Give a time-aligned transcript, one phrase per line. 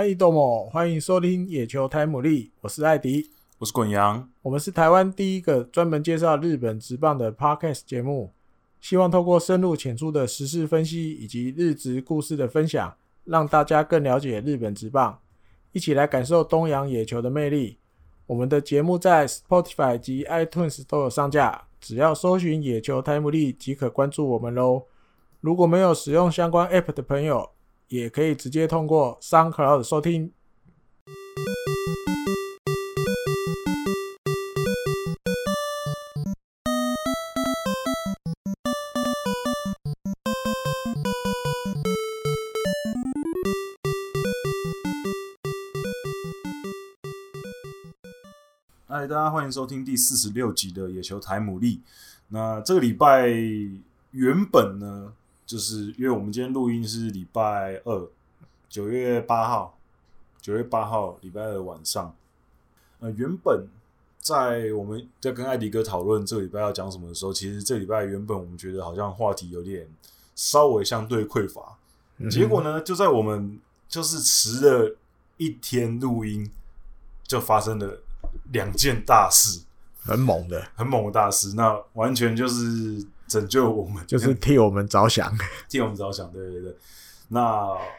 [0.00, 8.32] 嗨，豆某，欢迎收听野球台姆利，我是艾迪，我是滚羊，我们是台湾第一个专门介绍日本职棒的 Podcast 节目，
[8.80, 15.18] 希望透过深入浅出的时事分析以及日职故事的分享，让大家更了解日本职棒，
[15.72, 17.78] 一起来感受东洋野球的魅力。
[18.26, 24.84] 我们的节目在 Spotify 及 iTunes 都有上架，只要搜寻野球台姆利即可关注我们喽。
[25.40, 27.50] 如果没有使用相关 App 的朋友，
[27.88, 30.30] 也可以直接通过 SoundCloud 收听。
[48.86, 51.80] 嗨，大家欢迎收听第四十六集的野球台姆利。
[52.28, 53.28] 那这个礼拜
[54.10, 55.14] 原本呢，
[55.48, 58.06] 就是因为我们今天录音是礼拜二，
[58.68, 59.78] 九月八号，
[60.42, 62.14] 九月八号礼拜二晚上。
[63.00, 63.66] 呃，原本
[64.18, 69.88] 在我们在跟艾迪哥讨论这个礼拜要讲什么的时候，其实这礼拜原本我们觉得好像话题有点
[70.34, 71.78] 稍微相对匮乏。
[72.18, 74.96] 嗯、结果呢，就在我们就是迟了
[75.38, 76.50] 一天录音，
[77.22, 78.02] 就发生了
[78.52, 79.62] 两件大事，
[80.02, 81.54] 很猛的，很猛的大事。
[81.56, 83.06] 那完全就是。
[83.28, 85.32] 拯救我们，就是替我们着想，
[85.68, 86.32] 替我们着想。
[86.32, 86.76] 对对对。
[87.28, 87.40] 那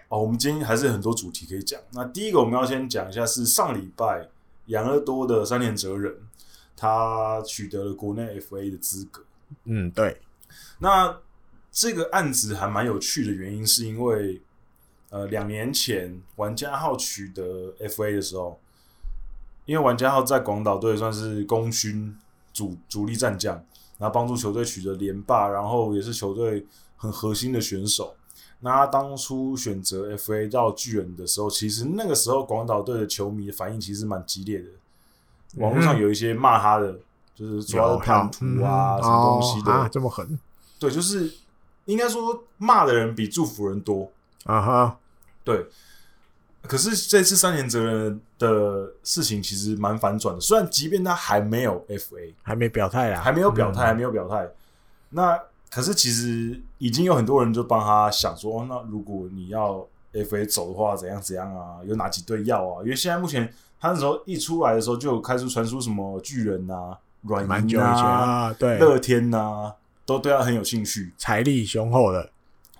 [0.07, 1.79] 哦，我们今天还是很多主题可以讲。
[1.91, 4.27] 那第一个我们要先讲一下，是上礼拜
[4.65, 6.15] 养乐多的三连哲人，
[6.75, 9.23] 他取得了国内 FA 的资格。
[9.65, 10.19] 嗯，对。
[10.79, 11.19] 那
[11.71, 14.41] 这个案子还蛮有趣的原因，是因为
[15.11, 18.59] 呃，两年前玩家号取得 FA 的时候，
[19.65, 22.17] 因为玩家号在广岛队算是功勋
[22.51, 23.63] 主主力战将。
[23.99, 26.65] 然后帮助球队取得连霸，然后也是球队
[26.97, 28.15] 很核心的选手。
[28.61, 34.69] 那他当初选择 FA 到巨人的时候，其实那个时候广岛队的球迷的反应其实蛮激烈的。
[35.55, 37.01] 网络上有一些骂他的，嗯、
[37.35, 40.39] 就是主要的叛徒啊，什么东西的，哦啊、这么狠？
[40.79, 41.31] 对，就是
[41.85, 44.11] 应该说骂的人比祝福人多
[44.45, 44.97] 啊哈。
[45.43, 45.67] 对。
[46.63, 54.49] 可是这次山田哲人的事情其实蛮反转的，虽然即便他还没有 FA，还没表态啊，还没有表态，还没有表态。
[55.09, 55.39] 那
[55.69, 61.77] 可是其实已经有很多人就帮他想说，那如果你要 FA 走的话，怎样怎样啊？
[61.85, 62.81] 有哪几队要啊？
[62.81, 69.75] 因为现在目前他那时候一出来的时候，就有开始传出什么巨人啊、软银啊、啊对乐天啊，
[70.05, 72.31] 都对他很有兴趣，财力雄厚的。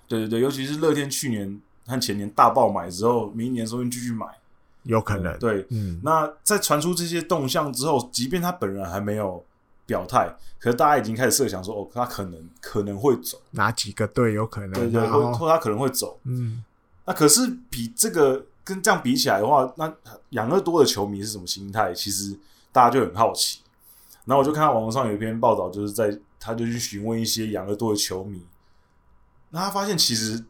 [0.08, 1.60] 对对对，尤其是乐天去年。
[1.86, 4.24] 和前年大爆买之后，明年说不定继续买，
[4.84, 5.38] 有可能。
[5.38, 6.00] 对，嗯。
[6.02, 9.44] 那在传出这些动向之后，即便他本人还没有
[9.86, 14.72] 表态，可是大家已经开始设想说，哦，他可能可能会走，哪几个队有可能？
[14.72, 16.18] 对对，或或他可能会走。
[16.24, 16.64] 嗯。
[17.04, 19.92] 那可是比这个跟这样比起来的话，那
[20.30, 21.92] 养乐多的球迷是什么心态？
[21.94, 22.36] 其实
[22.72, 23.60] 大家就很好奇。
[24.24, 28.44] 然后我就看到网络上有一篇报道，就是在他就去询问一些养乐多的球迷，
[29.50, 30.44] 那他发现其实。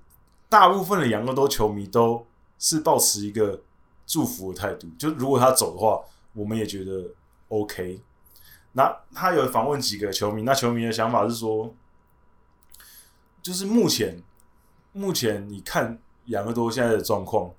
[0.50, 2.26] 大部分的养乐多球迷都
[2.58, 3.60] 是抱持一个
[4.10, 6.00] 祝福的态度，就如果他走的话，
[6.32, 7.14] 我们也觉得
[7.46, 8.00] OK。
[8.72, 11.72] 那他有访问几个球迷，那球迷的想法是说，
[13.40, 14.20] 就是目前
[14.92, 17.52] 目前你看养乐多现在的状况，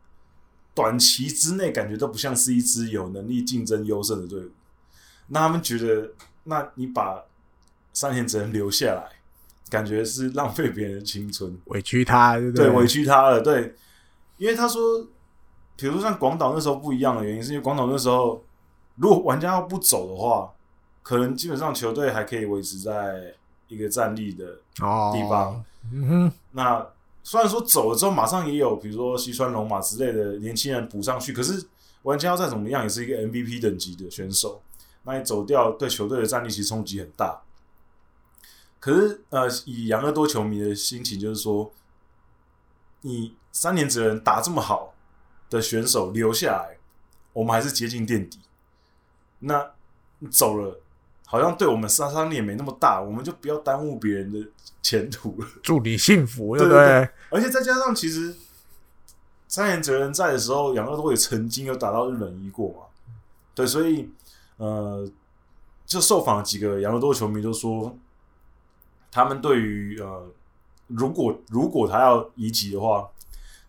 [0.75, 4.51] 短期之内感觉都不像是一支有能力竞争优胜的队伍。
[5.27, 6.11] 那他们觉得，
[6.43, 7.23] 那你把
[7.93, 9.21] 山田哲人留下来。
[9.69, 12.37] 感觉是浪费别人的青春，委屈他？
[12.53, 13.39] 对，委屈他了。
[13.39, 13.73] 对，
[14.35, 15.07] 因为他说，
[15.81, 18.39] 比如说像广岛那时候不一样的原因，是因为广岛那时候，
[18.97, 20.53] 如果玩家要不走的话，
[21.01, 23.33] 可能基本上球队还可以维持在
[23.67, 25.55] 一个战力的地方。
[25.55, 26.31] 哦、嗯哼。
[26.51, 26.87] 那
[27.23, 31.65] 虽然说走了之后，马上也有比如说西川龙马之类的年轻人补上去，可是
[32.03, 34.61] 玩家要再怎么样，也是一个 MVP 等级的选手。
[35.01, 37.41] 那你走掉，对球队的战力其实冲击很大。
[38.79, 41.71] 可是，呃，以养乐多球迷的心情，就是说，
[43.01, 44.90] 你三年只能打这么好
[45.51, 46.77] 的选手留下来，
[47.33, 48.39] 我们还是接近垫底。
[49.37, 49.71] 那
[50.31, 50.79] 走了，
[51.27, 54.49] 好像对我们杀伤力也没那么大，我们就不要耽误别人的
[54.81, 55.47] 前途了。
[55.61, 57.09] 祝你幸福，对不对？
[57.29, 58.35] 而且再加上，其实
[59.47, 62.85] 三田哲人在的时候，养乐多也曾经有打到日本一过嘛。
[63.53, 64.09] 对，所以，
[64.57, 65.07] 呃，
[65.85, 67.95] 就受访几个养乐多球迷都说。
[69.13, 70.25] 他们对于呃，
[70.87, 73.09] 如果如果他要移籍的话，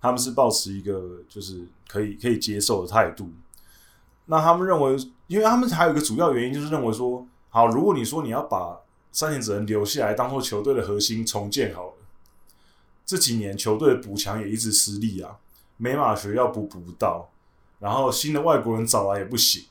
[0.03, 3.31] 他们是抱持一个就是可以可以接受的态度。
[4.27, 4.97] 那他们认为，
[5.29, 8.81] 因为他们还有一个主要原因，就是认为说，好，如果你说你要把
[9.13, 11.95] 山田哲人留下来当做球队的核心重建好了，
[13.07, 15.39] 这几年球队的补强也一直失利啊，
[15.77, 17.31] 美马学要补补不到，
[17.79, 19.67] 然后新的外国人找来也不行，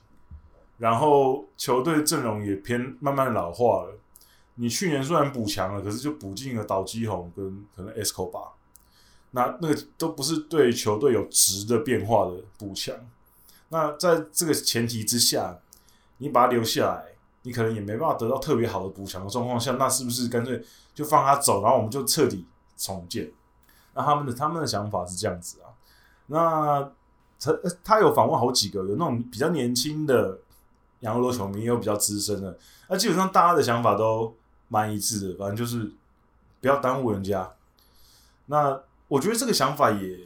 [0.78, 3.98] 然后球队阵容也偏慢慢老化了。
[4.56, 8.40] 你去年虽然补强了，可是就补进了岛基宏跟可能 ESCO 巴
[9.32, 12.96] 那那个都不是对球队有值的变化的补强。
[13.70, 15.60] 那在这个前提之下，
[16.18, 17.06] 你把他留下来，
[17.44, 20.64] 你可能也没办法得到特别好的补强的状况下，那是不是干脆
[20.94, 22.46] 就放他走，然后我们就彻底
[22.78, 23.32] 重建？
[23.94, 25.74] 那他们的他们的想法是这样子啊。
[26.28, 26.92] 那
[27.40, 30.40] 他他有访问好几个，有那种比较年轻的
[31.02, 32.58] 养乐多球迷，也有比较资深的。
[32.88, 34.36] 那基本上大家的想法都。
[34.74, 35.92] 蛮一致的，反正就是
[36.62, 37.52] 不要耽误人家。
[38.46, 38.82] 那
[39.12, 40.20] 我觉得这个想法也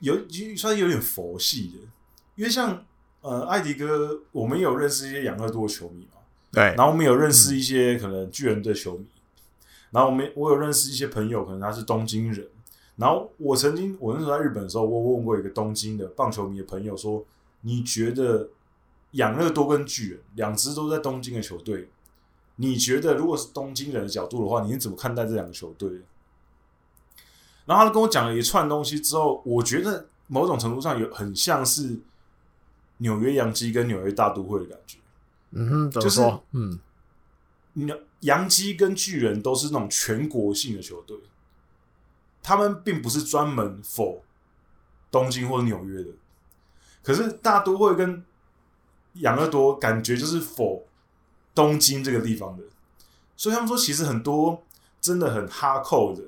[0.00, 0.16] 有，
[0.56, 1.88] 算是有点佛系的，
[2.34, 2.84] 因为像
[3.20, 6.18] 呃艾迪哥，我们有认识一些养乐多的球迷嘛，
[6.50, 12.48] 对，然后我们有认识一些可能巨人队球迷，嗯、然后我们我有认识一些朋友，可能他是东京人，
[12.96, 17.24] 然后我曾经我那时候在日本的时候，我问过一个东京的棒球迷的朋友说，
[17.60, 18.48] 你觉得
[19.12, 21.88] 养乐多跟巨人两支都在东京的球队？
[22.56, 25.88] 你觉得，如果是东京人的角度的话，你是怎么看待这两个球队？
[27.66, 32.00] 然后他跟我讲了一串东西之后，我觉得某种程度上有很像是
[32.98, 34.98] 纽约洋基跟纽约大都会的感觉。
[35.50, 36.24] 嗯哼，怎么说？
[36.24, 36.80] 就是嗯，
[37.74, 41.16] 洋洋基跟巨人都是那种全国性的球队，
[42.42, 44.20] 他们并不是专门 for
[45.10, 46.10] 东京或者纽约的。
[47.02, 48.24] 可是大都会跟
[49.14, 50.82] 养乐多感觉就是 for
[51.54, 52.62] 东京这个地方的，
[53.36, 54.62] 所以他们说，其实很多
[55.00, 56.22] 真的很哈扣的、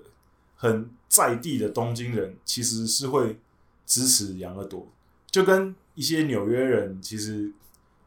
[0.57, 3.39] 很在地的东京人，其实是会
[3.87, 4.89] 支持养乐多，
[5.31, 7.53] 就跟一些纽约人，其实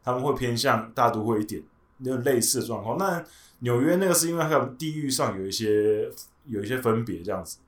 [0.02, 1.62] 他们会偏向大都会一点，
[1.98, 2.98] 那类似的状况。
[2.98, 3.24] 那
[3.60, 6.10] 纽约那个是因为他们地域上有一些
[6.46, 7.58] 有一些分别这样子，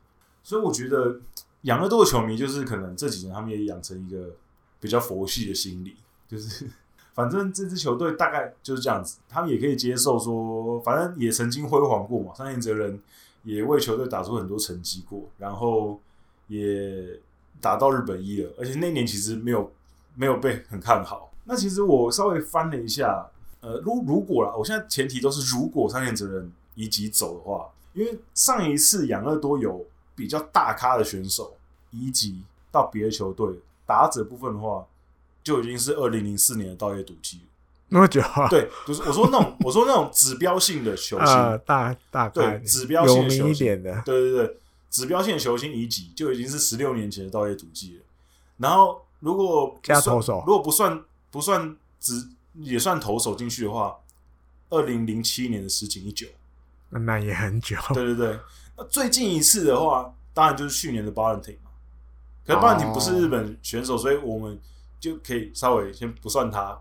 [0.42, 1.20] 所以我觉得
[1.62, 4.36] 养乐多的球迷就是可能这几年他们也养成一个
[4.78, 5.96] 比较佛系的心理，
[6.28, 6.68] 就是。
[7.12, 12.32] 反正这支球队大概就是这样子，他们也可以接受说，反正也曾经辉煌过嘛。
[12.32, 12.98] 山田哲人
[13.42, 16.00] 也为球队打出很多成绩过，然后
[16.48, 17.20] 也
[17.60, 19.70] 打到日本一了，而且那年其实没有
[20.14, 21.32] 没有被很看好。
[21.44, 23.28] 那其实我稍微翻了一下，
[23.60, 31.56] 呃，如如果啦，我现在前提都是如果山田哲人移籍走的话，因为上一次养乐多有比较大咖的选手
[31.90, 34.86] 移籍到别的球队，打者部分的话。
[35.42, 37.44] 就已经是二零零四年的稻叶笃纪了，
[37.90, 38.48] 那么久啊？
[38.48, 44.56] 对，就是我说那种，我说那种指标性的球星，呃、 大大对指标性的球星的，对对对，
[44.88, 48.02] 指标性的球星移籍就已经是十六年前的稻叶笃纪了。
[48.58, 53.96] 然后如果加投手，如果不算不算只也算投手进去的话，
[54.70, 56.26] 二零零七年的石井一九，
[56.90, 57.76] 那也很久。
[57.92, 58.38] 对对对，
[58.76, 61.70] 那最近一次的话，当然就是去年的巴伦廷嘛。
[62.46, 64.58] 可是巴伦廷不是日本选手，哦、所以我们。
[65.00, 66.78] 就可以稍微先不算他。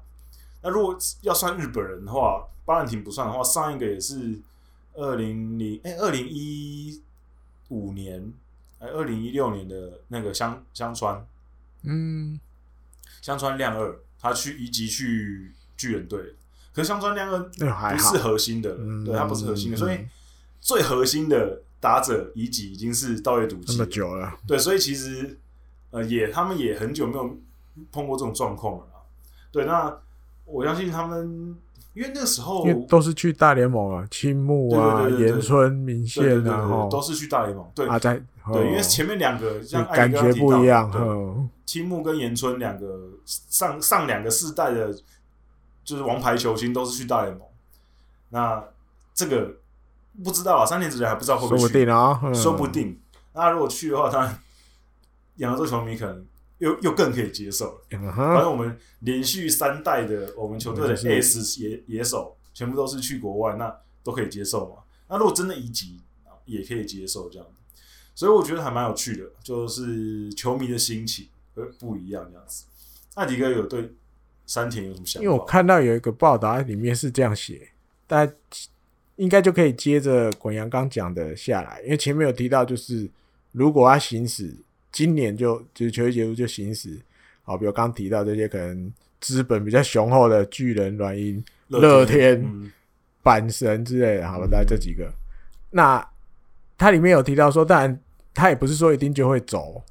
[0.61, 4.39] 那如果要算日本人的话，巴兰廷不算的话，上一个也是
[4.93, 7.01] 二零零哎二零一
[7.69, 8.33] 五年
[8.79, 11.25] 哎二零一六年的那个香香川，
[11.83, 12.39] 嗯，
[13.21, 16.35] 香川亮二，他去移籍去巨人队，
[16.73, 19.99] 可是香川亮二不是核心的，嗯、对他不是核心的，嗯、所以
[20.59, 25.37] 最核心的打者移籍已经是稻叶笃纪，那么久了，对，所以其实
[25.91, 27.37] 呃也他们也很久没有。
[27.93, 28.85] 碰过这种状况了，
[29.53, 29.97] 对，那
[30.51, 31.55] 我相信他们，
[31.93, 37.65] 因为那时候都是去大联盟啊，青木啊，岩村明宪啊，都是去大联盟。
[37.75, 38.19] 对啊，在
[38.51, 44.91] 对，因为前面两个像感觉不一样，青木跟岩村两个上上两个世代的，
[45.83, 47.45] 就是王牌球星都是去大联盟。
[48.29, 48.63] 那
[49.13, 49.55] 这个
[50.23, 52.99] 不知道啊，三年之前还不知道会不会去，说不定啊，说不定。
[53.33, 54.39] 那如果去的话，他
[55.35, 56.25] 养乐多球迷可能。
[56.59, 57.81] 又又更可以接受了。
[57.89, 58.15] Uh.
[58.15, 64.83] 反正我们连续三代的我们球队的 S 野野手全部都是去国外，那都可以接受嘛。
[65.07, 65.99] 那如果真的移籍，
[66.45, 67.47] 也可以接受这样。
[68.13, 72.65] 所以我觉得还蛮有趣的，就是球迷的心情会不一样这样子。
[73.15, 73.93] 艾迪哥有对
[74.45, 75.23] 山田有什么想法？
[75.23, 77.69] 因为我看到有一个报道里面是这样写，
[78.05, 78.33] 大家
[79.15, 83.09] 应该就可以接着滚阳刚讲的下来，因为前面有提到，就是
[83.53, 84.53] 如果他行使。
[84.91, 86.99] 今年就就是球季结束就行使，
[87.43, 92.43] 好，比如刚提到这些可能资本比较雄厚的巨人、软银、乐天、
[93.23, 95.11] 阪神之类的，好吧，大概这几个。
[95.71, 96.05] 那
[96.77, 97.99] 它里面有提到说，当然
[98.33, 99.83] 他也不是说一定就会走，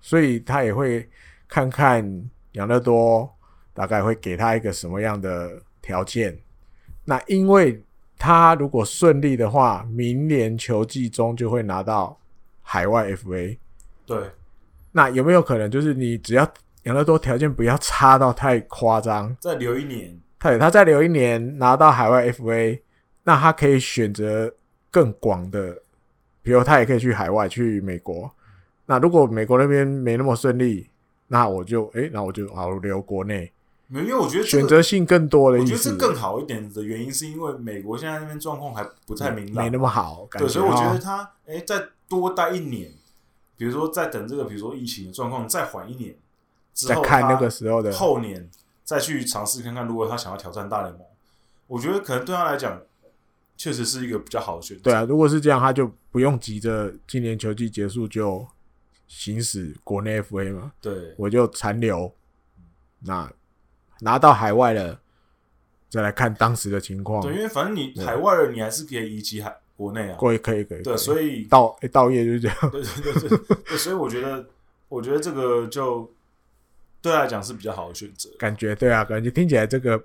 [0.00, 1.08] 所以他也会
[1.46, 3.30] 看看养乐多
[3.74, 6.36] 大概会给他一个什么样的条件。
[7.04, 7.82] 那因为
[8.18, 12.18] 他如果顺利的话，明年球季中就会拿到
[12.62, 13.56] 海外 FA。
[14.06, 14.18] 对。
[14.92, 16.46] 那有没有可能就是你只要
[16.84, 22.80] 养乐多条件不要差到太夸张，再留一年，对，他再留一年拿到海外 FA，
[23.24, 24.52] 那他可以选择
[24.90, 25.82] 更广的，
[26.42, 28.30] 比如他也可以去海外去美国。
[28.86, 30.88] 那如果美国那边没那么顺利，
[31.28, 33.52] 那我就诶、欸，那我就好留国内。
[33.86, 35.72] 没有，因为我觉得、这个、选择性更多的意思。
[35.72, 40.26] 我觉得这更好一点的原因，是因为美国现在那边状况还不太明朗，没那么好。
[40.32, 42.90] 对，所以我觉得他哎、欸，再多待一年，
[43.60, 46.16] 比如说在等这个，比如说疫情的状况再缓一年，
[46.72, 48.48] 之后再看那个时候的后年
[48.82, 51.02] 再去尝试看看，如果他想要挑战大联盟，
[51.66, 52.80] 我觉得可能对他来讲，
[53.58, 54.84] 确实是一个比较好的选择。
[54.84, 58.48] 对啊，如果是这样，他就不用急着今年球季结束就。
[59.12, 62.14] 行使国内 FA 嘛，对，我就残留。
[63.00, 63.28] 那
[64.02, 65.00] 拿到海外了，
[65.88, 67.20] 再来看当时的情况。
[67.20, 70.16] 对，因为反正你海外了，你还是可以移籍海国内啊。
[70.20, 70.82] 可以，可以，可以。
[70.82, 72.56] 对，所以到诶到业就是这样。
[72.70, 74.44] 对对对对，对，所以我觉得，
[74.88, 76.10] 我觉得这个就
[77.00, 78.28] 对他来讲是比较好的选择。
[78.38, 80.02] 感觉对啊，感觉听起来这个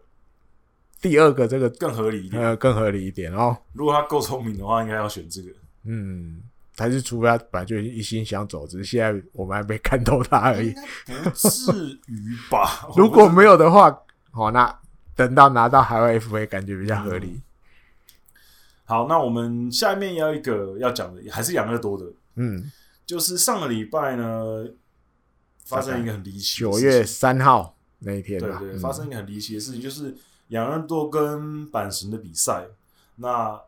[1.02, 3.58] 第二个这个更合理一点，呃，更合理一点哦。
[3.74, 5.50] 如果他够聪明的话，应该要选这个。
[5.84, 6.42] 嗯。
[6.78, 10.76] 还是除非他本来就一心想走，只是现在我们还没看透他而已。
[11.06, 11.72] 不至
[12.08, 12.86] 于吧？
[12.98, 13.98] 如果没有的话，
[14.32, 14.78] 好，那
[15.16, 17.40] 等到拿到海外 FA，感觉比较合理。
[18.86, 18.88] 嗯。
[18.88, 22.06] 好，那我们下面要一个要讲的，还是养乐多的。
[22.36, 22.72] 嗯，
[23.06, 24.66] 就是上个礼拜呢，
[25.66, 26.60] 发生一个很离奇。
[26.60, 30.16] 九月三号那一天，对对，对，发生一个很离奇的事情，就是
[30.50, 32.68] 养乐多跟阪神的比赛。
[33.18, 33.60] 那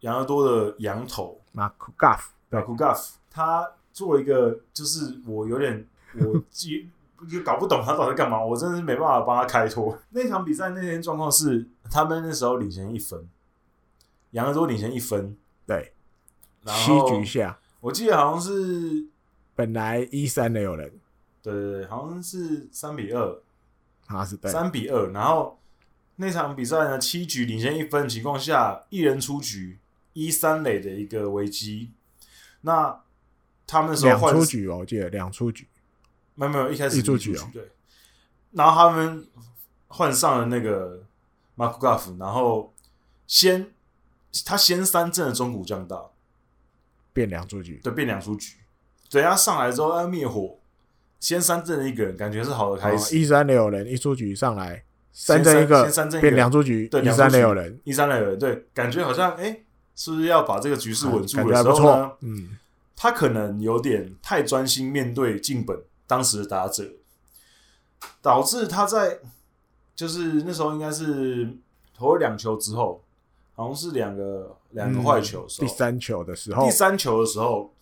[0.00, 1.40] 养乐多的羊头。
[1.52, 5.86] 马库加夫，马库加夫，他做了一个，就是我有点，
[6.18, 6.90] 我记
[7.30, 9.96] 又搞不懂他到底干嘛，我真的是没办法帮他开脱。
[10.10, 13.24] 那场比赛那天状况是，他们那时候领先一分，
[14.34, 15.36] 养乐多领先一分，
[15.66, 15.92] 对，
[16.62, 19.06] 然后七局下，我记得好像是
[19.56, 20.92] 本来一三的有人，
[21.42, 23.42] 对对对，好像是三比二，
[24.06, 24.50] 他是对。
[24.50, 25.58] 三比二，然后
[26.16, 29.78] 那场比赛呢，七局领先一分的情况下，一人出局。
[30.16, 31.90] 一三垒的一个危机，
[32.60, 33.00] 那
[33.66, 35.66] 他们那时候换出局哦，我记得两出局，
[36.36, 37.68] 没有没有，一开始一出局哦，对，
[38.52, 39.26] 然后他们
[39.88, 41.02] 换上了那个
[41.56, 42.72] 马库加夫，然后
[43.26, 43.73] 先
[44.44, 46.00] 他先三振的中古将大，
[47.12, 48.56] 变两出局，对，变两出局，
[49.10, 50.58] 等他上来之后要灭火，
[51.20, 59.44] 先三振的一个人，感觉是好的开始，一三垒有人，一出局上来三振一个，先三振变两出局，对，一三垒有人，一三垒有人，对，感觉好像哎。
[59.44, 59.60] 欸
[59.96, 62.10] 是不是要把这个局势稳住的时候呢？
[62.22, 62.58] 嗯，
[62.96, 66.84] 他可能有点太专心面对进本当时的打者，
[68.20, 69.20] 导致他在
[69.94, 71.48] 就是那时候应该是
[71.96, 73.03] 投了两球之后，
[73.54, 77.72] 好像是两个两个坏球，第三球的时候，第三球的时候，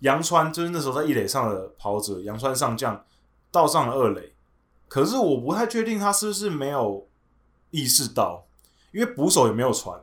[0.00, 3.04] 杨川就是那时候在一垒上的跑者，杨川上将
[3.50, 4.32] 到上了二垒，
[4.88, 7.06] 可是我不太确定他是不是没有
[7.70, 8.46] 意识到，
[8.92, 10.00] 因为捕手也没有传。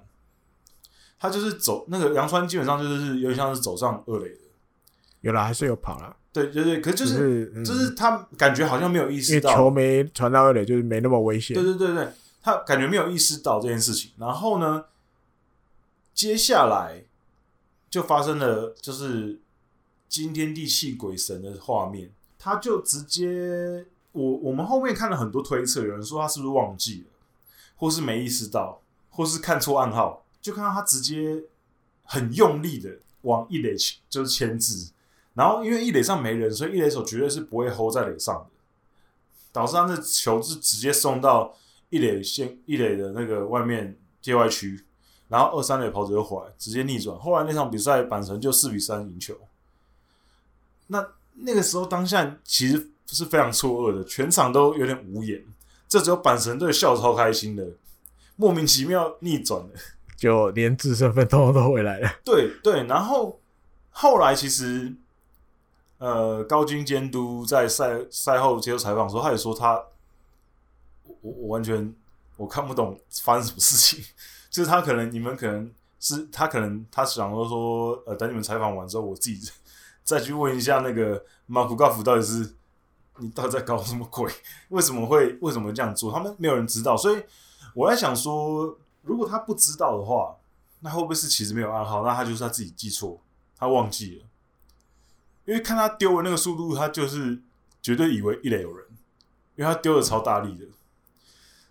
[1.20, 4.42] 他就是走那个杨川，基本上就是有点像是走上二垒的，
[5.22, 9.56] 有了还是有跑了，对对对，可是就是、是、嗯、就是他感觉好像没有意识到。
[9.56, 11.56] 球没传到二垒，就是没那么危险。
[11.56, 12.08] 对对对对，
[12.48, 14.12] 他感觉没有意识到这件事情。
[14.18, 14.86] 然后呢，
[16.14, 17.04] 接下来
[17.90, 19.42] 就发生了就是
[20.08, 27.08] 惊天地泣鬼神的画面，他就直接我我们后面看了很多推测，有人说他是不是忘记了，
[27.76, 30.24] 或是没意识到，或是看错暗号。
[30.40, 31.44] 就看到他直接
[32.06, 33.76] 很用力的往一垒
[34.10, 34.92] 就是牵制，
[35.34, 38.50] 然后因为一垒上没人，所以一垒手绝对是不会 hold 在垒上的，
[39.52, 41.58] 导致他的球是直接送到
[41.90, 44.84] 一垒线一垒的那个外面界外区，
[45.28, 47.18] 然后二三垒跑者又回来直接逆转。
[47.18, 49.36] 后来那场比赛板神就四比三赢球。
[50.88, 55.44] 那那个时候当下其实是非常错愕的，全场都有点无言，
[55.88, 57.66] 这只有板神队笑超开心的，
[58.36, 59.70] 莫名其妙逆转了。
[60.18, 62.10] 就连自身份通通都回来了。
[62.26, 63.40] 对对，然后
[63.92, 64.92] 后来其实，
[66.00, 69.80] 呃，高军监督在赛赛后接受采访的时候，他也说他，
[71.22, 71.94] 我我完全
[72.36, 74.04] 我看不懂发生什么事情，
[74.50, 79.52] 就是他可能你们可能是他可能他想说说，呃，等你们采访完之后，我自己
[80.04, 82.56] 再去问一下那个马库加夫到底是
[83.18, 84.32] 你到底在搞什么鬼？
[84.70, 86.12] 为什么会为什么这样做？
[86.12, 87.24] 他们没有人知道，所以
[87.74, 88.78] 我在想说。
[89.04, 90.36] 如果他不知道的话，
[90.82, 92.04] 那会不会是其实没有暗号？
[92.04, 93.18] 那他就是他自己记错，
[93.58, 94.26] 他忘记了。
[95.46, 97.42] 因为看他丢的那个速度，他就是
[97.82, 98.86] 绝对以为一垒有人，
[99.56, 100.66] 因为他丢的超大力的。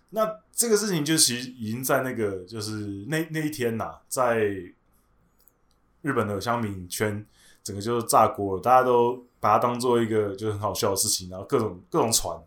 [0.09, 2.71] 那这个事情就其实已经在那个就是
[3.07, 4.37] 那那一天呐、啊，在
[6.01, 7.25] 日本的香民圈
[7.61, 12.41] 整个就是炸锅了，大家都把它当做一个就是很好笑的事情，然后各种各种传，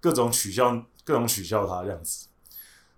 [0.00, 2.26] 各种取笑，各种取笑他这样子。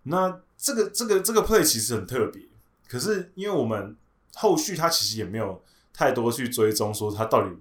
[0.04, 2.44] 那这个这个这个 play 其实很特别，
[2.88, 3.96] 可是因为我们
[4.34, 5.60] 后续他其实也没有
[5.92, 7.56] 太多去追踪，说他到底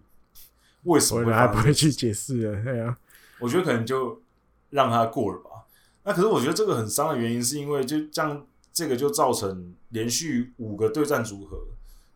[0.84, 2.96] 为什么会还不会去解释了，对啊，
[3.40, 4.22] 我觉得可能就
[4.70, 5.65] 让他过了吧。
[6.06, 11.58] 那可是我觉得这个很伤的原因，是因为就这样，这个就造成连续五个对战组合，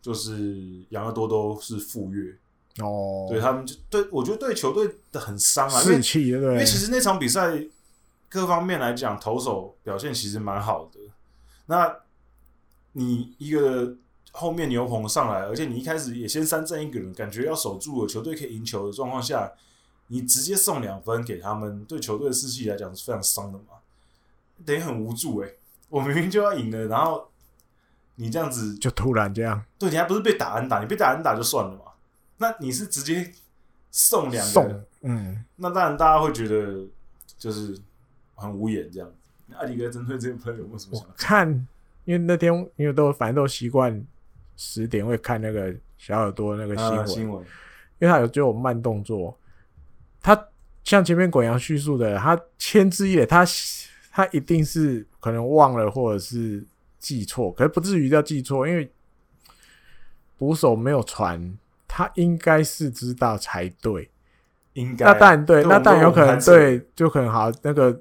[0.00, 2.36] 就是养乐多都是负月
[2.78, 7.60] 哦，对他们就对我觉得对球队的很伤啊，士气对，因为其实那场比赛
[8.28, 11.00] 各方面来讲，投手表现其实蛮好的。
[11.66, 11.96] 那
[12.92, 13.96] 你一个
[14.30, 19.52] 后面牛棚上来，而且你一开始也先三振一个人，感觉要守住了球队可以赢球的状况下，
[20.06, 23.64] 你直接送两分给他们，对球队的士气来讲是非常伤的嘛。
[24.64, 25.54] 等于很无助哎、欸，
[25.88, 27.28] 我明明就要赢了，然后
[28.16, 31.82] 你这样子就突然这样，对，你还不是被打安打，你被打安打就算了嘛，
[32.36, 33.32] 那你是直接
[33.90, 36.86] 送两个，嗯，那当然大家会觉得
[37.38, 37.74] 就是
[38.34, 39.10] 很无言这样。
[39.54, 41.14] 阿迪哥针对这个朋友有没有什么想法？
[41.16, 41.48] 看，
[42.04, 44.04] 因为那天因为都反正都习惯
[44.56, 47.44] 十点会看那个小耳朵那个新闻、啊，新闻，
[47.98, 49.36] 因为他有就有慢动作，
[50.20, 50.46] 他
[50.84, 53.44] 像前面滚阳叙述的，他牵制一点，他。
[54.12, 56.64] 他一定是可能忘了，或者是
[56.98, 58.90] 记错，可是不至于叫记错，因为
[60.36, 64.10] 捕手没有传，他应该是知道才对。
[64.74, 68.00] 应该那当然对，那当然有可能对，就可能好那个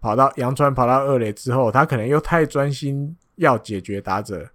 [0.00, 4.48] 跑到洋川跑到二垒之后，他可能又太专心要解决打者，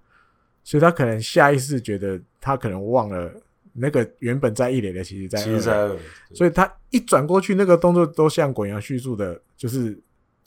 [0.64, 3.32] 所以他可能下意识觉得他可能忘了
[3.74, 5.42] 那个原本在一垒的，其实在
[5.76, 6.00] 二垒，
[6.34, 10.00] 所以他一转过去，那个动作都像滚阳叙述的，就是。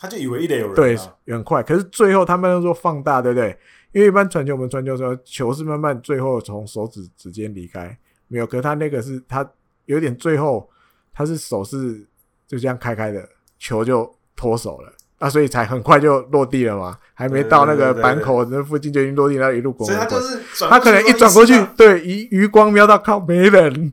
[0.03, 0.99] 他就以为一垒有人，对，
[1.33, 1.63] 很快。
[1.63, 3.57] 可是最后他们都说放大，对不对？
[3.93, 7.97] 因为一般传球，我们传球时候球是慢慢最后从手指指尖离开，
[8.27, 8.47] 没有。
[8.47, 9.49] 可是他那个是他
[9.85, 10.69] 有点最后，
[11.15, 12.05] 他是手是
[12.49, 13.25] 就这样开开的，
[13.61, 19.87] 球就脱手了啊，所以才很快就落地了嘛，还没到那个板口那附近就已经落地，那一路滚。
[19.87, 23.93] 所以他就是他可能一转过去，对，余余光瞄到靠没人，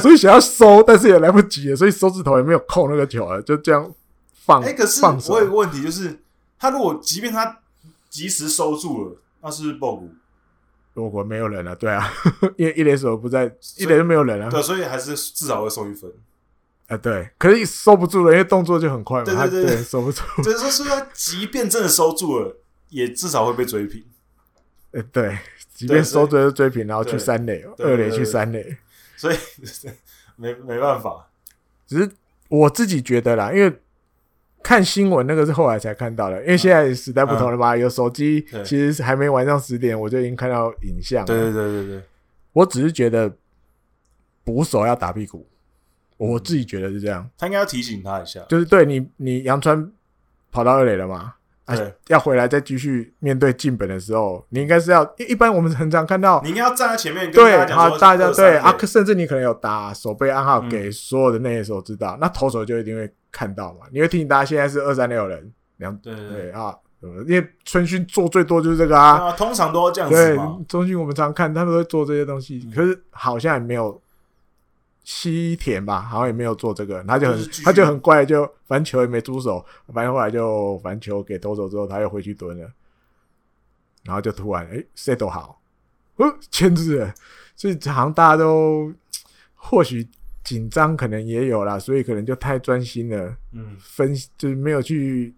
[0.00, 3.88] 所以想要收，但是也来不及了，所以手指头也没有扣那个球了，就这样。
[4.46, 6.20] 哎、欸，可是我有个问题，就是
[6.58, 7.60] 他如果即便他
[8.10, 10.10] 及时收住了，那是爆股。
[10.92, 12.08] 如果没有人了，对啊，
[12.56, 13.46] 因为一垒手不在，
[13.78, 16.08] 一垒就没有人了，对，所以还是至少会收一分。
[16.10, 20.22] 啊、呃，对，可是收不住了，因为动作就很快嘛，对对对，对，收不住。
[20.44, 22.56] 就是说，即便真的收住了，
[22.90, 24.04] 也至少会被追平。
[24.92, 25.38] 哎、呃，对，
[25.74, 28.76] 即便收住了追平，然后去三垒，二垒去三垒，
[29.16, 29.36] 所以
[30.36, 31.28] 没没办法。
[31.88, 32.10] 只是
[32.48, 33.80] 我自己觉得啦，因为。
[34.64, 41.26] 看新闻那个是后来才看到的，因为现在时代不同了嘛，嗯、有手机，其实还没晚上十点，我就已经看到影像了。
[41.26, 42.02] 对对对对对，
[42.54, 43.30] 我只是觉得
[44.42, 45.46] 捕手要打屁股，
[46.16, 47.28] 我自己觉得是这样。
[47.36, 49.92] 他应该要提醒他一下，就是对你，你杨川
[50.50, 51.34] 跑到二垒了嘛？
[51.64, 51.76] 啊，
[52.08, 63.10] 要回来再继续面对进本的时候，你应该是要一般我们很常看到，你应该要站在前面，对，好，大家对啊，甚至你可能有打手背暗号给所有的那些手知道，那投手就一定会。
[63.36, 63.80] 看到嘛？
[63.90, 66.72] 你会提醒大家现在是二三六人，两对啊，
[67.26, 70.56] 因为春训做最多就是这个啊，啊通常都要这样子嘛。
[70.56, 74.00] 对，春训我们常看，他们都会做这些东西，嗯、可是好像也没有
[75.04, 82.72] 西田吧，好像也没有做这个，他就很他就很怪，就反正球也没出手，反正后来就反正球给投手之后，他又回去蹲了，
[84.02, 85.60] 然后就突然哎，set 好，
[86.16, 87.14] 哦，牵制了，
[87.54, 88.92] 所以好像大家都
[89.54, 90.08] 或许。
[90.44, 93.34] 紧张可能也有啦，所以可能就太专心了。
[93.52, 95.34] 嗯，分就是没有去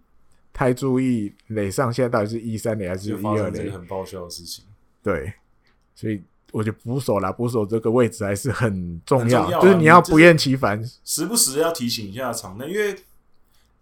[0.53, 4.65] 太注意垒上现在到底是一三垒还是一二垒，很爆笑的事情。
[5.05, 5.33] 对，
[5.95, 6.21] 所以
[6.57, 12.97] 我觉得捕手啦，捕手这个位置还是很重要，重要啊，就是你要不厌其烦，时不时要提醒一下场内，因为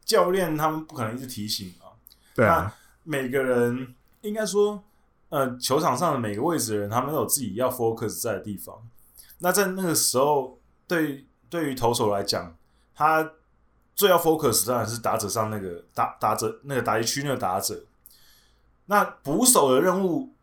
[0.04, 1.94] 教练他们不可能一直提醒啊。
[2.34, 4.82] 对啊，每个人应该说，
[5.28, 8.74] 呃，球场上的每个位置的人，他们都有自己要 focus 在的地方。
[9.38, 10.58] 那在那个时候。
[10.87, 12.54] 对，对于投手来讲，
[12.94, 13.32] 他
[13.96, 17.82] 最要 focus 当然是打者上那个打打者那个打击区那个打者。
[18.84, 20.34] 那捕手的任务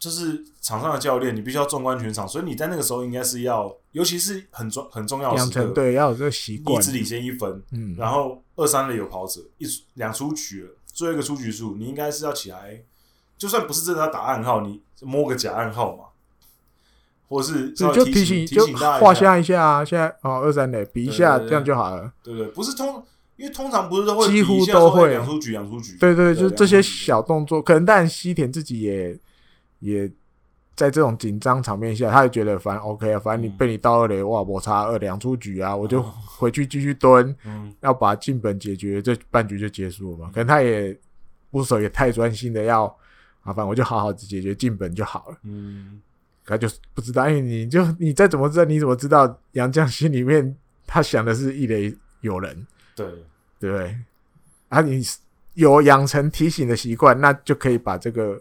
[0.00, 12.82] 就是场上的教练，你必须要纵观全场，所以你在那个时候应该是要，尤其是很重很重要的时刻，对，要有这个习惯，一直领先一分，嗯，然后二三垒有跑者，一两出局了，最后一个出局数，你应该是要起来，
[13.38, 16.04] 就算不是真的要打暗号，你摸个假暗号嘛。
[17.28, 22.12] 或是就提醒就画下一下啊，现在哦二三垒比一下，这样就好了。
[22.24, 23.00] 对对，不是通，
[23.36, 25.96] 因为通常不是都会几乎都会两出局两出局。
[26.00, 29.16] 对对，就是这些小动作，可能但西田自己也
[29.80, 30.08] 也
[30.76, 40.30] 在这种紧张场面下，他也觉得反正 OK 啊，反正你被你盗二垒，哇，我差二两出局啊，我就回去继续蹲， 嗯，要把进本解决，这半局就结束了嘛。
[40.32, 40.96] 可能他也
[41.50, 42.84] 捕手也太专心的要，
[43.42, 46.00] 啊，反正我就好好的解决进本就好了，嗯，
[46.46, 53.06] 他就不知道，因为你就你再怎么知道，你怎么知道杨绛心里面他想的是一垒有人，对。
[53.60, 53.94] 对不对？
[54.70, 55.02] 啊，你
[55.52, 58.40] 有养成提醒的习惯，那就可以把这个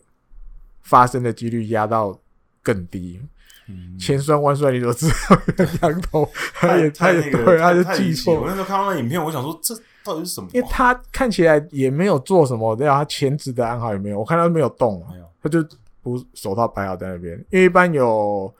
[0.81, 2.19] 发生的几率压到
[2.61, 3.21] 更低。
[3.67, 8.33] 嗯，千算万算，你都知道羊头， 他也他也对，他就记错。
[8.41, 10.49] 我那时候看到那影片，我想说，这到底是什么？
[10.53, 15.63] 因为他看起来也没有做什么，对啊，他前置的暗号也没有，我看他没有动，没有，他就
[16.01, 17.37] 不手套摆好在那边。
[17.51, 18.51] 因为一般有，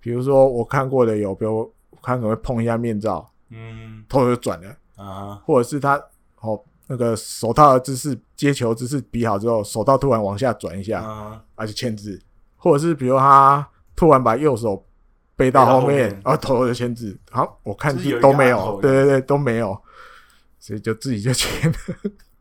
[0.00, 1.64] 比如说我看过的有，比如
[2.02, 5.98] 看可能会碰一下面罩，嗯，头就转了啊，或者是他
[6.40, 6.62] 哦。
[6.92, 12.20] 那个手套的姿势，接球姿势比好之后，手套突然往下转一下，而且签字，
[12.58, 14.84] 或者是比如他突然把右手
[15.34, 17.18] 背到后面，然后头就签字。
[17.30, 19.74] 好，我看都没有，对对对，都没有，
[20.58, 21.78] 所以就自己就签了，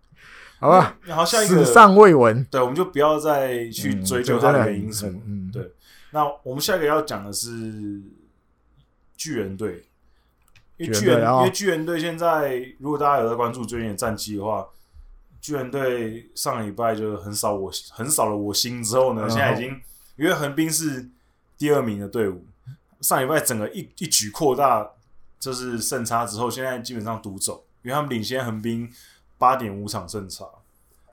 [0.59, 0.97] 好吧？
[1.07, 5.17] 好，下一个史上未闻，对，我们就不要再去追究他的原因什么。
[5.25, 5.71] 嗯，对。
[6.11, 7.47] 那我们下一个要讲的是
[9.15, 9.85] 巨人队。
[10.81, 14.65] 因为巨人，因为巨人队现在，如果大家有在关注最近的战绩的话，
[15.39, 19.79] 巨人队上礼拜就横扫我，横扫了我心之后呢，现在已经
[20.17, 21.07] 因为横滨是
[21.57, 22.43] 第二名的队伍，
[22.99, 24.89] 上礼拜整个一一举扩大
[25.39, 28.91] 就是胜差之后，现在基本上独走，因为他们领先横滨
[29.37, 30.45] 八点五场胜差，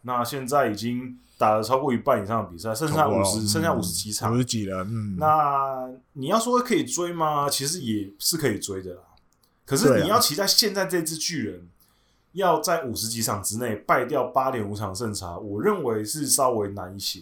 [0.03, 4.85] 那现在已经打了超过一半以上的比赛，剩下五十，剩下五十几场，五十几了。
[4.85, 7.49] 嗯，那你要说可以追吗？
[7.49, 9.03] 其实也是可以追的啦。
[9.69, 11.69] 可是你要期待现在这支巨人
[12.33, 17.21] 要在五十几场之内败掉八点五场胜差，我认为是稍微难一些。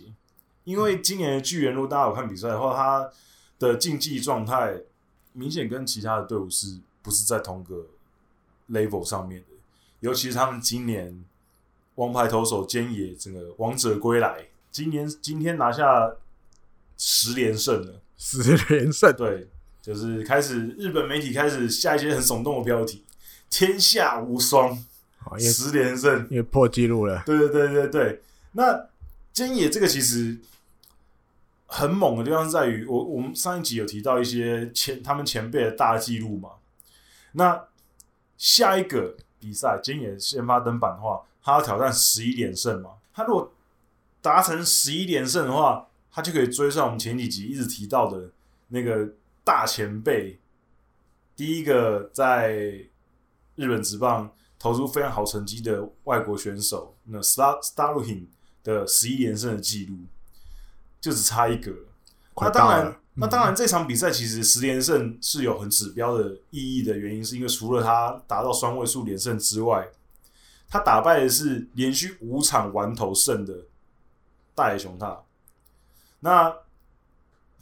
[0.63, 3.11] 因为今年的巨人，如果大家有看比赛的话，他
[3.59, 4.77] 的竞技状态
[5.33, 7.87] 明显跟其他的队伍是不是在同个
[8.71, 9.49] level 上面的？
[9.99, 11.25] 尤其是他们今年
[11.97, 16.15] 王牌投手兼野整个王者归来，今年今天拿下
[16.97, 19.49] 十连胜了，十连胜，对。
[19.87, 23.05] 就是开始，日本媒体开始下一些很耸动的标题
[23.49, 24.77] ，“天下无双”，
[25.39, 27.23] 十连胜，也破纪录了。
[27.25, 28.23] 对对对对对。
[28.51, 28.89] 那
[29.33, 30.39] 菅野这个其实
[31.67, 36.51] 很猛的地方是在于，我我们上一集有提到一些前他们前辈的大纪录嘛。
[37.31, 37.63] 那
[38.37, 42.91] 下一个比赛，菅野先发登板的话，他要挑战十一连胜嘛。
[43.15, 43.53] 他如果
[44.21, 48.31] 达成十一连胜的话，他就可以追上我们前几集一直提到的
[48.71, 49.11] 那个。
[49.47, 50.41] 大前辈，
[51.37, 52.51] 第一个在
[53.55, 54.29] 日本职棒
[54.59, 58.27] 投出非常好成绩的外国选手，那 Star Starlin
[58.65, 59.99] 的十一连胜的记录，
[61.01, 61.73] 就只差一个。
[62.41, 69.89] 那当然，嗯、那当然，这场比赛其实十连胜是有很指标的意义的原因，是因为除了他达到双位数连胜之外，
[70.69, 73.55] 他打败的是连续五场完投胜的
[74.57, 75.17] 大野雄太。
[76.19, 76.53] 那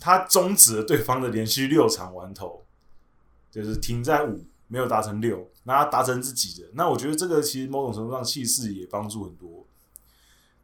[0.01, 2.65] 他终止了对方的连续六场完投，
[3.51, 6.69] 就是停在五，没有达成六，那他达成自己的。
[6.75, 9.67] 那我觉得这个其实某种程度上气势也帮助很多。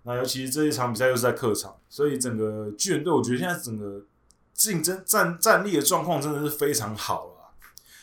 [0.03, 4.05] 那尤其是这一场比赛又是在客场，所以整个巨人队，我觉得现在整个
[4.53, 7.55] 竞争战战力的状况真的是非常好了。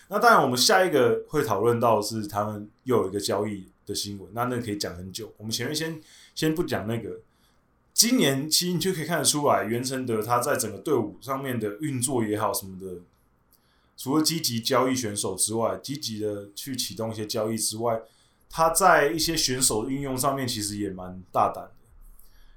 [0.09, 5.33] 那当然，我们下一个会讨论到是他们又有一个交易的新闻，那那可以讲很久。
[5.37, 6.01] 我们前面先
[6.33, 7.19] 先不讲那个。
[7.97, 13.01] 今年其实你就可以看得出来，袁成德他在整个队伍上面的运作也好什么的，
[13.97, 17.99] 除了积极交易选手之外，积极的去启动一些交易之外，
[18.51, 21.71] 他在一些选手的运用上面其实也蛮大胆的。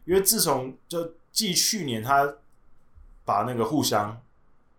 [0.05, 2.35] 因为自从就继去年他
[3.25, 4.21] 把那个互相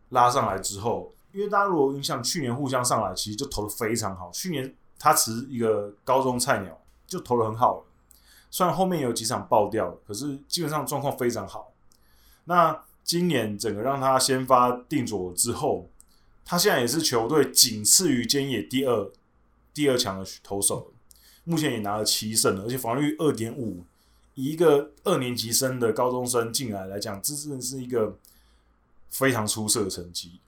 [0.09, 4.29] 拉上来之后，因为大家如果印象，去年互相上来其实就投的非常好。
[4.31, 7.85] 去年他只是一个高中菜鸟，就投的很好了。
[8.51, 11.73] 虽然后面有几场爆掉，可是基本上状况非常好。
[12.43, 15.89] 那今年整个让他先发定左之后，
[16.43, 19.09] 他现在也是球队仅次于菅野第二
[19.73, 20.91] 第二强的投手，
[21.45, 23.85] 目前也拿了七胜了，而且防御二点五，
[24.35, 28.17] 以一个二年级生的高中生进来来讲，这真的是一个
[29.09, 30.41] 非常出色的成绩。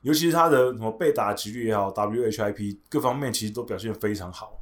[0.00, 4.57] 尤其是他的什么被打几率也好，WHIP 各方面其实都表现非常好。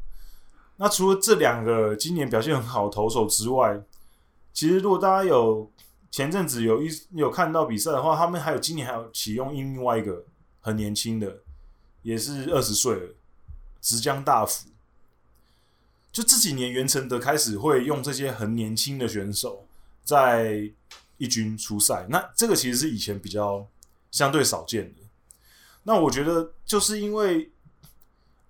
[0.76, 3.80] 那除了这两个今年表现很好的投手之外，
[4.52, 5.70] 其实如果大家有
[6.10, 10.24] 前阵子有一有看到比赛的话，他们还有今年还有启用另外一个
[10.60, 11.38] 很年轻的，
[12.02, 13.14] 也是二十岁了，
[13.80, 14.68] 直江大辅。
[16.12, 19.66] 就这几年，袁成德开始会用这些很年轻的选手
[20.02, 20.70] 在
[21.18, 23.66] 一军出赛，那这个其实是以前比较
[24.10, 25.00] 相对少见的。
[25.82, 27.50] 那我觉得就是因为，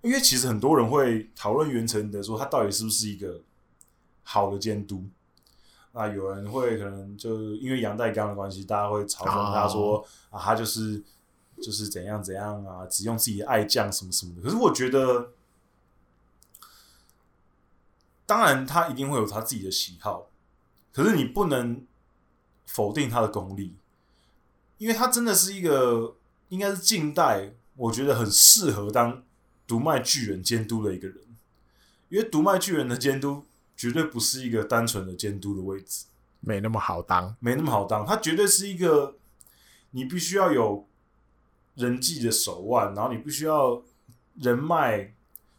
[0.07, 3.41] 因为其实很多人会讨论袁成德说他到底是不是一个
[4.23, 5.05] 好的监督。
[5.93, 10.07] 那有人会可能就因为杨代刚的关系，大家会嘲讽他说、oh.
[10.31, 11.03] 啊，他就是
[11.61, 14.43] 就是怎样怎样啊，只用自己的爱将什么什么的。
[14.43, 15.31] 可是我觉得，
[18.27, 20.29] 当然他一定会有他自己的喜好，
[20.93, 21.85] 可是你不能
[22.67, 23.75] 否定他的功力，
[24.79, 26.15] 因为他真的是一个
[26.51, 29.23] 应该是近代我觉得很适合当
[29.67, 31.19] 读卖巨人监督的一个人，
[32.09, 33.45] 因为读卖巨人的监督。
[33.79, 36.07] 绝对不是一个单纯的监督的位置，
[36.41, 38.07] 没那么好当，没那么好当。
[38.07, 39.17] 他绝对是一个，
[39.91, 40.87] 你必须要有
[41.75, 43.83] 人际的手腕，然后你必须要
[44.37, 45.13] 人脉，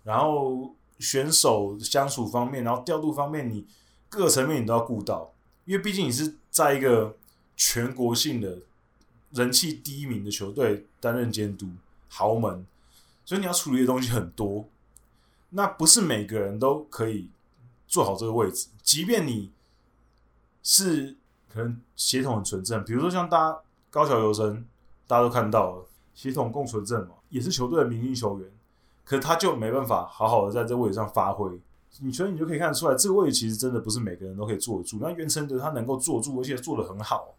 [0.03, 3.67] 然后选手相处方面，然后调度方面，你
[4.09, 5.31] 各个层面你都要顾到。
[5.65, 7.15] 因为毕竟你是在一个
[7.55, 8.57] 全国性的
[9.29, 11.67] 人气第一名的球队担任监督，
[12.09, 12.65] 豪门，
[13.27, 14.65] 所以你要处理的东西很多。
[15.49, 17.29] 那不是每个人都可以。
[17.89, 19.49] 做好这个位置，即便你
[20.61, 21.15] 是
[21.47, 23.57] 可能协同很纯正，比如说像大家
[23.89, 24.67] 高桥由伸，
[25.07, 28.51] 大家都看到了协同共存正嘛，也是球队的明星球员，
[29.05, 31.49] 可是他就没办法好好的在这位置上发挥。
[32.01, 34.97] 你所以你就可以看得出来，这个位置其实真的不是每个人都可以坐得住。
[34.99, 37.35] 那袁成德他能够坐住，而且做得很好，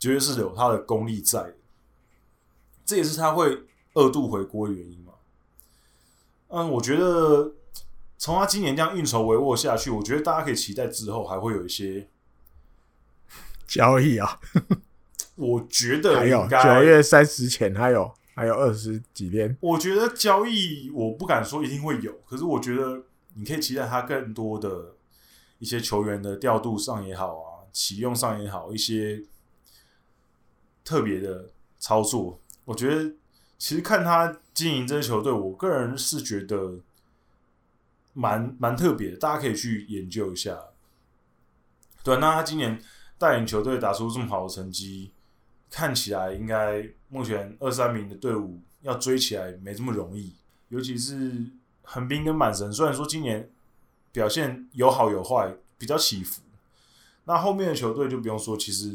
[0.00, 1.54] 绝对是有他的功力在。
[2.84, 3.56] 这也是他会
[3.94, 5.12] 二度回锅的原因嘛。
[6.48, 7.52] 嗯，我觉得。
[8.22, 12.06] 从他今年这样运筹帷幄下去，我觉得大家可以期待之后还会有一些
[13.66, 14.38] 交易啊。
[15.36, 19.56] 我觉得还有九月三十前还有还有二十几天。
[19.60, 24.96] 我觉得交易我不敢说一定会有，可是我觉得你可以期待他更多的
[25.58, 29.22] 一些球员的调度上也好啊，启用上也好，一些
[30.84, 31.48] 特别的
[31.78, 32.38] 操作。
[32.66, 33.14] 我觉得
[33.60, 36.80] 其实看他经营这支球队，我个人是觉得。
[38.12, 40.60] 蛮蛮特别的，大家可以去研究一下。
[42.02, 42.82] 对，那他今年
[43.16, 45.12] 带领球队打出这么好的成绩，
[45.70, 50.34] 看起来应该目前二三名的队伍要追起来没这么容易。
[50.70, 51.46] 尤其是
[51.82, 53.48] 横滨跟阪神，虽然说今年
[54.10, 56.42] 表现有好有坏，比较起伏。
[57.24, 58.90] 那后面的球队就不用说，其实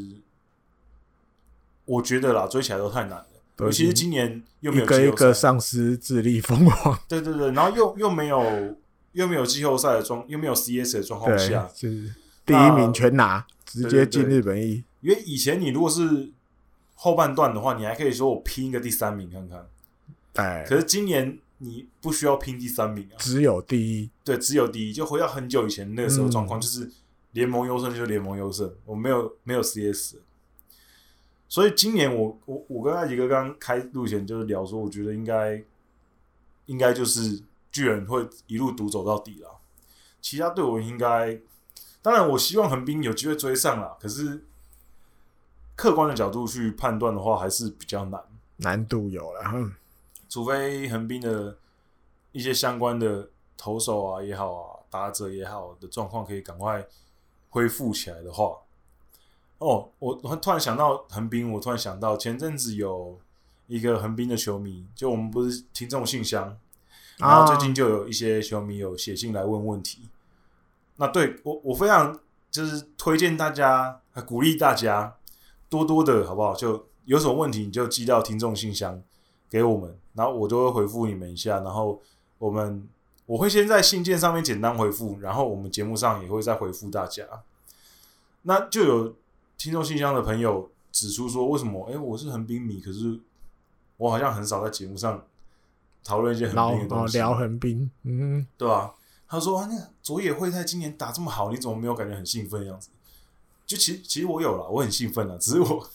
[1.86, 3.28] 我觉得啦，追起来都太难了。
[3.60, 8.76] 尤其是今年又没有一个一个丧失智力疯狂，对对对，然后又又没有。
[9.16, 12.14] 又没有季后赛的状，又没有 CS 的状况下，就是
[12.46, 14.84] 第一名全拿，直接进日本一。
[15.00, 16.34] 因为以前你如果是
[16.96, 19.66] 后半段的话，你还可以说我拼一个第三名看看。
[20.34, 24.10] 哎，可是今年你不需要拼第三名啊，只有第一。
[24.26, 24.92] 对，只有第一。
[24.92, 26.92] 就回到很久以前那个时候状况，就是
[27.32, 30.16] 联盟优胜就是联盟优胜，我没有没有 CS。
[31.48, 35.64] 所以今年我我我跟艾迪哥刚开录前就是聊说，我觉得应该
[36.66, 37.44] 应该就是。
[37.76, 39.50] 巨人会一路独走到底了，
[40.22, 41.38] 其他队伍应该，
[42.02, 44.46] 当然我希望横滨有机会追上了，可是
[45.76, 48.24] 客观的角度去判断的话，还是比较难，
[48.56, 49.74] 难度有了，嗯，
[50.30, 51.58] 除非横滨的
[52.32, 53.28] 一些相关的
[53.58, 56.88] 投手啊也好啊，打者也好的状况可以赶快
[57.50, 58.56] 恢复起来的话，
[59.58, 63.20] 哦，我我突然想到横滨，我突然想到前阵子有
[63.68, 66.58] 一个横滨的球迷，就我们不是听众信箱。
[67.18, 70.10] 然后最近就有一些球迷有写信来问问题，
[70.98, 72.20] 那对我我非常
[72.52, 75.16] 就是推荐大家，鼓励大家
[75.70, 76.54] 多多的好不好？
[76.54, 79.02] 就有什么问题你就寄到听众信箱
[79.50, 82.02] 给我们，然后我就会回复你们一下，然后
[82.38, 82.86] 我们
[83.26, 87.24] 我会先在信件上面简单回复，然后我们节目上也会再回复大家。
[88.42, 89.16] 那就有
[89.58, 91.90] 听众信箱的朋友指出说，为什么？
[91.92, 93.20] 哎，我是横滨迷，可是
[93.98, 95.24] 我好像很少在节目上。
[96.08, 98.94] 讨论一些横滨的东西，聊横滨，嗯，对吧、啊？
[99.28, 102.90] 他说：“啊，那个佐野惠太今年打这么好，你怎么没有感觉很兴奋的样子？”
[103.66, 105.90] 就其实其实我有了，我很兴奋了，只是我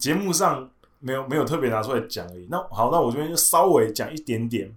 [0.00, 2.48] 节目上没有 没有特别拿出来讲而已。
[2.50, 4.76] 那好，那我这边就稍微讲一点点。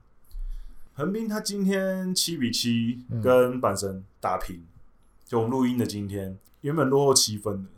[0.93, 4.67] 横滨他今天七比七跟阪神打平，嗯、
[5.25, 7.69] 就我们录音的今天，原本落后七分的，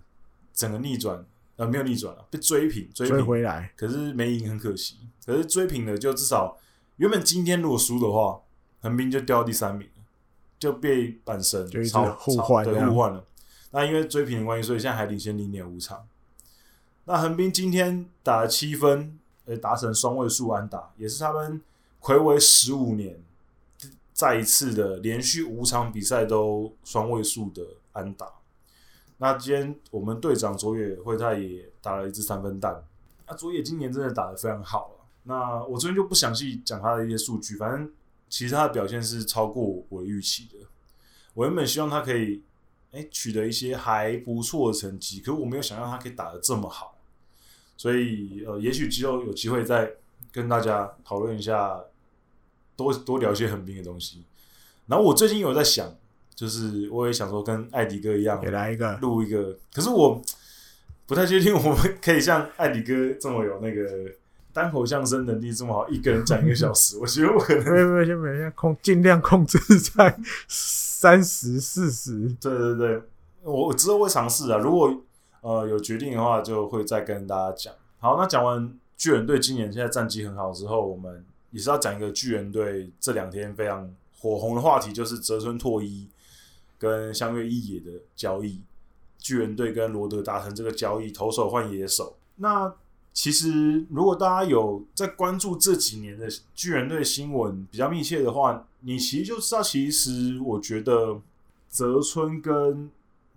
[0.54, 4.98] 整个逆转，呃，没有逆转了，被追平，追平追回来，可是没赢，很可惜。
[5.26, 6.58] 可是追平了，就至少。
[6.98, 8.40] 原本今天如果输的话，
[8.82, 9.90] 横滨就掉到第三名，
[10.60, 13.26] 就被板神超互换，对，互换了。
[13.72, 16.08] 那因为追平的关系，所以现在还领先零点五场。
[17.06, 21.60] 那横滨今天打了七分，呃，达成双位数安打，也是他们
[22.00, 23.20] 睽违十五年
[24.14, 28.32] 再一次的连续五场比赛都双位数的安打。
[29.22, 32.84] 那今天我们队长佐野惠太也打了一支三分弹。
[33.28, 35.06] 那佐野今年真的打得非常好了。
[35.26, 37.92] 那我这边就不详细讲他的一些数据，反正
[38.30, 40.66] 其实他的表现是超过我预期的。
[41.36, 42.42] 我原本希望他可以
[42.94, 46.98] 哎取得一些还不错的成绩，可是我没有想到他可以打得这么好。
[47.78, 49.94] 所以呃，也许之后有机会再
[50.32, 51.80] 跟大家讨论一下，
[52.76, 54.24] 多多聊一些横滨的东西。
[54.88, 55.96] 然后我最近有在想。
[56.36, 60.20] 就是我也想说跟艾迪哥一样，也来一个录一个，可是我
[61.06, 63.84] 不太确定我们可以像艾迪哥这么有那个
[64.54, 66.98] 单口相声能力这么好，一个人讲一个小时。
[67.00, 70.17] 我觉得我可能没有没有先没有控尽量控制在
[70.48, 72.28] 三十四十。
[72.39, 73.02] 对对对，
[73.44, 74.58] 我我之后会尝试啊。
[74.58, 74.91] 如果
[75.41, 77.74] 呃有决定的话，就会再跟大家讲。
[78.00, 86.08] 好，那讲完巨人队今年现在战绩很好之后，我们也是要讲一个巨人队这两天非常火红的话题，就是泽村拓一。
[86.82, 88.60] 跟相约一野的交易，
[89.20, 92.15] 巨人队跟罗德达成这个交易，投手换野手。
[92.38, 92.74] 那
[93.13, 101.22] 其实如果大家有在关注这几年的巨人队新闻比较密切的话，你其实就知道，其实我觉得
[101.70, 102.89] 泽村跟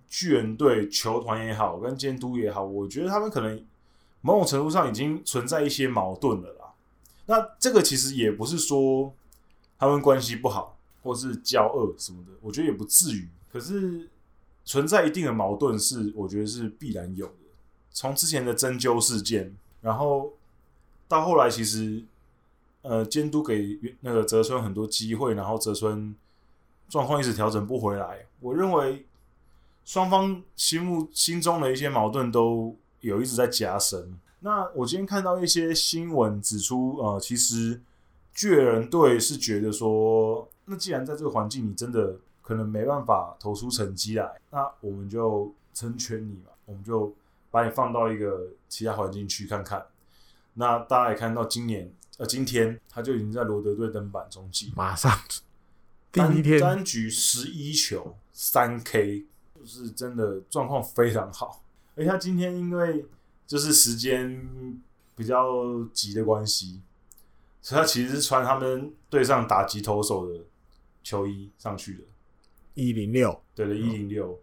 [0.09, 3.63] 巨人队球团也好，跟监督也好，我觉得他们可能
[4.23, 6.73] 某种程度上已经存在一些矛盾了啦。
[7.27, 9.13] 那这个其实也不是说
[9.79, 10.74] 他们关系不好。
[11.05, 13.29] 或是交恶什么的，我觉得也不至于。
[13.53, 14.09] 可是
[14.65, 17.35] 存在一定的矛盾是，我觉得是必然有的。
[17.93, 20.33] 从之前的针灸事件，然后
[21.07, 22.03] 到后来，其实
[22.81, 26.17] 呃，监督给那个泽村很多机会，然后泽村
[26.89, 28.27] 状况一直调整不回来。
[28.41, 29.05] 我认为
[29.85, 34.19] 双方心目心中的一些矛盾都有一直在加深。
[34.41, 37.81] 那我今天看到一些新闻指出，呃，其实
[38.33, 40.49] 巨人队是觉得说。
[40.67, 47.15] 那既然在这个环境，你真的可能没办法投出成绩来，那我们就成全你嘛，我们就
[47.51, 49.87] 把你放到一个其他环境去看看。
[50.55, 55.13] 那大家也看到，今年呃，今天他就已经在罗德队登板中继，马上
[56.13, 59.27] 第一天单局十一球三 K，
[59.59, 61.63] 就是真的状况非常好。
[61.97, 63.05] 而且他今天因为
[63.47, 64.81] 就是时间
[65.15, 66.81] 比较急的关系，
[67.61, 70.45] 所以他其实是穿他们队上打击投手的。
[71.05, 72.01] 球衣上去的，
[72.75, 74.37] 一零六，对的，一零六，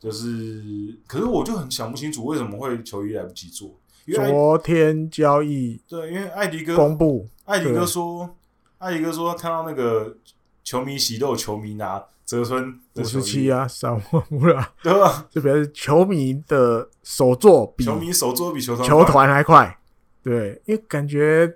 [0.00, 0.64] 就是，
[1.06, 3.70] 可是我就很想不清楚为什么会球衣来不及做。
[4.14, 8.36] 昨天交易，对，因为艾迪哥公布，艾迪哥说，
[8.78, 10.16] 艾迪哥说他看到那个
[10.62, 15.26] 球迷席都有球迷拿泽村五十七啊，三万五了，对吧？
[15.30, 19.78] 就表示球迷的手作比球迷手作比球团球团还快，
[20.22, 21.50] 对，因为感觉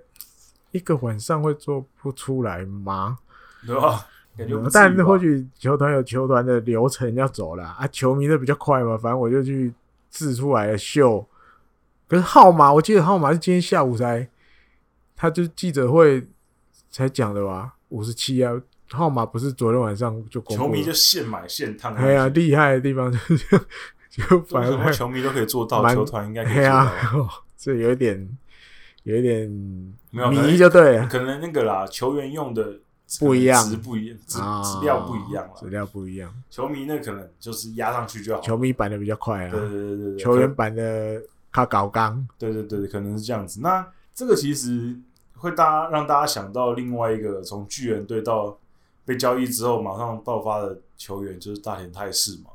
[0.71, 3.19] 一个晚上会做不出来吗？
[3.65, 4.07] 对吧？
[4.71, 9.73] 但或许球团有球团的流程要走了啊，球迷的比较快嘛，反正我就去
[10.09, 11.25] 制出来的秀。
[12.07, 14.27] 可是号码，我记得号码是今天下午才，
[15.15, 16.25] 他就记者会
[16.89, 17.75] 才讲的吧？
[17.89, 18.53] 五十七啊，
[18.91, 20.63] 号码不是昨天晚上就公布。
[20.63, 21.93] 球迷就现买现烫。
[21.95, 23.37] 哎呀，厉害的地方就是
[24.09, 26.91] 就反正球迷都可以做到，球团应该可以做到。
[27.57, 28.37] 这有一点，
[29.03, 29.47] 有一点
[30.11, 32.79] 迷就对了，可能那个啦，球员用的。
[33.19, 35.53] 不一样，质不一样，质质料不一样了。
[35.59, 38.41] 质料不一样，球迷那可能就是压上去就好。
[38.41, 42.27] 球迷板的比较快啊，对对对对，球员板的他搞刚。
[42.37, 43.61] 对对对，可能是这样子。
[43.61, 44.95] 那这个其实
[45.35, 48.57] 会大家让大家想到另外一个从巨人队到
[49.05, 52.51] 被交易之后马上爆发的球员，就是大田泰示嘛。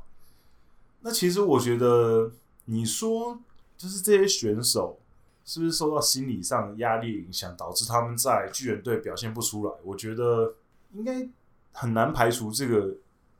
[1.00, 2.30] 那其实我觉得，
[2.66, 3.38] 你说
[3.76, 5.00] 就是这些选手。
[5.44, 9.72] 是不是受到心理上的压力影响，导致他们在巨人队表现不出来？
[9.82, 10.54] 我觉得
[10.94, 11.28] 应该
[11.72, 12.96] 很难排除这个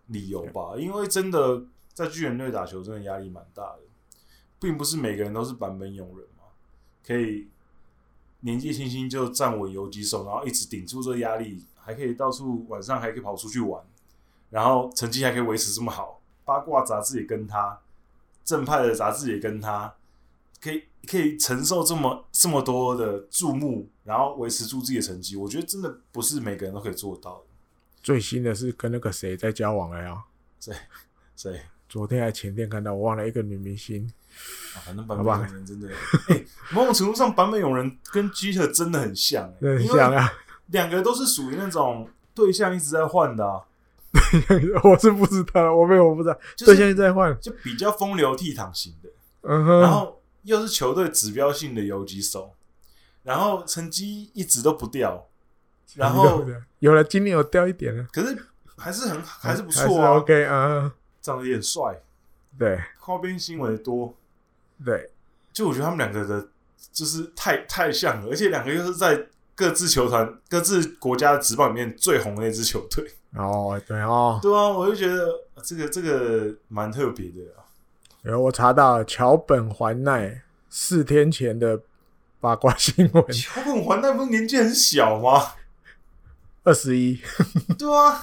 [0.09, 0.75] 理由吧。
[0.77, 1.63] 因为真的
[1.95, 3.79] 在巨人队打球，真的压力蛮大的，
[4.61, 6.45] 并不是每个人都是版本勇人嘛，
[7.07, 7.49] 可以
[8.41, 13.83] 年纪轻轻就站稳游击手，然后一直顶住这压力，还可以到处晚上还可以跑出去玩，
[14.51, 16.21] 然后成绩还可以维持这么好。
[16.45, 17.81] 八卦杂志也跟他，
[18.45, 19.95] 正派的杂志也跟他。
[20.65, 27.45] 可以可以承受这么这么多的注目，然后维持住自己的成绩，我觉得真的不是每个人都可以做到的。
[28.03, 30.25] 最新的是跟那个谁在交往了呀？
[30.59, 30.75] 谁
[31.37, 31.61] 谁？
[31.87, 34.11] 昨天还前天看到，我忘了一个女明星。
[34.75, 35.89] 啊、反正版本永人真的，
[36.29, 40.33] 哎、欸，某种程度上，版本永人跟基特真的很像、欸，很像啊。
[40.69, 43.61] 两个都是属于那种对象一直在换的、啊。
[44.83, 49.11] 我是不知道，我没有，我不知道，就是、对象一直在换，就比较风流倜傥型的。
[49.43, 50.19] 嗯哼，然后。
[50.45, 52.55] 又是球队指标性的游击手，
[53.23, 55.27] 然后成绩一直都不掉，
[55.97, 56.45] 然后
[56.79, 60.13] 有了今年有掉一点了，可是还是很还是不错啊。
[60.13, 62.03] OK 啊，长得也很帅，
[62.59, 64.15] 对，花边新闻多，
[64.85, 65.11] 对，
[65.53, 66.49] 就我觉得他们两个的，
[66.93, 73.11] 就是太太像了，而且两个又是在各自球团、各自国家的职棒里面最红的一支球队。
[73.35, 75.27] 哦，对哦，对啊，我就觉得
[75.65, 77.64] 这个这个蛮特别的啊。
[78.25, 81.79] 然后我查到桥本环奈四天前的
[82.41, 85.53] 八卦新闻， 桥本环奈不是年纪很小吗？
[86.63, 87.21] 二十一，
[87.79, 88.19] 对啊，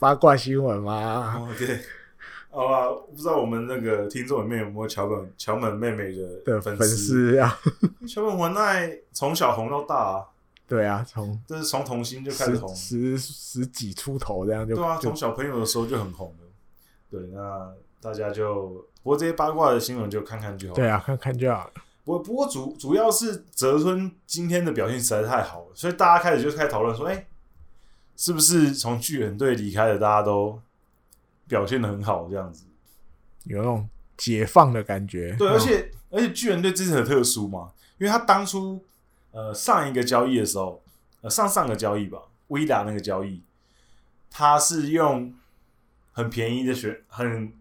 [0.00, 1.36] 八卦新闻吗？
[1.38, 1.80] 哦，对，
[2.50, 7.56] 好吧，不知道我们那个听众里面有没有桥本桥本妹妹的的粉粉丝啊？
[8.08, 10.26] 桥本环奈从小红到大啊，
[10.66, 16.48] 对啊，从就是从童星就开始红，十十,十几出头这样就对啊，从小朋友的时候就很红了。
[17.08, 21.72] 对，那大家就不过这些八卦的新闻就看看就好，对啊，看看就好了。
[22.04, 27.26] 不不过主主要是泽村今天的表现实在太好了，所以大家开始就开始讨论说，哎、欸。
[28.16, 30.58] 是不是从巨人队离开的大家都
[31.46, 32.64] 表现的很好，这样子
[33.44, 35.36] 有那种解放的感觉？
[35.38, 38.82] 对，而且而且巨人队这次很特殊嘛，因为他当初
[39.30, 40.82] 呃上一个交易的时候，
[41.20, 43.42] 呃上上个交易吧，威达那个交易，
[44.30, 45.32] 他是用
[46.12, 47.52] 很便宜的选很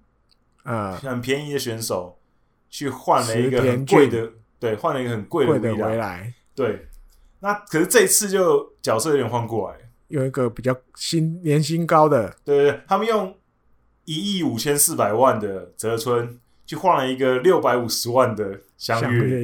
[0.66, 2.20] 呃很便宜的选手
[2.70, 6.34] 去换了一个很贵的，对，换了一个很贵的回来。
[6.54, 6.88] 对，
[7.40, 9.78] 那可是这一次就角色有点换过来。
[10.08, 13.36] 有一个比较新年薪高的，对对对，他们用
[14.06, 19.44] 一亿五千四百万的泽村去换了一个六百五十万的相月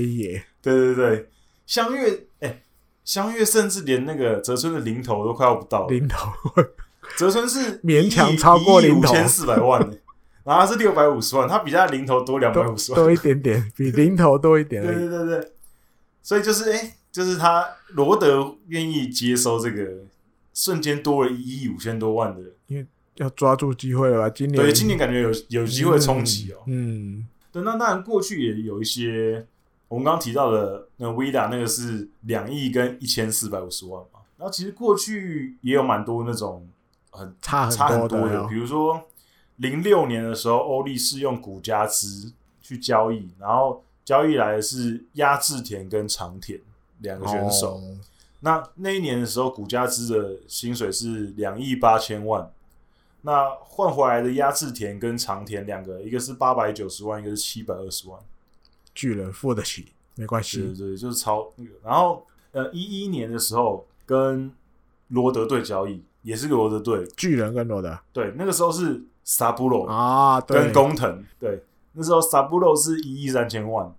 [0.62, 1.30] 对对对，
[1.66, 2.62] 相月哎，
[3.04, 6.32] 香月甚至连那个泽村的零头都快要不到，零头，
[7.18, 9.82] 泽村是勉强超过零头五千四百万，
[10.44, 15.52] 然后是六百五十万，他比他零头多两百五十万多，多一点点， 比零头多一点，对对对对，
[16.22, 20.06] 所以就是哎，就是他罗德愿意接收这个。
[20.54, 22.86] 瞬间多了一亿五千多万的，因为
[23.16, 24.30] 要抓住机会了吧？
[24.30, 26.58] 今年对，今年感觉有有机会冲击哦。
[26.68, 29.48] 嗯，对，那当然过去也有一些，
[29.88, 34.20] 我们刚刚提到的那 Vida 那个是两亿跟一千四百五十万嘛。
[34.38, 36.68] 然后其实过去也有蛮多那种
[37.12, 39.02] 很差差很多的，比如说
[39.62, 46.60] 零六年的时候，欧力士用古加兹去交易，然后交易来的是压制田跟长田
[47.00, 47.76] 两个选手。
[47.76, 47.98] 哦
[48.44, 52.52] 那那一年的时候，古加兹的薪水是两亿八千万，
[53.22, 58.20] 那换回来的压制田跟长田两个，一个是八百九十万，一个是七百二十万，
[58.96, 60.58] 巨人付得起，没关系。
[60.58, 61.70] 对对，就是超那个。
[61.84, 64.52] 然后呃，一一年的时候跟
[65.10, 67.96] 罗德队交易，也是个罗德队，巨人跟罗德。
[68.12, 71.24] 对，那个时候是萨布罗啊，跟工藤。
[71.40, 71.64] 对，
[71.94, 73.90] 那时候萨布罗是一亿三千万，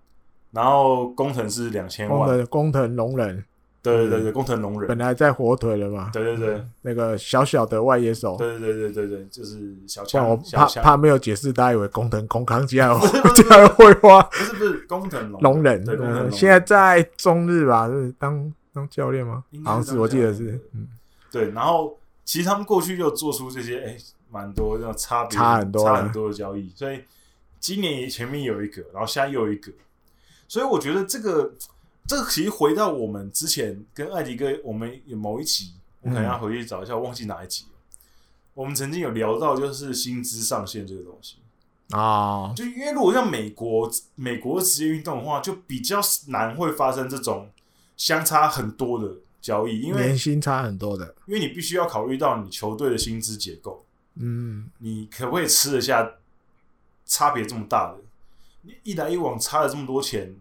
[0.51, 3.43] 然后工藤是两千万，工藤龙人。
[3.81, 6.11] 对对对，工藤龙人本来在火腿了嘛？
[6.13, 8.37] 对对对，那个小小的外野手。
[8.37, 10.29] 对对对对对，就是小强。
[10.29, 12.99] 我怕怕没有解释，大家以为工藤空康加油
[13.35, 14.21] 加油会花。
[14.21, 15.97] 不是不是工藤龙人，对，
[16.31, 19.43] 现在在中日吧，是当当教练吗？
[19.65, 20.57] 好像是，我记得是。
[20.73, 20.87] 嗯，
[21.31, 21.49] 对。
[21.49, 23.97] 然后其实他们过去就做出这些，哎，
[24.33, 26.69] 蛮多这种差别，差很多差很多的交易。
[26.75, 27.03] 所以
[27.59, 29.71] 今年前面有一个，然后现在又有一个，
[30.47, 31.53] 所以我觉得这个。
[32.05, 35.71] 这个其实回到我们之前跟艾迪哥，我们有某一集，
[36.01, 37.69] 我可能要回去找一下，忘记哪一集了。
[38.53, 41.37] 我们曾经有聊到，就是薪资上限这个东西
[41.91, 47.49] 啊，就因为如果像美国美国职业运动的话，就比较难会发生这种
[47.95, 56.15] 相差很多的交易，因为年薪差很多的，因为你必须要考虑到你球队的薪资结构，嗯，你可不可以吃得下
[57.05, 58.03] 差别这么大的？
[58.61, 60.35] 你一来一往差了这么多钱。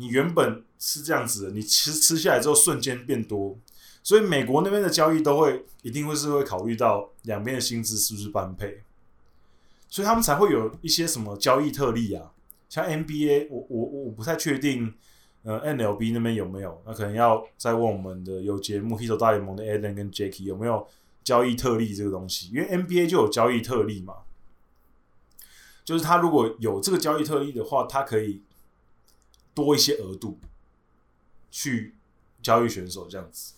[0.00, 3.58] 你原本是这样子的，你吃吃下来之后瞬间变多，
[4.00, 8.80] 所以美国那边的交易都会一定会是会考虑到两边的薪资是不是般配，
[9.88, 12.30] 所以他们才会有一些什么交易特例啊，
[12.68, 14.94] 像 NBA，我我我不太确定，
[15.42, 16.80] 呃，NLB 那边有没有？
[16.86, 20.86] 那可能要再问我们的有节目《黑手大联盟》的 Adam 跟 Jacky 有没有
[21.28, 24.14] 交易特例这个东西，因为 NBA 就有交易特例嘛，
[25.84, 28.42] 就是他如果有这个交易特例的话，他可以。
[29.58, 30.38] 多一些额度
[31.50, 31.96] 去
[32.40, 33.54] 交易选手这样子，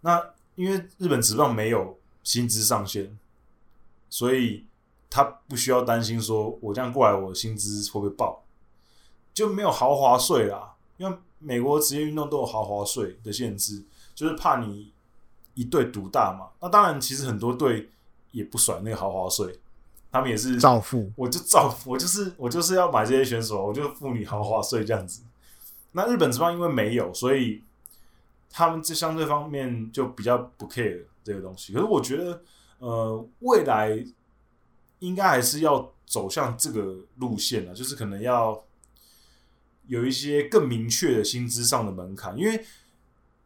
[0.00, 3.16] 那因为日本职棒没有薪资上限，
[4.10, 4.66] 所以
[5.08, 8.44] 他不需要担心说我这样过来我的薪资会不会爆，
[9.32, 10.74] 就没有豪华税啦。
[10.96, 13.84] 因为美国职业运动都有豪华税的限制，
[14.16, 14.92] 就是怕你
[15.58, 16.46] 一队独大嘛。
[16.60, 17.88] 那当然，其实很多队
[18.30, 19.58] 也不甩那个豪华税。
[20.10, 25.20] 他们也是照付，我就照付，我就是我就是要买这些选手，我就付你豪华税这样子。
[25.92, 27.62] 那日本职棒因为没有，所以
[28.50, 31.74] 他们这相对方面就比较不 care 这个东西。
[31.74, 32.42] 可是我觉得，
[32.78, 34.02] 呃，未来
[35.00, 38.64] 应该还是要走向这个路线啊，就是可能要
[39.88, 42.64] 有一些更明确的薪资上的门槛，因为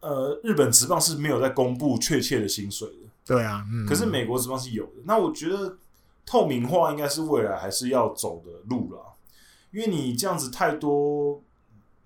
[0.02, 3.08] 呃，日本职棒是没有在公布确切的薪水的。
[3.24, 4.92] 对啊，嗯、可是美国职棒是有的。
[5.04, 5.78] 那我觉得
[6.26, 9.14] 透明化应该是未来还是要走的路了，
[9.70, 11.40] 因为你这样子太多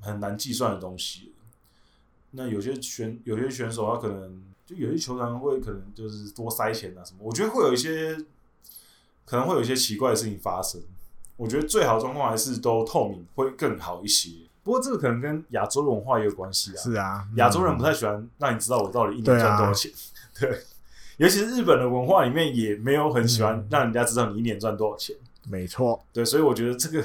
[0.00, 1.32] 很难计算的东西。
[2.32, 8.14] 那有些选有些选手他可能就有些球团会可能就是多塞钱啊什么，我觉得会有一些
[9.24, 10.82] 可能会有一些奇怪的事情发生。
[11.38, 14.30] 我觉得最好的状况还是都透明会更好一些。
[14.66, 16.76] 不过这个可能跟亚洲文化也有关系啊。
[16.76, 19.92] 是啊，亚洲人不太喜欢让你知道我到底一年赚多少钱。
[20.40, 20.60] 对，
[21.18, 25.14] 尤其是日本的文化里面也没有很喜欢让人家知道你一年赚多少钱。
[25.48, 27.00] 没错，对，所以我觉得这个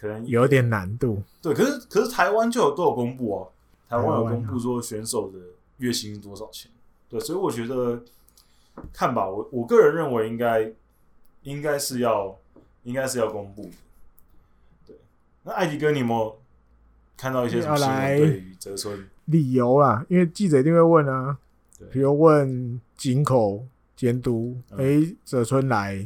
[0.00, 1.22] 可能有点难度。
[1.42, 3.52] 对，可是可是台湾就有都有公布哦。
[3.86, 5.38] 台湾有公布说选手的
[5.76, 6.70] 月薪多少钱？
[7.10, 8.02] 对，所以我觉得
[8.94, 10.72] 看吧，我我个人认为应该
[11.42, 12.34] 应该是要
[12.84, 13.72] 应该是要公布的。
[14.86, 14.96] 对，
[15.42, 16.40] 那艾迪哥，你有没有
[17.16, 20.04] 看到一些什么新闻对于泽村理由啊？
[20.08, 21.36] 因为记者一定会问啊，
[21.90, 23.64] 比如问井口
[23.96, 25.96] 监督，哎、嗯，泽村来，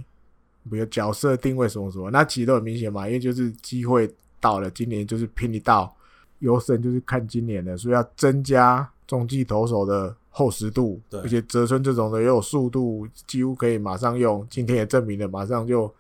[0.70, 4.08] 比如角色定位什么什么，那其实都很明显嘛，因为就是机会
[4.40, 5.94] 到了，今年就是拼一道。
[6.40, 14.46] 优胜就是看今年的，所以要增加中继投手的厚实度，而且泽村这种的也有速度，几乎可以马上用。
[14.48, 15.92] 今天也证明了，马上就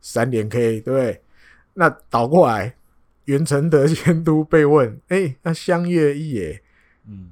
[0.00, 1.20] 三连 K，对不对？
[1.74, 2.74] 那倒过来，
[3.26, 6.62] 袁承德监督被问：“哎、欸，那相越一也，
[7.06, 7.30] 嗯，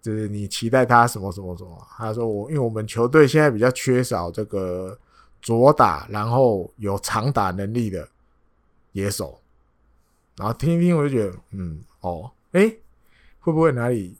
[0.00, 4.98] 就是你期待他什么什么什么？”他说：“我因为我们球队现在比较缺少这个
[5.42, 8.08] 左打，然后有长打能力的
[8.92, 9.40] 野手。”
[10.36, 12.74] 然后听一听，我就觉得，嗯，哦，哎，
[13.38, 14.16] 会不会哪里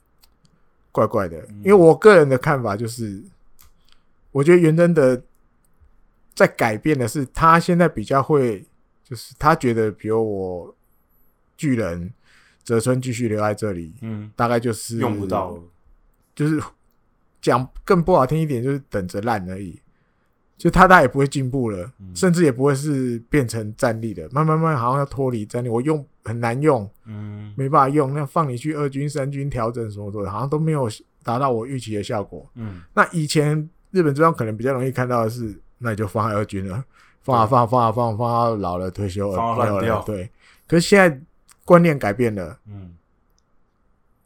[0.91, 1.37] 怪怪的？
[1.61, 3.21] 因为我个人的看法就是，
[4.31, 5.21] 我觉得袁真的
[6.33, 8.65] 在改变的是，他现在比较会，
[9.03, 10.73] 就是他觉得，比如我
[11.57, 12.11] 巨人
[12.63, 15.57] 泽村继续留在这里，嗯，大概就是用不到，
[16.33, 16.61] 就是
[17.41, 19.79] 讲更不好听一点，就是等着烂而已。
[20.57, 30.89] 就他他也不会进步了，嗯、甚至也不会是变成战力的，慢慢慢好像要脱离战力，我用很难用，嗯，没办法用，那放你去二军三军调整什么的，好像都没有
[31.23, 36.81] 达到我预期的效果，嗯，那以前日本这边可能比较容易看到的是，那你就放在二军了，
[37.21, 40.31] 放啊放啊放啊放啊放到老了退休了，对，
[40.67, 41.21] 可是现在
[41.65, 42.93] 观念改变了，嗯，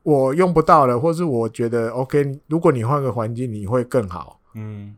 [0.03, 4.95] 我用不到了，或是我觉得 OK，如果你换个环境，你会更好，嗯。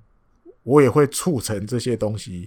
[0.63, 2.41] 我也会促成这些东西，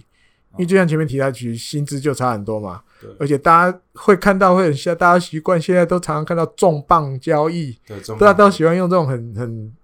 [0.53, 2.81] 因为就像前面提到，其实薪资就差很多嘛。
[3.01, 9.75] 对，而且大家会看到会很像，大家习惯现在都常常看到重磅交易，对，大家都喜欢用这种很很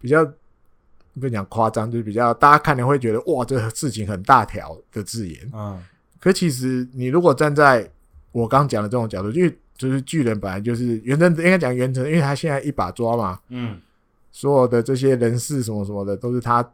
[0.00, 0.28] 比较
[1.20, 5.48] 不讲夸张，就是比较大家看了会觉得哇，这个事情很大条的字眼。
[5.54, 5.80] 嗯，
[6.18, 7.88] 可其实你如果站在
[8.32, 13.80] 我刚讲的这种角度，因为就是巨人本来就是原则应该讲原则，因为他现在一把抓嘛，嗯，
[14.32, 16.68] 所有的这些人事什么什么的都是他。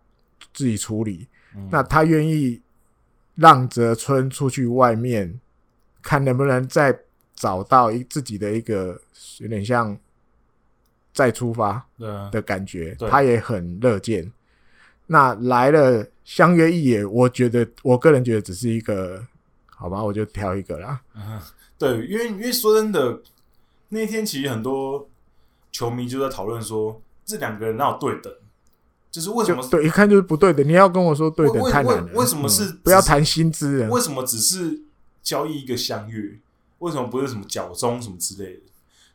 [0.52, 1.26] 自己处理，
[1.56, 2.60] 嗯、那他愿意
[3.34, 5.40] 让泽村出去外面，
[6.02, 6.96] 看能不能再
[7.34, 9.00] 找到一自己的一个
[9.38, 9.96] 有点像
[11.12, 11.84] 再出发
[12.30, 14.30] 的感觉，他也很乐见。
[15.06, 19.24] 那来了相约一野，我觉得我个人觉得只是一个
[19.84, 20.98] 好吧，我就挑一个啦。
[21.14, 21.38] 嗯、
[21.78, 23.20] 对，因为因为说真的，
[23.90, 25.06] 那天其实很多
[25.70, 28.32] 球迷就在讨论说，这两个人哪有对等？
[29.10, 30.64] 就是为什么对，一看就是不对的。
[30.64, 32.10] 你要跟我说对的太难了。
[32.14, 33.86] 为什么是不要谈薪资？
[33.90, 34.80] 为什么只是
[35.22, 36.40] 交易一个相约？
[36.78, 38.62] 为什么不是什么角中什么之类的？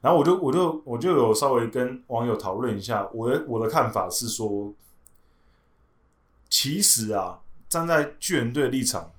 [0.01, 4.71] 然后我就我就我就有稍微跟网友讨论一下，我的我的看法是说，
[6.47, 9.11] 其实啊，站在巨人队的立场，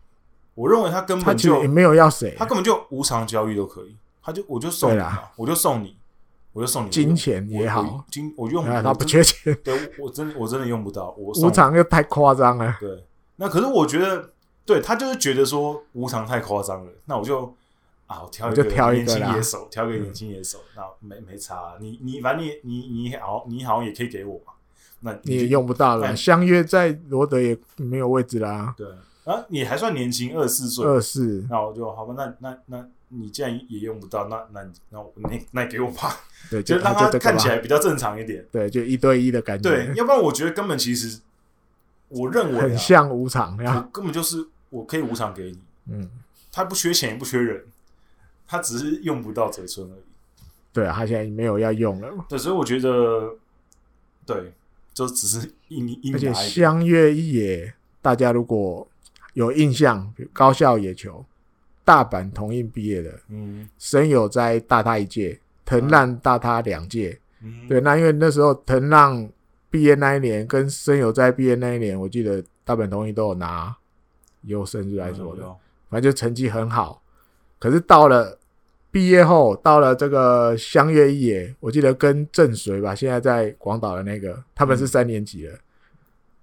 [0.61, 5.97] 我认为他根本就也没有要谁，他根本就无偿交易都可以，他就我就送你嘛，我就送你。
[6.53, 12.77] 我就送你金钱也好，金我用不到他不缺钱，对我真我真的用不到，我无偿又太夸张了。
[12.81, 13.05] 对，
[13.37, 14.31] 那可是我觉得，
[14.67, 17.55] 对他就是觉得说无偿太夸张了，那我就
[18.09, 24.53] 啊，我挑一个年轻野手，挑一个年轻野手，那没没差，你你反正你你你好，你好像也可以给我嘛，
[24.99, 28.75] 那你也用不到了，相约在罗德也没有位置啦。
[28.77, 28.89] 对
[29.31, 32.89] 啊，你还算年轻，二十四岁，二十四，那我就好吧，那那那。
[33.13, 36.17] 你既然也用不到，那那那我那那给我吧，
[36.49, 38.47] 对，就让他看起来比较正常一点。
[38.53, 39.69] 对，就一对一的感觉。
[39.69, 41.19] 对，要不然我觉得根本其实，
[42.07, 43.57] 我认为、啊、很像无偿，
[43.93, 45.59] 根本就是我可以无偿给你。
[45.91, 46.09] 嗯，
[46.53, 47.65] 他不缺钱也不缺人，
[48.47, 50.03] 他只是用不到嘴唇而已。
[50.73, 52.09] 对啊，他现在没有要用了。
[52.29, 53.35] 对，所以我觉得，
[54.25, 54.53] 对，
[54.95, 58.87] 就只是一一，而且相约一也，大家如果
[59.35, 61.25] 有印象，高校野球，
[61.85, 69.29] 大阪桐荫毕业的，嗯，森友哉大他一届，藤浪大他两届，嗯，对，那因为那时候藤浪
[69.71, 73.77] 毕业那一年跟森友哉毕业那一年，我记得大阪桐荫都有拿
[74.43, 75.43] 优胜日来说的，
[75.89, 77.03] 反正就成绩很好，
[77.59, 78.37] 可是到了。
[78.93, 85.55] 毕业后到了这个相约一野，我记得跟郑水吧，现在在广岛的那个，他们是三年级了。
[85.55, 85.61] 嗯、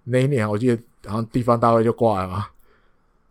[0.05, 2.47] 那一年我记得好像地方大会就挂了嘛，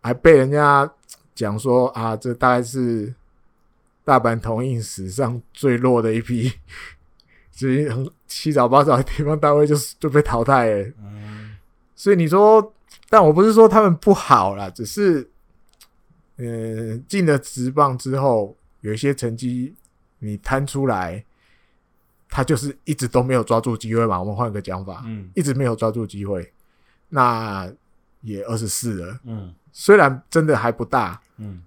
[0.07, 0.89] 还被人家
[1.35, 3.13] 讲说啊，这大概是
[4.03, 6.51] 大阪同印史上最弱的一批，
[7.51, 10.91] 所以很七早八早的地方单位就就被淘汰了。
[10.99, 11.57] 嗯，
[11.95, 12.73] 所以你说，
[13.09, 15.29] 但我不是说他们不好啦，只是
[16.37, 18.55] 嗯、呃、进了职棒之后。
[18.81, 19.75] 有一些成绩
[20.19, 21.25] 你摊出来，
[22.29, 24.19] 他就是一直都没有抓住机会嘛。
[24.19, 26.53] 我们换个讲法，嗯，一直没有抓住机会，
[27.09, 27.69] 那
[28.21, 31.61] 也二十四了，嗯，虽然真的还不大，嗯，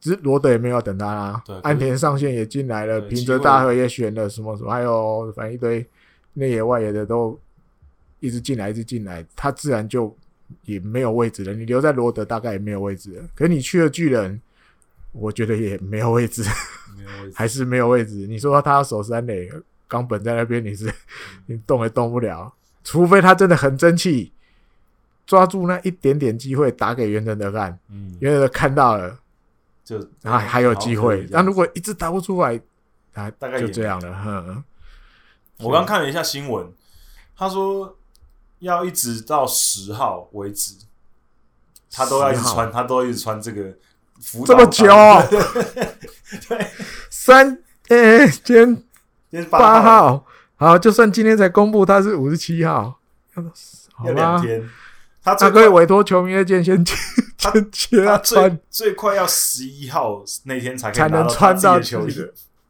[0.00, 1.42] 只是罗德也没有等他啦。
[1.44, 5.84] 对，安田上线也进来了，平泽大河也选了，什么什么，还有反正一堆
[6.34, 7.36] 内野外野的都
[8.20, 10.16] 一直进来，一直进来，他自然就
[10.62, 11.52] 也没有位置了。
[11.52, 13.24] 你留在罗德大概也没有位置了。
[13.34, 14.40] 可是你去了巨人。
[15.18, 16.42] 我觉得也没有位置，
[16.94, 18.26] 没有位置， 还是没有位置。
[18.26, 19.50] 你说他要守三垒，
[19.88, 20.92] 冈本在那边，你是
[21.46, 22.52] 你动也动不了，
[22.84, 24.30] 除非他真的很争气，
[25.26, 29.18] 抓住那一点点机会打给袁成德看，嗯，袁成德看到了，
[29.84, 31.26] 就然后还有机会。
[31.32, 32.60] 但如果一直打不出来，
[33.14, 34.14] 啊大概就这样了。
[34.14, 34.64] 哼，
[35.58, 36.66] 我刚看了一下新闻，
[37.36, 37.96] 他说
[38.60, 40.74] 要一直到十号为止，
[41.90, 43.74] 他都要一直穿，他都一直穿这个
[44.20, 44.44] 服。
[44.46, 44.86] 这么久，
[46.48, 46.66] 对，
[47.10, 47.58] 三
[47.88, 48.84] 呃，今
[49.30, 50.24] 天八号，
[50.56, 52.98] 好，就算今天才公布他是五十七号，
[54.04, 54.68] 要两天，
[55.26, 62.14] 他他可以委托球迷的件先先先他最最快要十一号那天才才能穿到球衣。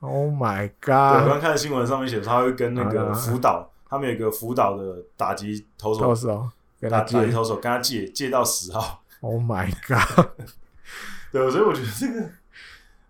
[0.00, 1.22] Oh my god！
[1.22, 6.48] 我刚看的新闻上面写，他会跟那个福岛，他们有一个福岛的打击投手，
[6.80, 9.02] 打打击投手跟他借借到十号。
[9.20, 10.26] Oh my god！
[11.30, 12.30] 对，所以我觉得这个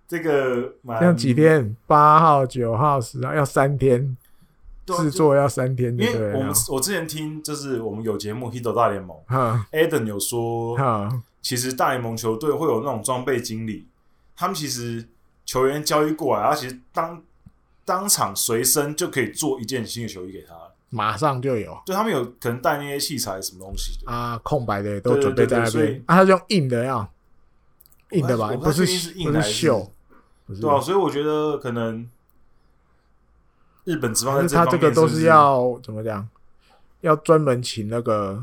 [0.08, 4.16] 这个像几天，八号、九号、十号要三天
[4.86, 5.90] 制作，要三天。
[5.98, 9.16] 因为我们我之前听，就是我们有节目《Hito 大联盟》
[9.72, 10.76] ，Adam 有说，
[11.42, 13.86] 其实大联盟球队会有那种装备经理，
[14.36, 15.06] 他们其实
[15.44, 17.22] 球员交易过来，他其实当
[17.84, 20.54] 当场随身就可以做一件新的球衣给他，
[20.90, 21.76] 马上就有。
[21.86, 27.08] 就他们有可能带那些器材什么东西的啊，空白的都准备在那边啊，他是用硬的呀。
[28.12, 29.90] 硬的吧，不是硬的秀，
[30.46, 32.08] 对啊，所以我觉得可能
[33.86, 36.28] 日本职棒在这他这个都是要怎么讲？
[37.02, 38.42] 要专门请那个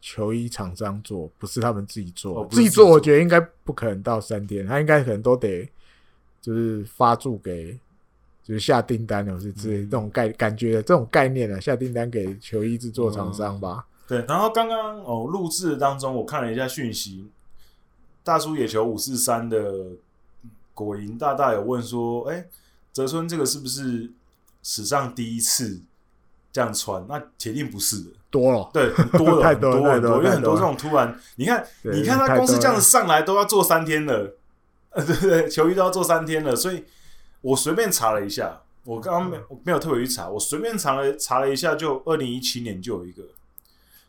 [0.00, 2.46] 球衣厂商做，不是他们自己做。
[2.50, 5.68] 自己做，我觉得应该不可能到三天，他应该可能都得
[6.40, 7.76] 就是发注给，
[8.44, 13.86] 就是下订单的，是之类这种概感觉的这种概念啊下订单给球衣制作厂商吧。
[14.06, 17.28] 对，然后刚刚哦录制当中，我看了一下讯息。
[18.22, 19.86] 大叔野球五四三的
[20.74, 22.48] 果蝇大大有问说：“哎、欸，
[22.92, 24.10] 泽村这个是不是
[24.68, 25.80] 史上第一次
[26.52, 27.06] 这样穿？
[27.08, 34.34] 那铁定不是的，多了，对，很多 了，太多很多很多，因为很多这种突然，你看，你看他公司这样子上来都要做三天了，
[34.90, 35.48] 呃，对对？
[35.48, 36.84] 球衣都要做三天了，所以
[37.42, 43.22] 我随便查了一下，我刚刚没没有特别去查，我随便查了查了一下，就二零一七年就有一个，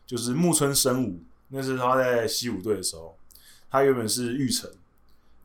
[0.04, 3.14] 就是木村生武，那是他在西武队的时候。”
[3.70, 4.70] 他原本是玉成，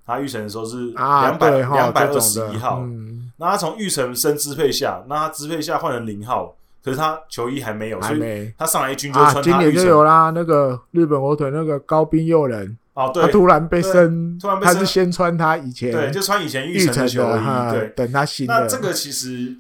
[0.06, 8.20] 他玉成的时候是两百两百二十一号，嗯、那他从玉成升支配下，那他支配下换成零号，可是他球衣还没有，还没。
[8.20, 10.30] 所以他上来一军就穿他、啊、今年就有啦。
[10.30, 18.54] 那个日本火腿那个高滨佑人哦，对，他突然被升，突然被升，他是先穿他以前对，就穿以前玉成的球衣，的对，等他新的。
[18.54, 19.56] 那这个其实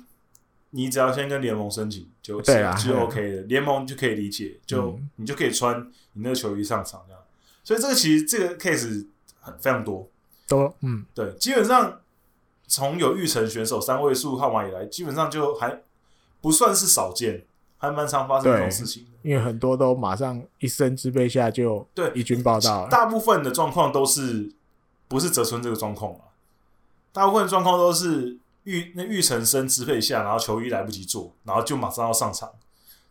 [0.69, 5.81] 你只要先跟联盟申请就对啊，就 OK 的，联盟就可以理解，就、嗯、你就可以穿
[6.13, 7.21] 你那个球衣上场这样。
[7.63, 9.07] 所以这个其实这个 case
[9.41, 10.07] 很非常多，
[10.47, 11.99] 多嗯，对，基本上
[12.67, 15.81] 从有玉成选手三位数号码以来，基本上就还
[16.41, 17.45] 不算是少见，
[17.77, 19.05] 还蛮常发生这种事情。
[19.21, 24.51] 因为很多都马上一声支配下就对一军报道了，大部分的状况都是
[25.07, 26.19] 不是泽村这个状况嘛？
[27.13, 32.49] 大部分状况都是玉那玉成升支配下，然后球衣来不及做，然后就马上要上场，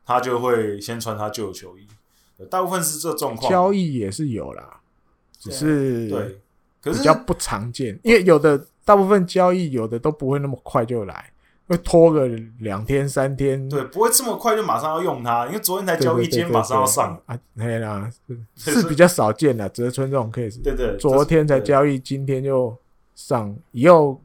[0.05, 1.87] 他就会先穿他旧的球衣。
[2.51, 4.81] 大部分是这状况，交易也是有啦，
[5.39, 6.41] 只是对，
[6.83, 11.33] 可是比较不常见，因为有的大部分交易有的都不会那么快就来，
[11.67, 12.27] 会拖个
[12.59, 17.21] 两天三天，对，不会这么快就马上要用它，因为昨天才交易，今天马上要上。
[17.27, 18.11] 啊，对啦，
[18.57, 22.77] 是比较少见的泽村这种 case，对对，昨天才交易，今天就
[23.15, 24.21] 上，以后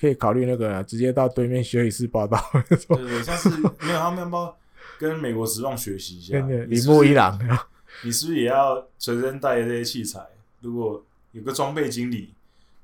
[0.00, 4.56] 可以考虑那个直接到对面休息室报道，对对，像是没有他们要不要
[4.98, 7.38] 跟美国时装学习一下，铃木一朗，
[8.02, 10.20] 你是不是也要随身带这些器材？
[10.60, 12.32] 如果有个装备经理，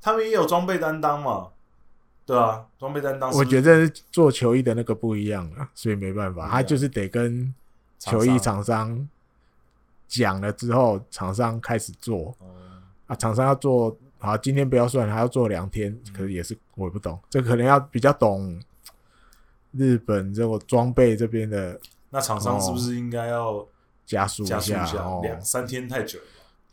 [0.00, 1.48] 他们也有装备担当嘛？
[2.24, 3.38] 对啊，装备担当是是。
[3.40, 7.52] 我觉得做球衣的那个不一样了，所以没办法，他就是得跟
[7.98, 9.08] 球衣厂商
[10.06, 12.36] 讲了之后，厂商开始做。
[13.06, 18.62] 啊，厂商要做好，今天不要算，还要做两天，可是也是我也不懂，这可能要比较懂
[19.72, 21.80] 日本这个装备这边的。
[22.10, 23.66] 那厂商是不是应该要
[24.06, 24.86] 加速一下？
[25.22, 26.24] 两三天太久了。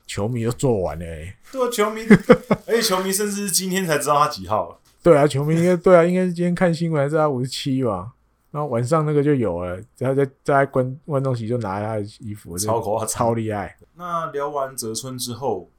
[0.07, 2.01] 球迷都做完了，欸，对啊，球迷，
[2.65, 4.81] 而且球迷甚至是今天才知道他几号。
[5.03, 8.13] 对啊，球迷应该对啊，应该是今天看新闻还是他五十七吧？
[8.49, 13.77] 然后晚上那个就有了，然后在在观观众席就拿他的衣服，超酷，超厉害。
[13.95, 15.69] 那聊完泽村之后，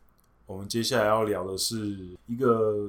[0.46, 1.76] 我们接下来要聊的是
[2.26, 2.88] 一个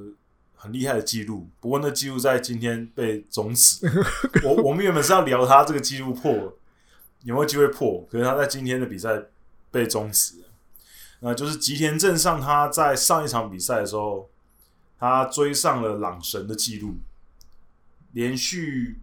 [0.55, 3.87] 很厉害的记录，不过那记录在今天被终止。
[4.43, 6.31] 我我们原本是要聊他这个记录破
[7.23, 9.23] 有没有机会破，可是他在今天的比赛
[9.71, 10.45] 被终止了。
[11.21, 14.29] 那就是吉田镇上，他在上一场比赛的时候，
[14.97, 16.95] 他追上了朗神的记录，
[18.13, 18.97] 连续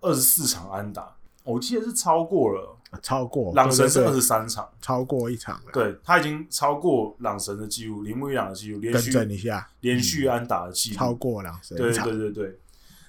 [0.00, 1.14] 二十四场安打，
[1.44, 12.58] 我记得是超过了，超过朗神是二十三场，超过一场了，对，他已经超过朗神的记录，铃木一朗的记录，连续一下，连续安打的记录，超过朗神，对对对对。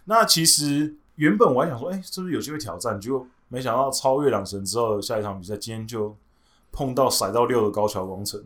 [0.06, 3.02] 那其实原本我还想说，哎、欸，是不是有机会挑战？
[3.02, 6.16] 结果没想到超越朗神之后，下一场比赛今天就。
[6.72, 8.42] 碰到甩到六的高桥光成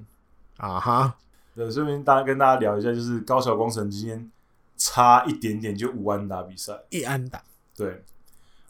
[0.58, 1.16] 啊哈，
[1.54, 4.32] 对，顺便大家跟大家聊一下，就是高桥光成今天
[4.76, 7.44] 差一点点就五安打比赛，一安打。
[7.76, 8.04] 对，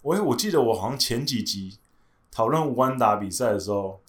[0.02, 1.78] 我我记得我好像前几集
[2.32, 4.02] 讨论五安打比赛的时候，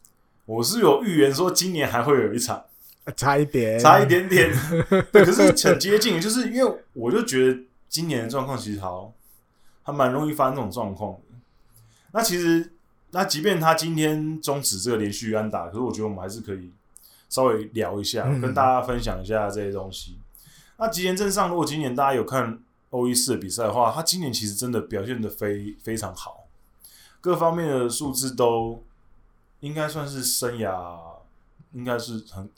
[0.47, 2.64] 我是有预言说今年还会有一场，
[3.16, 4.51] 差一点，差一点点，
[5.12, 9.12] 对，可是很接近，就是因为我就觉得今年的状况其实好，
[9.82, 11.20] 还蛮容易发生这种状况的。
[12.12, 12.72] 那其实。
[13.16, 16.70] 那即便他今天终止这个连续安打，可是我觉得我们还是可以
[17.30, 20.18] 稍微聊一下，嗯、跟大家分享一下这些东西。
[20.76, 26.44] 那吉田正上，如果今年大家有看欧一四的比赛的话，他今年其实真的表现的非非常好，
[27.22, 28.84] 各方面的数字都
[29.60, 30.98] 应该算是生涯
[31.72, 32.50] 应该是很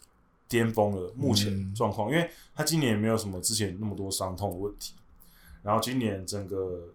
[0.48, 1.12] 巅峰了。
[1.14, 4.94] 目前状况，嗯、因为他今年也没有什么之前那么多伤痛的问题，
[5.62, 6.88] 然后今年整个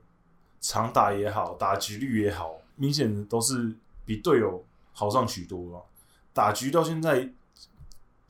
[0.59, 2.57] 长打也好，打击率也好。
[2.75, 3.73] 明显的都是
[4.05, 4.63] 比队友
[4.93, 5.83] 好上许多了。
[6.33, 7.29] 打局到现在，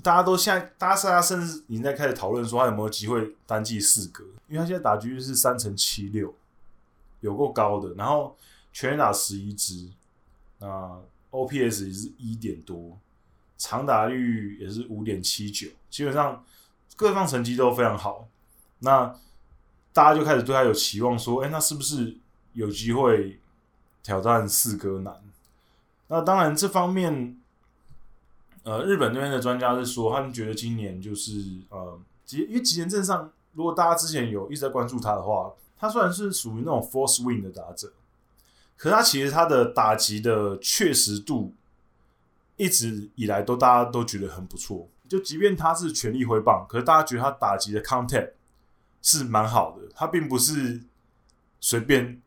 [0.02, 6.34] 大家都现在，大家甚至已经在开始讨论说他有没有机会单季四格，因为他现在打局是三乘七六，
[7.22, 7.94] 有够高的。
[7.94, 8.36] 然后
[8.74, 9.90] 全员打十一支，
[10.60, 11.00] 那
[11.32, 12.98] OPS 也是一点多，
[13.58, 16.44] 长打率也是五点七九，基本上
[16.98, 18.28] 各方成绩都非常好。
[18.80, 19.16] 那
[19.94, 22.18] 大家就开始对他有期望，说，哎、那是不是
[22.52, 23.40] 有机会？
[24.04, 25.16] 挑战四哥难，
[26.10, 27.40] 那当然这方面，
[28.64, 31.32] 呃，日本那边的专家是说，他们觉得今年就是
[31.70, 37.94] 呃，吉因为吉田镇上，如果大家之前有一直在关注他的话，他虽然是属于那种 four swing 的打者，
[38.76, 41.54] 可是他其实他的打击的确实度
[42.58, 48.32] 一直以来都大家都觉得很不错，就即便他是全力挥棒，可是大家觉得他打击的 contact
[49.02, 50.82] 是蛮好的，他并不是
[51.62, 52.22] 随便。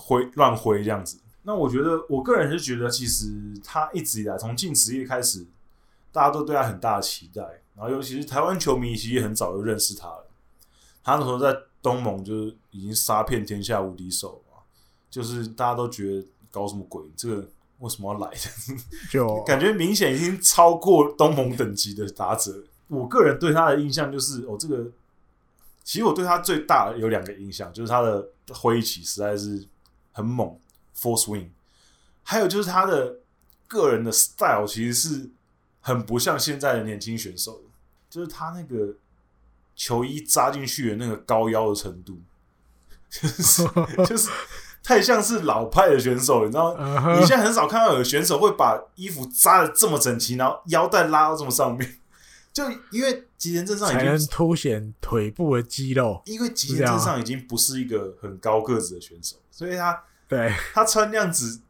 [0.00, 3.30] 挥乱挥这样子，那我觉得我个人是觉得，其实
[3.62, 5.46] 他一直以来从进职业开始，
[6.10, 7.42] 大家都对他很大的期待，
[7.76, 10.26] 然后尤其是台湾球迷其实也很早就认识他了。
[11.04, 14.58] 他那时候在东盟就是已经杀遍天下无敌手嘛，
[15.10, 17.48] 就是大家都觉得搞什么鬼，这个
[17.78, 18.74] 为什么要来的？
[19.10, 22.64] 就感觉明显已经超过东盟等级的打者。
[22.88, 24.86] 我个人对他的印象就是，哦，这个
[25.84, 29.64] 其实我对他最大有两个印象，就是他的挥起实在是。
[30.12, 30.58] 很猛
[30.98, 31.48] ，full swing，
[32.22, 33.16] 还有就是他的
[33.66, 35.30] 个人的 style 其实是
[35.80, 37.64] 很不像现在的年轻选手的，
[38.10, 38.94] 就是他那个
[39.74, 42.18] 球衣扎进去的那个高腰的程度，
[43.10, 43.64] 就是
[44.06, 44.28] 就是
[44.82, 47.20] 太像是老派的选手，你知道吗？Uh.
[47.20, 51.98] 你现在很少看到有选手会把衣服扎的这么整齐，然后腰带拉到这么上面，
[52.52, 59.36] 就因为吉田正尚已经才能凸显腿部的肌肉，因为吉田正尚已经不是一个很高个子的选手。
[59.50, 61.60] 所以他 对他穿那样子，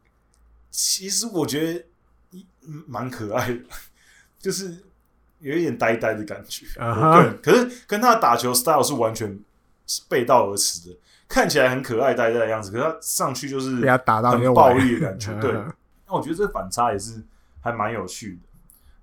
[0.69, 1.85] 其实我觉得
[2.87, 3.59] 蛮可爱的，
[4.39, 4.83] 就是
[5.39, 6.65] 有一点呆呆的感觉。
[6.79, 7.41] Uh huh.
[7.41, 9.39] 可是跟他的打球 style 是完全
[9.87, 15.33] 是背道而驰的，看起来很可爱呆呆的样子，可是他上去就是被他打到很暴力的 感觉。
[15.41, 15.51] 对，
[16.07, 17.21] 那我觉得这反差也是
[17.61, 18.39] 还蛮有趣的。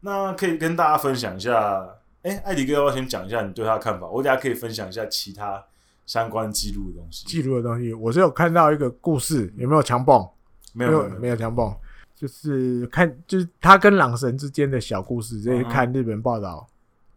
[0.00, 1.84] 那可以跟大家分享一下，
[2.22, 4.06] 哎、欸，艾迪哥要不要先讲一下你对他的看法？
[4.06, 5.64] 我等下可以分享一下其他
[6.08, 7.26] 相关记录的东西。
[7.26, 10.26] 记录的东西，我是有看到一个故事，有没有强蹦？
[10.72, 11.72] 没有，没有强蹦。
[12.16, 16.66] 就是看，就是他跟朗神之间的小故事，这、嗯、是看日本报道，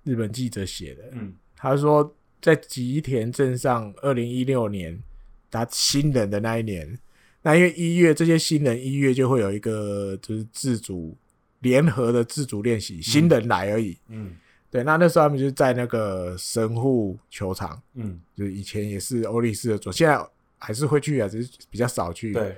[0.03, 1.03] 日本记者写的。
[1.13, 5.01] 嗯，他说在吉田镇上，二零一六年
[5.49, 6.99] 他新人的那一年，
[7.41, 11.17] 那因为一月这些新人一月就会有一个就是自主
[11.61, 13.97] 联合的自主练习，新人来而已。
[14.09, 14.33] 嗯，
[14.71, 20.19] 对，那那时候他们就在那个神户球场，嗯，就是以前也是欧力士的主，现在
[20.57, 22.31] 还是会去啊，只是比较少去。
[22.31, 22.57] 对。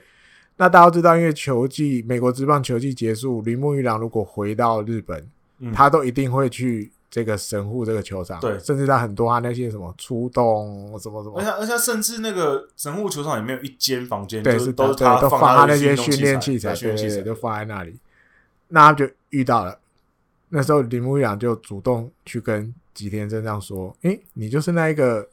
[0.55, 17.97] 那大家都知道，因为球季，美国职棒球季结束，铃木一郎如果回到日本，嗯，他都一定会去这个神户这个球场，对，甚至他很多他那些什么出动什么什么，而且而且甚至那个神户球场也没有一间房间，对，是都是他都放他那些训练器材，对对对，就放在那里。
[18.67, 19.79] 那他就遇到了，
[20.55, 25.27] 那时候铃木一朗就主动去跟吉田正尚说：“诶、欸，你就是那一个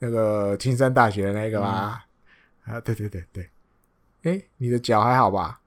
[0.00, 2.04] 那个青山大学的那个吧？”
[2.68, 3.48] 嗯、啊，对对对对。
[4.24, 5.60] 诶、欸，你的脚还好吧？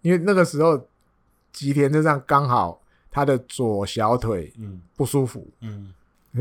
[0.00, 0.88] 因为那个时候
[1.52, 5.92] 吉田正尚刚好他的左小腿嗯不舒服嗯，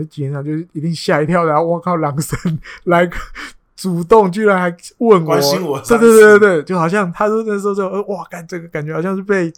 [0.10, 2.40] 吉田上就是一定吓一跳，然后我靠，狼神
[2.86, 3.10] 来
[3.76, 4.70] 主动居然还
[5.00, 9.52] 问我关心我，对对对对对，就好像他说那时候就哇，感这个感觉好像是被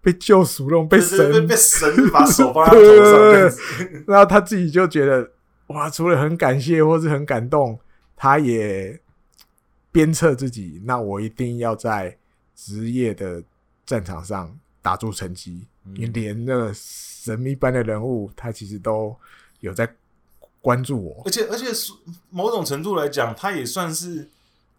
[0.00, 5.30] 被救赎那种，被神对对对被神把手放在头上对对对，然后他自己就觉得
[5.68, 7.78] 哇，除了很感谢或是很感动，
[8.16, 9.00] 他也。
[9.92, 12.16] 鞭策自己，那我一定要在
[12.54, 13.42] 职业的
[13.84, 15.66] 战场上打出成绩。
[15.82, 19.12] 你、嗯、连那个神秘般的人物，他其实都
[19.58, 19.92] 有在
[20.60, 21.20] 关注我。
[21.24, 21.66] 而且，而且
[22.30, 24.28] 某种程度来讲，他也算是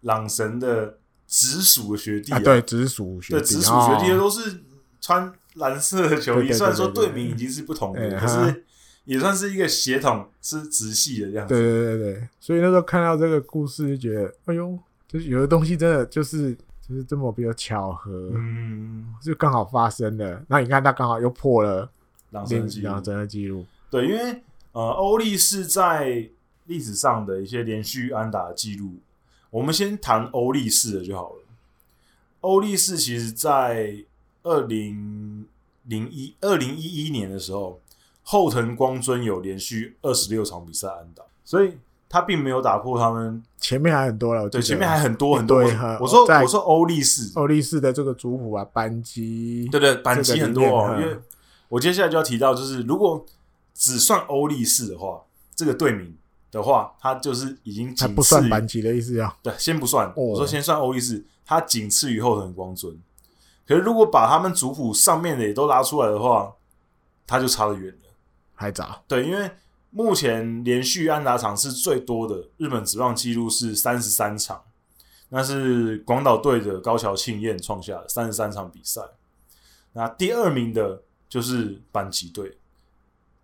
[0.00, 0.96] 朗神的
[1.26, 2.38] 直属的学弟啊。
[2.38, 4.62] 对，直属学弟，直属学弟都是
[5.02, 6.50] 穿蓝色的球衣。
[6.50, 8.64] 虽然说队名已经是不同的，可是
[9.04, 11.52] 也算是一个血统是直系的这样子。
[11.52, 14.78] 对对对对，所以那时候看到这个故事，就觉得哎呦。
[15.08, 20.42] 就是有的东西真的就是就是这么比较巧合，嗯，就刚好发生了。
[20.48, 21.86] 那你看，他刚好又破了
[22.30, 22.66] 朗神
[23.28, 23.66] 记录。
[23.90, 24.42] 对，因为
[24.72, 26.26] 呃，欧力士在
[26.64, 28.94] 历史上的一些连续安打的记录，
[29.50, 31.42] 我们先谈欧力士的就好了。
[32.40, 33.94] 欧力士其实在
[34.42, 35.46] 二零
[35.84, 37.80] 零一二零一一年的时候，
[38.22, 41.78] 后藤光尊有连续二十六场比赛安打，所以。
[42.14, 45.62] 他并没有打破他们前面还很多了，对，前面还很多很多。
[45.98, 50.98] 我说我说欧力士，欧力士的这个族谱啊，班机，对对，班机很多哦。
[51.00, 51.16] 因为
[51.70, 53.24] 我接下来就要提到，就是如果
[53.72, 55.22] 只算欧力士的话，
[55.56, 56.14] 这个队名
[56.50, 59.34] 的话，他就是已经仅不算班机的意思啊。
[59.42, 62.94] 对，先不算，我说先算欧力士，他仅次于后藤光尊。
[63.66, 66.54] 可是如果把他们族谱上面的也都拉出来的话，
[67.26, 68.10] 他就差得远了，
[68.54, 69.04] 还早。
[69.06, 69.50] 对，因为。
[69.94, 74.64] 目前连续安打场是最多的，日本职棒记录是三十三场，
[75.28, 79.02] 那是广岛队的高桥庆彦创下的三十三场比赛。
[79.92, 82.56] 那第二名的就是阪急队，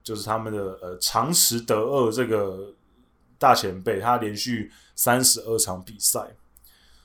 [0.02, 2.72] 就是他们的呃长池德二这个
[3.38, 6.34] 大前辈，他连续三十二场比赛，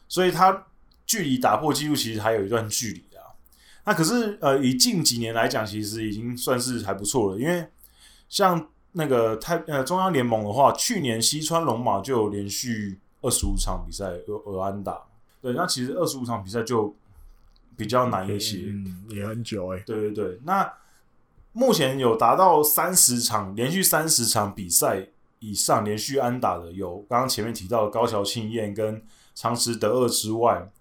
[0.08, 0.68] 所以他
[1.06, 3.24] 距离打破纪录其实还有一段距离啊。
[3.86, 7.68] 那可是呃以近几年来讲，其实已经算是还不错了，因为
[8.30, 8.70] 像。
[8.96, 15.02] 那个太呃中央联盟的话，去年西川龙马就有连续二十五场比赛有有安打，
[15.42, 16.96] 对，那其实二十五场比赛就
[17.76, 19.84] 比较难一些，嗯，也很久诶、欸。
[19.84, 20.72] 对对对，那
[21.54, 25.08] 目前有达到三十场连续三十场比赛
[25.40, 30.72] 以上连续安打的有刚刚前面提到的高桥庆彦跟长池德二之外，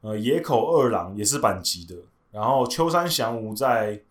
[0.00, 1.96] 呃野口二郎也是阪急的，
[2.30, 4.02] 然后秋山翔吾在。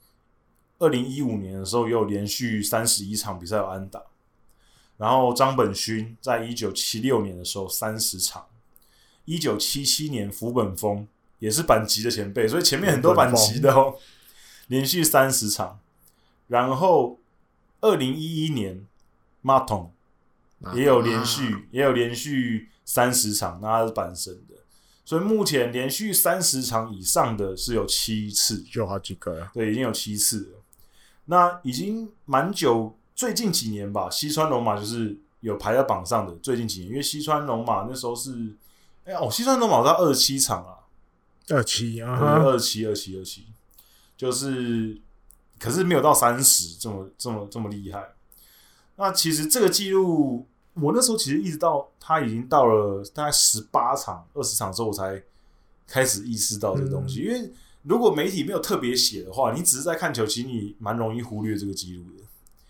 [0.81, 4.01] 二零一五年的时候，也有连续三十一场比赛有安打。
[4.95, 8.45] 然后张本勋在一九七六年的时候三十场，
[9.25, 11.05] 一九七七年福本丰
[11.39, 13.97] 也是阪急的前辈，所以前面很多阪急的哦，
[14.67, 15.81] 连续三十场。
[16.47, 17.19] 然后
[17.81, 18.87] 二零一一年
[19.41, 19.91] 马桶
[20.73, 24.58] 也有连续也有连续三十场，那他是阪神的。
[25.09, 29.49] 所以目前连续三十场以上的是有七次，就好几个了。
[29.55, 30.61] 对，已经有七次了。
[31.25, 36.35] 那已经蛮久，最近几年吧，西川龙马就是有排在榜上的。
[36.43, 38.55] 最近几年，因为西川龙马那时候是，
[39.03, 40.85] 哎、欸、哦，西川龙马到二十七场啊，
[41.47, 43.47] 二七啊，二七二七二七，
[44.15, 44.95] 就是，
[45.57, 48.09] 可是没有到三十这么这么这么厉害。
[48.97, 50.45] 那其实这个记录
[50.81, 55.21] 我那时候其实一直到他已经到了大概十八场、二十场之后，我才
[55.87, 57.21] 开始意识到这个东西。
[57.21, 57.51] 嗯、因为
[57.83, 62.23] 如果媒体没有特别写的话，你只是在看球，其实你蛮容易忽略这个记录的。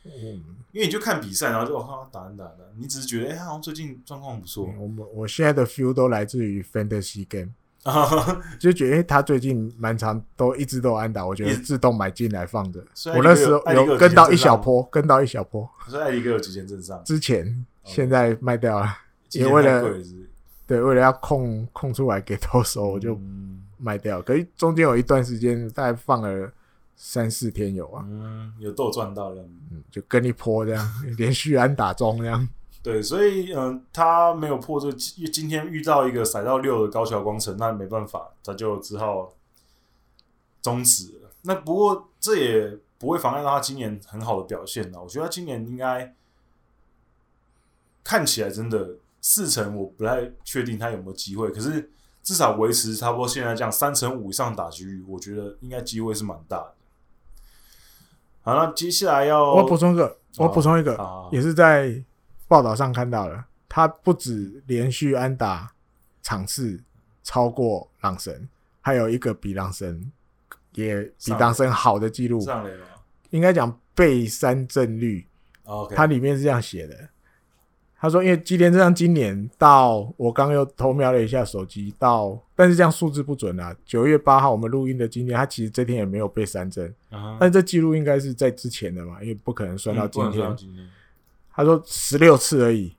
[0.06, 4.70] 嗯，因为你就看比赛，然后就哦，打打打，你只是觉得哎，好像最近状况不错。
[4.80, 7.52] 我我现在的 feel 都来自于 Fantasy Game。
[8.60, 12.86] 就觉得他最近蛮长，都一直都有安打，我觉得自动买进来放着。
[13.16, 15.68] 我那时候有跟到一小波，跟到一小波。
[15.88, 17.02] 所以艾迪哥有几件正上？
[17.06, 18.88] 之前现在卖掉了，
[19.32, 19.84] 也为了
[20.68, 23.20] 对，为了要空空出来给投手，我就
[23.78, 24.22] 卖掉。
[24.22, 26.52] 可是中间有一段时间大概放了
[26.96, 30.88] 三四天有啊，嗯，有都赚到这样，嗯，就跟一波这样，
[31.18, 32.48] 连续安打中这样。
[32.84, 39.34] 对，所以嗯、呃，他没有破这个，因为今天遇到一个甩到六的高桥光成，那没办法，他就只好
[40.62, 41.30] 终止了。
[41.42, 45.00] 那不过这也不会妨碍到他今年很好的表现呢。
[45.02, 46.14] 我觉得他今年应该
[48.10, 51.92] 看起来真的四成，我不太确定他有没有机会，可是
[52.24, 56.74] 至少维持差不多现在这样三成五以上打击率，我觉得应该机会是蛮大的。
[58.42, 62.04] 好，那接下来要我补充一个，我补充一个，哦、也是在。
[62.50, 65.72] 报道上看到的，他不止连续安打
[66.24, 66.82] 场次
[67.22, 68.50] 超过朗神，
[68.82, 70.12] 还有一个比朗神
[70.74, 72.44] 也比朗神好的记录。
[73.30, 75.28] 应该讲被三振率。
[75.66, 77.08] OK，它里面是这样写的。
[78.02, 83.76] 他说，因为吉田正尚今年到我刚又偷瞄了一下手机，到但是这样数字不准啊。
[83.86, 87.38] 九月八号我们录音的今天，他其实这天也没有被三振，uh huh.
[87.40, 90.48] 但这记录应该是在之前的嘛，因为不可能算到今天。
[90.62, 90.90] 嗯
[91.52, 92.96] 他说十六次而已，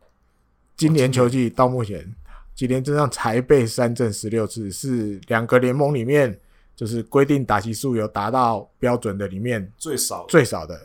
[0.77, 2.15] 今年球季到目前，
[2.55, 6.39] 吉田正尚才被三振十六次，是两个联盟里面
[6.77, 10.79] 就是规定打席数有达到标准的里面最少最少的。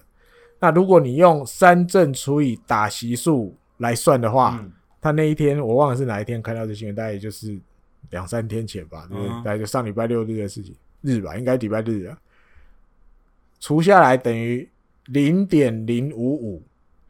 [0.61, 4.71] 那如果你用三振除以打席数来算的话，嗯、
[5.01, 7.59] 他那一天我忘了是哪一天看到这新闻，大概也就是
[8.09, 9.29] 两三天前吧，对不对？
[9.37, 12.17] 大概就上礼拜六日的事情，日吧，应该礼拜日啊，
[13.59, 14.69] 除下来等于
[15.05, 16.63] 零点零五五。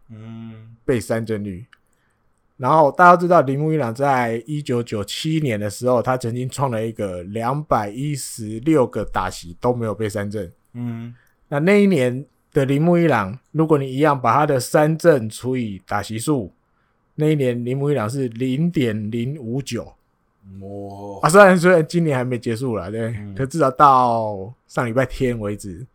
[0.07, 1.65] 嗯，被三振率。
[2.57, 10.53] 然后大家知道铃木一朗在一九九七年的时候，他曾经创了一个两百一十六个打席都没有被三振。
[10.73, 11.11] 嗯，
[11.49, 12.23] 那那一年
[12.55, 16.53] 的铃木一郎，如果你一样把他的三振除以打席数，
[17.15, 19.93] 那一年铃木一郎是零点零五九。
[20.61, 21.19] 哇！
[21.21, 25.85] 啊，虽然虽然今年还没结束了，对，嗯、可至少到上礼拜天为止。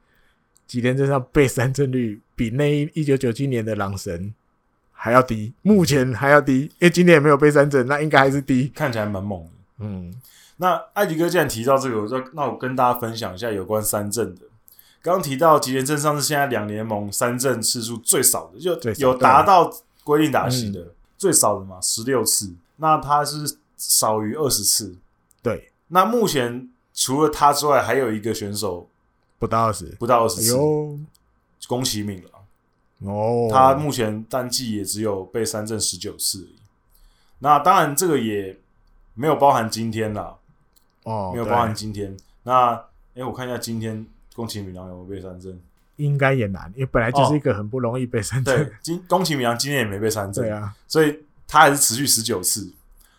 [0.67, 4.33] 吉田正尚被三振率比那一九九七年的狼神
[4.93, 9.51] 还要低，目前还要低，因为今年也没有被三振，那应该还是低，看起来蛮猛的。
[9.79, 10.13] 嗯，
[10.59, 14.43] 那艾迪哥既然提到这个，我就那我跟大家分享一下有关三振的。
[15.03, 19.73] 刚刚提到吉田正上是现在两联盟三振次数最少的，就有达到
[20.05, 22.55] 规定打席的最少的嘛，十六次。
[22.77, 24.97] 那他是少于二十次。
[25.43, 28.89] 对，那目前除了他之外，还有一个选手。
[29.39, 30.55] 不到二十，不到二十次，
[31.67, 33.11] 宫崎敏了。
[33.11, 36.57] 哦，他目前单季也只有被三振十九次而已。
[37.39, 38.61] 那当然，这个也
[39.15, 40.37] 没有包含今天啦。
[41.05, 42.15] 哦，没有包含今天。
[42.43, 42.73] 那，
[43.15, 44.07] 哎，我看一下今天
[44.41, 45.61] 宫崎敏郎有没有被三振？
[45.97, 48.57] 应该也难，因为本来就是一个很不容易被三振。
[48.57, 50.45] 对，今宫崎敏郎今天也没被三振。
[50.45, 52.73] 对啊，所以他还是持续十九次。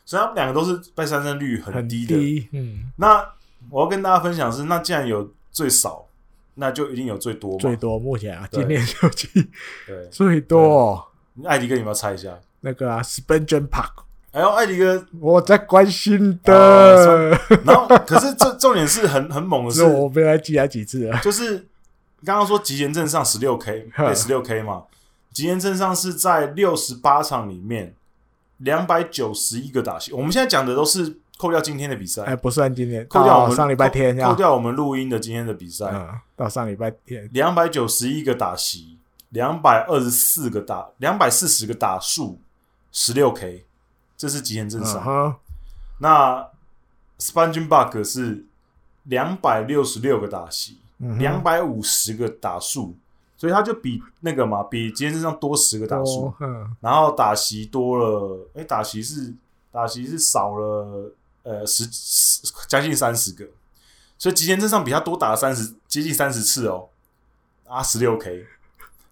[0.03, 2.49] 所以他们两个都是被三振率很低的。
[2.53, 3.23] 嗯，那
[3.69, 6.07] 我要跟大家分享是，那既然有最少。
[6.53, 7.59] 那就一定有最多嘛？
[7.59, 9.27] 最多目前啊，今年球季
[9.87, 11.01] 对最多。
[11.45, 12.37] 艾迪哥，你要猜一下？
[12.59, 14.03] 那个啊 s p e n g e n Park。
[14.31, 17.29] 哎呦，艾迪哥，我在关心的。
[17.65, 21.19] 然后， 可是这重点是很很猛的是，我被他记他几次了。
[21.19, 21.57] 就是
[22.23, 24.83] 刚刚说吉田镇上十六 K 对十六 K 嘛，
[25.31, 27.93] 吉田镇上是在六十八场里面
[28.57, 30.13] 两百九十一个打席。
[30.13, 31.17] 我们现在讲的都是。
[31.37, 42.39] 扣掉今天的比赛，哎，不算今天，扣掉我们上礼拜天，扣掉我们录音的今天的比赛，嗯，到上礼拜天，两百九十一个打席，两百二十四个打，两百四十个打数，
[42.91, 43.65] 十六 K，
[44.21, 45.03] 这是极限正尚。
[45.07, 45.35] 嗯、
[45.97, 46.47] 那
[47.17, 48.45] Spangenberg 是
[49.05, 50.77] 两百六十六个打席，
[51.17, 52.95] 两百五十个打数，
[53.35, 59.33] 所以他就比那个嘛，比极限正尚多十个打数，嗯、然后打席多了，哎，打席是
[59.71, 61.15] 打席是少了。
[61.43, 63.43] 呃，十十将近三十个，
[64.15, 66.87] 所以极限正上比他多打了三十，接近三十次哦，
[67.65, 68.45] 啊，十六 K，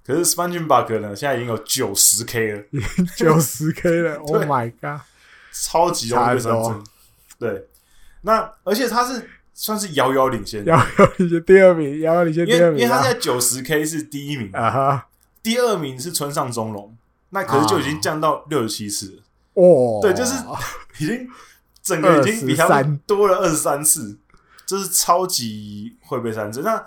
[0.05, 2.63] 可是 Spangenberg 呢，现在已经有九十 K 了，
[3.15, 5.01] 九十 K 了， Oh my god，
[5.51, 6.83] 超级容易被三振，
[7.37, 7.67] 对，
[8.21, 14.49] 那而且他是算是遥遥领先，遥遥领先第二名，遥遥领先第二名，因为他在九十 K 是第一名。
[14.53, 15.07] 啊哈，
[15.43, 16.95] 第二名是村上中龙，
[17.29, 19.23] 那可是就已经降到六十七次了。
[19.53, 20.33] 哦，对，就是
[20.99, 21.27] 已经
[21.81, 24.17] 整个已经比他们多了二十三次，
[24.65, 26.63] 这是超级会被三振。
[26.63, 26.83] 那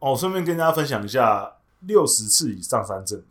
[0.00, 1.50] 哦，顺便跟大家分享一下，
[1.86, 3.22] 六十次以上三振，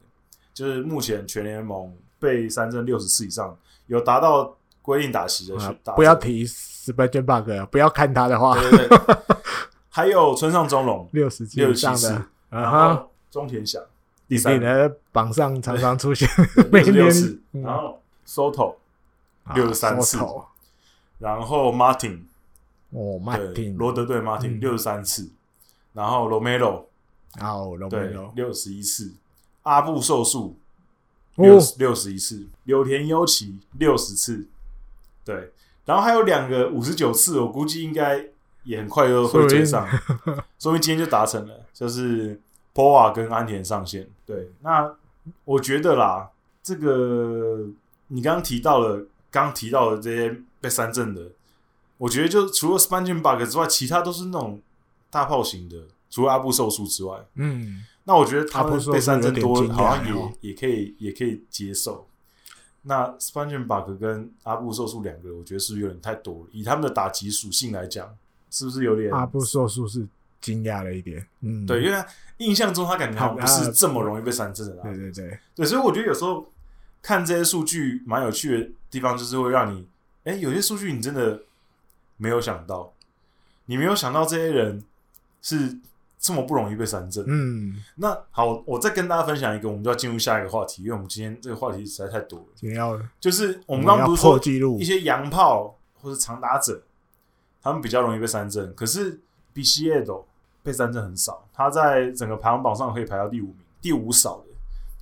[0.54, 5.76] 就是目前全联盟被三振六十次以上，有达到规定打席的。
[5.95, 8.60] 不要提 Spangen Bark，不要看他的话。
[8.60, 8.97] 对对对
[9.89, 13.82] 还有村上中龙六十六十七次，然后中田翔
[14.28, 16.28] 第三的榜上常常出现，
[16.72, 18.76] 六十六次，然后 Soto
[19.54, 20.18] 六十三次，
[21.20, 22.22] 然后 Martin
[22.89, 25.30] 哦，Martin 罗德对 Martin 六十三次。
[25.93, 26.41] 然后罗
[27.36, 27.43] 梅
[27.77, 29.13] 罗，哦，对，六十一次，
[29.63, 30.55] 阿布寿树
[31.36, 34.47] 六六十一次，柳田优起六十次，
[35.25, 35.51] 对，
[35.86, 38.25] 然后还有两个五十九次，我估计应该
[38.63, 39.88] 也很快就会追上，
[40.59, 42.39] 说明今天就达成了，就是
[42.71, 44.07] 波瓦跟安田上线。
[44.25, 44.95] 对，那
[45.45, 46.29] 我觉得啦，
[46.61, 47.65] 这个
[48.07, 48.97] 你刚刚提到了，
[49.31, 51.21] 刚刚提到的这些被三振的，
[51.97, 54.61] 我觉得就除了 Spangenberg 之外，其他都是那种。
[55.13, 55.77] 大炮型的，
[56.14, 62.07] 除了阿部寿树之外，嗯，那我觉得他们被三振多，好像也也可以，也可以接受。
[62.84, 66.49] 那 Spangenberg 跟阿部寿树两个，我觉得是不是有点太多了？
[66.51, 68.16] 以他们的打击属性来讲，
[68.51, 69.11] 是不是有点？
[69.11, 70.07] 阿部寿树是
[70.39, 72.05] 惊讶了一点，嗯，对，因为
[72.38, 74.76] 印象中他感觉好像不是这么容易被三振的。
[74.84, 76.47] 对对对，对，所以我觉得有时候
[77.01, 79.88] 看这些数据蛮有趣的地方，就是会让你，
[80.26, 81.41] 哎，有些数据你真的
[82.18, 82.93] 没有想到，
[83.66, 84.84] 你没有想到这些人。
[85.45, 85.78] 是
[86.24, 87.21] 这么不容易被三振。
[87.28, 92.45] 嗯，那好，我再跟大家分享一个，我们就要进入下一个话题，因为我们今天这个话题实在太多了。
[92.55, 96.82] 今天要就是我们刚刚不是说记录一些洋炮或者长打者，
[97.61, 99.19] 他们比较容易被三振，可是
[99.51, 100.26] 比西耶斗
[100.63, 104.45] 被三振很少，他在整个排行榜上可以排到第五名，第五少的，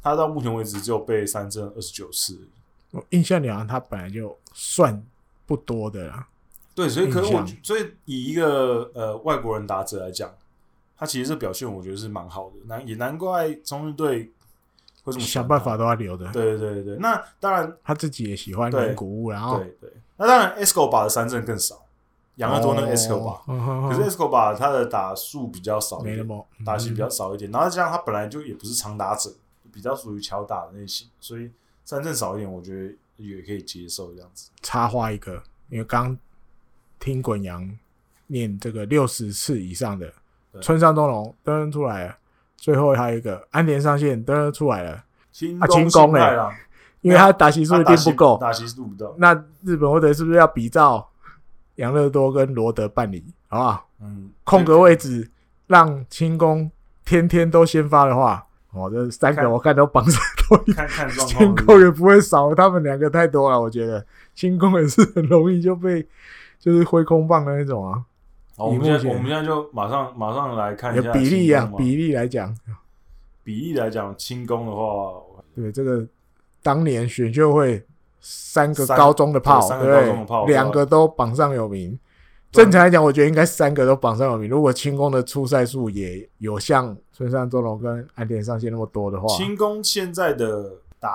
[0.01, 2.47] 他到目前为止只有被三振二十九次。
[2.89, 5.05] 我印象里好像他本来就算
[5.45, 6.27] 不多的啦。
[6.73, 10.33] 对，所以可是我，所以以一个呃外国人打者来讲，
[11.01, 14.31] 他其实这表现我觉得是蛮好的，难也难怪中日队
[15.03, 16.31] 会这么想办法都要留的。
[16.31, 21.83] 对对对对，那当然他自己也喜欢人鼓舞，然后对对，那当然 Escobar 的三振更少，
[22.35, 29.33] 养乐多那 Escobar，、哦、可是 Escobar 他的打数比较少一点，没那么打戏比较少一点，然后这样他本来就也不是长打者，
[29.73, 31.49] 比较属于巧打的类型，所以
[31.83, 34.51] 三振少一点，我觉得也可以接受这样子。
[34.61, 36.15] 插话一个，因为刚。
[37.03, 37.79] 听滚阳
[38.27, 40.13] 念这个六十次以上的
[40.59, 42.15] 村上东隆登出来了，
[42.57, 46.35] 最后还有一个安田上线登出来了，啊清宫哎，
[47.01, 49.15] 因为他打席数一定不够，打席数不够。
[49.17, 49.33] 那
[49.63, 51.07] 日本或者是不是要比照
[51.75, 53.87] 养乐多跟罗德办理，好不好？
[54.01, 55.29] 嗯，空格位置
[55.67, 56.69] 让清宫
[57.05, 60.21] 天天都先发的话，哦，这三个我看都绑上
[61.27, 66.05] 清宫也不会少，他们两个太多了，我觉得清宫也是很容易就被。
[66.63, 67.99] 就是挥空棒的那种啊！
[68.61, 72.55] 好，我们现在我们现在就马上马上来看一下比例啊，比例来讲，
[73.43, 75.19] 比例来讲，轻功的话，
[75.55, 76.05] 对这个
[76.61, 77.83] 当年选秀会
[78.19, 81.97] 三个高中的炮，三个高中的炮，两个都榜上有名。
[82.51, 84.47] 正常来讲，我觉得应该三个都榜上有名。
[84.47, 91.09] 如果清宫的出赛数也有像村上宗隆跟安田上线那么多的话，轻功现在的打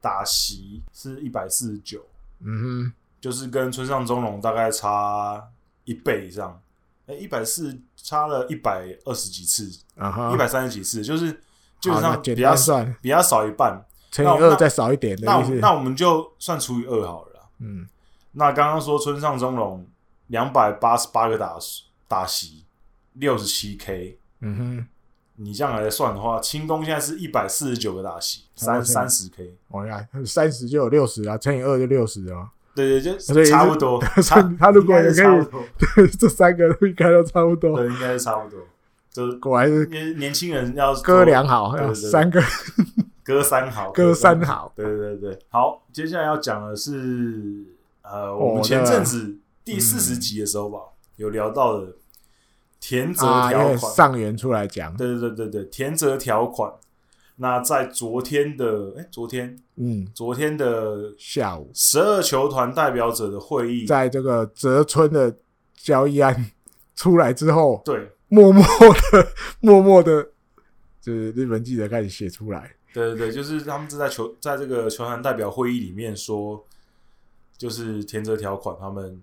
[0.00, 2.00] 打席是一百四十九。
[2.42, 2.92] 嗯哼。
[3.20, 5.46] 就是跟村上中龙大概差
[5.84, 6.58] 一倍以上，
[7.10, 9.64] 哎，一百四差了一百二十几次，
[10.32, 11.32] 一百三十几次，就是
[11.80, 15.18] 基本上比较算，比较少一半，乘以二再少一点。
[15.22, 17.48] 那那我们就算除以二好了。
[17.58, 17.88] 嗯，
[18.32, 19.84] 那刚刚说村上中龙
[20.28, 21.58] 两百八十八个打
[22.06, 22.64] 打席，
[23.14, 24.16] 六十七 K。
[24.40, 24.86] 嗯哼，
[25.34, 29.56] 你这样来算的话，清宫现在是一百四十九个打席，三三十 K。
[29.68, 32.48] 哦呀，三十就有六十啊，乘以二就六十啊。
[32.80, 34.00] 对对，就差不多。
[34.58, 35.46] 他如果也可以，
[35.96, 37.76] 对，这三个都应该都差不多。
[37.76, 38.60] 对，应该是差不多。
[39.12, 42.40] 就果然是年轻人要哥俩好，要三个
[43.24, 44.72] 哥三好，哥三好。
[44.76, 47.64] 对对对，好，接下来要讲的是，
[48.02, 50.78] 呃，我们前阵子第四十集的时候吧，
[51.16, 51.88] 有聊到的
[52.78, 54.96] 田泽条款，上元出来讲。
[54.96, 56.72] 对对对对对，田泽条款。
[57.42, 59.58] 那在昨天的哎，昨天？
[59.76, 65.34] 嗯，昨天的下午，十二球团代表者的会议，在这个泽村的
[65.74, 66.50] 交易案
[66.94, 69.26] 出来之后，对，默默的，
[69.60, 70.22] 默默的，
[71.00, 76.62] 就是日本记者开始写出来，对对对，就是他们是在球在这个球团代表会议里面说，
[77.56, 79.18] 就是田泽条款他们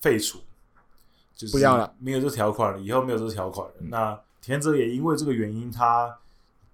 [0.00, 0.38] 废除，
[1.36, 3.74] 就是不要了，没有这条款了，以后没有这条款了。
[3.80, 6.16] 嗯、那田泽也因为这个原因，他。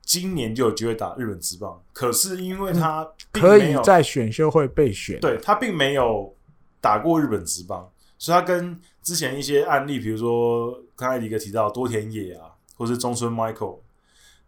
[0.02, 6.35] 今年就有机会打日本职棒，可是因为他可以在选秀会被选，对他并没有
[6.81, 13.78] 打过日本职棒，所以他跟之前一些案例，比如说刚才李哥提到多田野啊，或是中村 Michael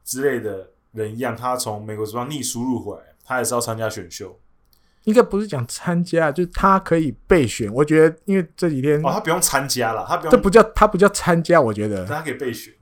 [0.04, 4.38] 之类的人一样，他从美国职棒逆输入回来，他也是要参加选秀。
[5.04, 7.72] 应该不是讲参加，就是他可以备选。
[7.74, 11.60] 我觉得，因为这几天哦，他不用参加了，他不用，这不叫他不叫参加。
[11.60, 12.72] 我觉得他可以备选，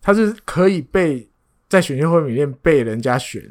[0.00, 1.28] 他是可以被
[1.68, 3.42] 在选秀会里面被人家选。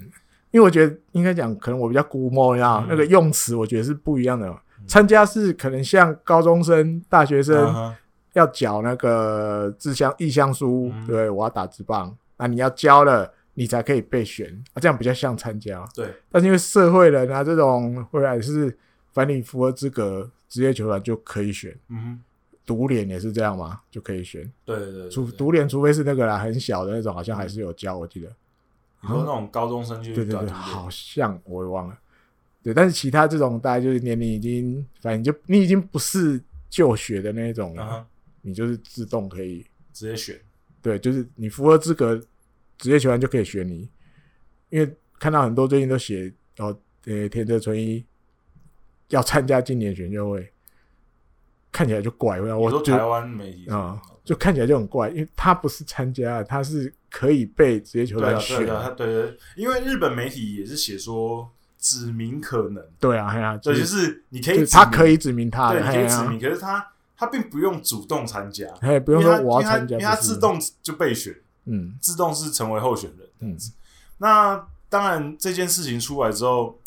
[0.52, 4.54] 因为我觉得应该讲，可能我比较估摸呀，嗯、那个用词我觉得是不一样的。
[4.88, 7.94] 参、嗯、加是可能像高中生、大学生
[8.34, 13.34] 要缴那个志向意向书，嗯、对，我要打职棒，那你要交了。
[13.56, 15.86] 你才可以被选啊，这样比较像参加。
[15.94, 18.76] 对，但是因为社会人啊，这种回来是
[19.12, 21.72] 反正你符合资格，职业球员就可以选。
[21.90, 22.20] 嗯哼，
[22.66, 24.50] 独联也是这样吗，就可以选。
[24.66, 28.28] 对对对，除独联，除非是那个啦，很小的那种，好像还是有教，我记得。
[29.02, 31.98] 你说那种高中生就对对对，好像我也忘了。
[32.62, 38.06] 对，但是其他这种大概就是年龄已经，反正就你已经不是就学的那种了，
[38.42, 40.40] 你就是自动可以直接选。
[40.82, 42.22] 对，就是你符合资格。
[42.80, 43.88] 职业球员就可以选你，
[44.70, 46.76] 因为看到很多最近都写哦，
[47.06, 48.04] 呃，田泽纯一
[49.08, 50.52] 要参加今年选秀会，
[51.74, 52.40] 看起来就怪。
[52.40, 58.66] 我说台湾媒体啊、嗯，就看起来就很怪，因为他不是参加，他是可以被职业球队选。
[58.66, 62.82] 对啊，对对，因为日本媒体也是写说指名可能。
[62.98, 66.88] 对啊，对啊对，就是你可以，他可以指名他，对，你可以指名，可是他
[67.18, 71.36] 他并不用主动参加，哎，不用说我要参加，因为他自动就被选。
[71.66, 73.72] 嗯，自动是成为候选人这样子。
[73.72, 73.76] 嗯，
[74.18, 76.78] 那当然这件事情出来之后，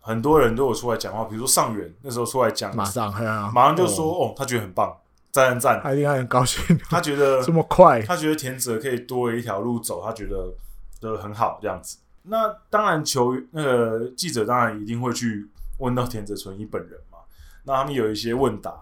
[0.00, 4.96] 很多人都有出来讲话，比如说上元那时候出来讲，马上，啊、马上就说哦，哦，他觉得很棒，
[5.30, 10.52] 赞赞赞，他应该很高兴，他觉得这么快，他觉得田泽可以多一条路走，他觉得
[11.00, 11.98] 的很好这样子。
[12.22, 15.48] 那当然球员那个记者当然一定会去
[15.78, 17.18] 问到田泽纯一本人嘛。
[17.64, 18.74] 那他们有一些问答，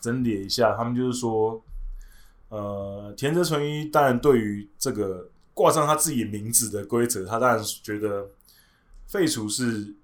[0.00, 1.62] 整理一下，他们就是说。
[2.54, 8.28] 呃，田泽纯一当然对于这个挂上他自己名字的规则，他当然觉得
[9.06, 9.94] 废除是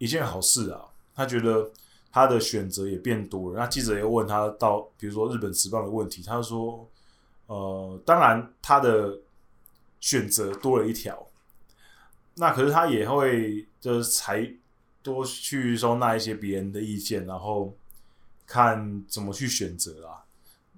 [0.00, 0.86] 一件好事啊。
[1.14, 1.70] 他觉得
[2.10, 3.60] 他的选择也变多了。
[3.60, 6.88] 那记者又问他到，比如说日本职棒的问题，他就说，
[7.46, 9.18] 呃，当然他的
[10.00, 11.26] 选择多了一条，
[12.36, 14.50] 那可是他也会就是才
[15.02, 17.74] 多去收纳一些别人的意见，然后
[18.46, 20.24] 看怎么去选择啊。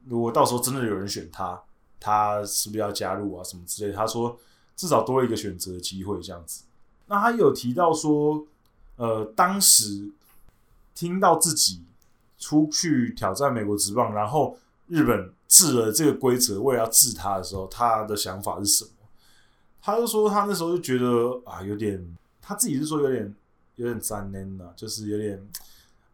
[0.07, 1.63] 如果到时候真的有人选他，
[2.01, 3.45] 他是不是要加入啊？
[3.45, 3.97] 什么之类的？
[3.97, 4.37] 他说
[4.75, 6.65] 至少多了一个选择的机会，这样子。
[7.07, 8.45] 那他有提到说，
[8.97, 10.11] 呃，当时
[10.95, 11.85] 听到自己
[12.39, 14.59] 出去挑战美国职棒，然后
[14.89, 18.91] 日本治了这个规则，为了要治他的时候，他的想法是什么？
[19.81, 23.35] 他就说他那时候就觉得啊，有点，他自己是说有点
[23.77, 25.47] 有点残念呐，就是有点。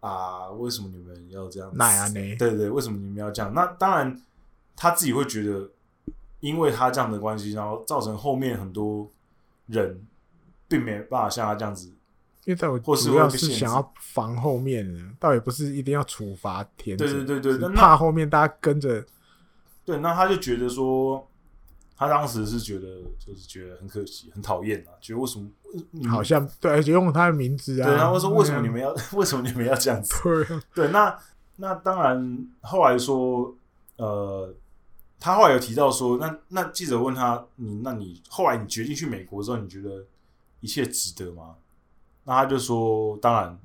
[0.00, 1.76] 啊，为什么你们要这样子？
[1.76, 2.36] 那样呢？
[2.36, 3.52] 对对，为什么你们要这样？
[3.52, 4.22] 那当然，
[4.76, 5.68] 他自己会觉得，
[6.38, 9.10] 因为他这样的关系，然后造成后面很多
[9.66, 10.06] 人
[10.68, 11.90] 并没办法像他这样子。
[12.44, 17.04] 因为在我主要是想要防后面的，倒也不是一定要处罚田泽。
[17.04, 19.04] 对对对对，怕后面大家跟着。
[19.84, 21.26] 对，那他就觉得说。
[22.00, 22.86] 他当时是觉得，
[23.18, 25.48] 就是觉得很可惜，很讨厌啊，觉得为什么
[26.08, 30.14] 好像对，而且用他的名字啊，对，然后说为什么你们要， 为什么你们要这样子？
[30.22, 31.18] 对，对，那
[31.56, 33.52] 那当然，后来说，
[33.96, 34.54] 呃，
[35.18, 40.06] 他后来有提到说，那那记者问他，你那你后来你决定去美国之后，你觉得
[40.60, 41.56] 一切值得吗？
[42.28, 43.58] 那他就说，当然，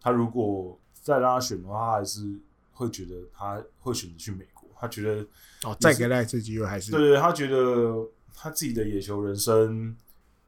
[0.00, 2.28] 他如果再让他选的话，他还是
[2.72, 4.68] 会觉得他会选择去美国。
[4.80, 5.24] 他觉得
[5.62, 8.04] 哦，再给他一次机会还是对对，他觉得
[8.34, 9.96] 他自己的野球人生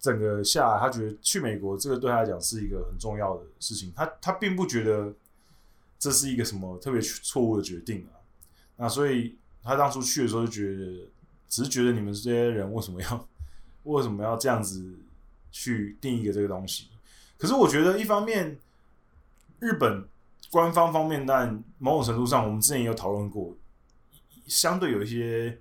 [0.01, 3.93] 整个下来，他觉得去美国这个对他来讲是一个很重要的事情。
[3.95, 5.15] 他他并不觉得
[6.01, 8.19] 这是一个什么特别错误的决定啊。
[8.75, 11.09] 那所以他当初去的时候就觉得，
[11.49, 13.29] 只是觉得你们这些人为什么要
[13.85, 14.85] 为什么要这样子
[15.53, 16.89] 去定一个这个东西？
[17.39, 18.59] 可是我觉得一方面
[19.59, 20.09] 日本
[20.51, 23.57] 官方方面，但某种程度上，我们之前也有讨论过。
[24.47, 25.61] 相对有一些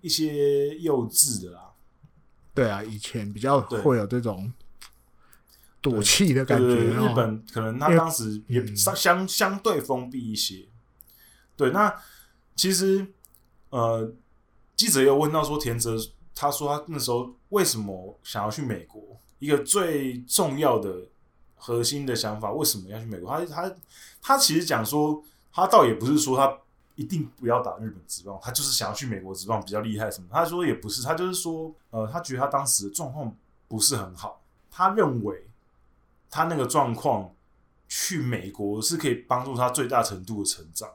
[0.00, 1.70] 一些幼稚的啦，
[2.52, 4.52] 对啊，以前比较会有这种
[5.80, 6.66] 赌气的感觉。
[6.66, 10.66] 日本可能他当时也相相相对封闭一些。
[11.56, 11.94] 对，那
[12.56, 13.06] 其实
[13.70, 14.12] 呃，
[14.74, 15.96] 记者有问到说田泽，
[16.34, 19.00] 他说他那时候为什么想要去美国？
[19.38, 21.02] 一个最重要的
[21.56, 23.30] 核心的想法，为什么要去美国？
[23.30, 23.74] 他他
[24.20, 26.58] 他其实讲说，他倒也不是说他。
[26.98, 30.26] 一定不要打日本职棒，他就是想要去美国职棒比较厉害什么？
[30.32, 33.32] 他说也不是，他就是说，呃，他觉得他当时的状况
[33.68, 35.46] 不是很好，他认为
[36.28, 37.32] 他那个状况
[37.86, 40.90] 去美国是可以帮助他最大程度的成长。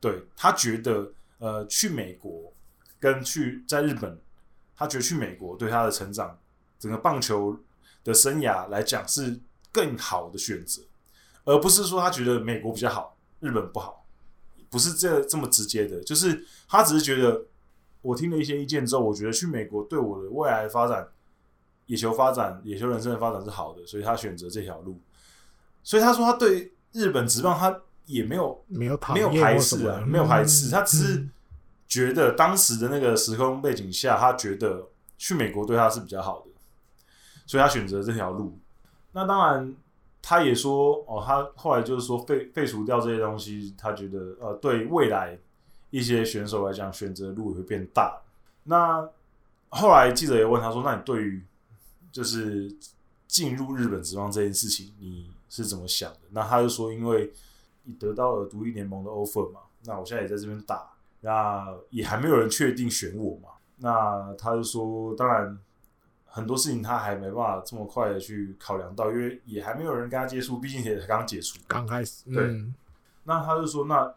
[0.00, 2.50] 对，他觉得，呃，去美国
[2.98, 4.18] 跟去在日本，
[4.74, 6.38] 他觉得去美国对他的成长，
[6.84, 7.58] 整个棒球
[8.04, 9.40] 的生涯来讲是
[9.72, 10.82] 更好的选择，
[11.44, 14.04] 而不是说他觉得美国比较好，日本不好。
[14.68, 17.42] 不是这这么直接的，就是他只是觉得，
[18.02, 21.08] 我听了一些意见之后，我觉得去美国对我的未来发展、
[21.86, 25.00] 野球发展、野球人生的发展是好的，所以他选择这条路。
[25.82, 31.28] 所以他说他对日本职棒他也没有没有没有排斥啊，没有排斥，他只是
[31.88, 36.43] 觉得当时的那个时空背景下，他觉得去美国对他是比较好的，
[37.46, 38.58] 所以他选择这条路。
[39.12, 39.74] 那当然。
[40.26, 45.38] 他也说哦，他后来就是说废废除掉这些东西，他觉得呃，对未来
[45.90, 48.22] 一些选手来讲，选择路也会变大。
[48.62, 49.06] 那
[49.68, 51.44] 后来记者也问他说：“那你对于
[52.10, 52.74] 就是
[53.26, 57.30] 进入日本职棒这件事情，你是怎么想的？”那他就说：“因为
[57.82, 60.88] 你得到了独立联盟的 offer 嘛，那我现在也在这边打，
[61.20, 65.58] 那也还没有人确定选我嘛。”那他就说：“当然。”
[66.34, 72.24] 很多事情他还没办法这么快的去考量到，因为也还没有人跟他接触，毕竟也才刚解除，刚开始。
[72.28, 72.74] 对，嗯、
[73.22, 74.12] 那他就说，那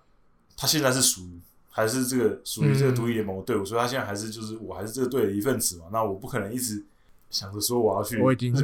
[0.58, 1.40] 他现在是属于
[1.70, 5.86] 还是这个属于这个独立联盟的队伍，嗯、所以他现在还是就是我还是这个队的一份子嘛。
[5.92, 6.84] 那我不可能一直
[7.30, 8.64] 想着说我要去，我已经在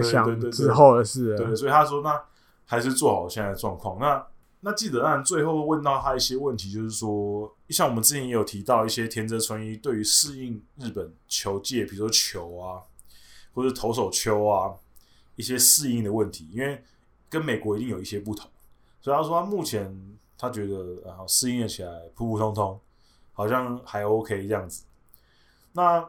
[0.00, 1.36] 想之后的事了。
[1.36, 2.22] 对，所以他说，那
[2.64, 3.98] 还是做好现在的状况。
[3.98, 4.24] 那
[4.66, 12.80] 那记者当然最后问到他一些问题，就是说，像我们之前也有提到一些田泽纯一对于适应日本球界，比如说球啊，
[13.52, 14.74] 或者投手丘啊，
[15.36, 16.82] 一些适应的问题，因为
[17.28, 18.50] 跟美国一定有一些不同，
[19.02, 19.94] 所以他说他目前
[20.38, 22.80] 他觉得啊适应了起来普普通通，
[23.34, 24.84] 好像还 OK 这样子。
[25.74, 26.08] 那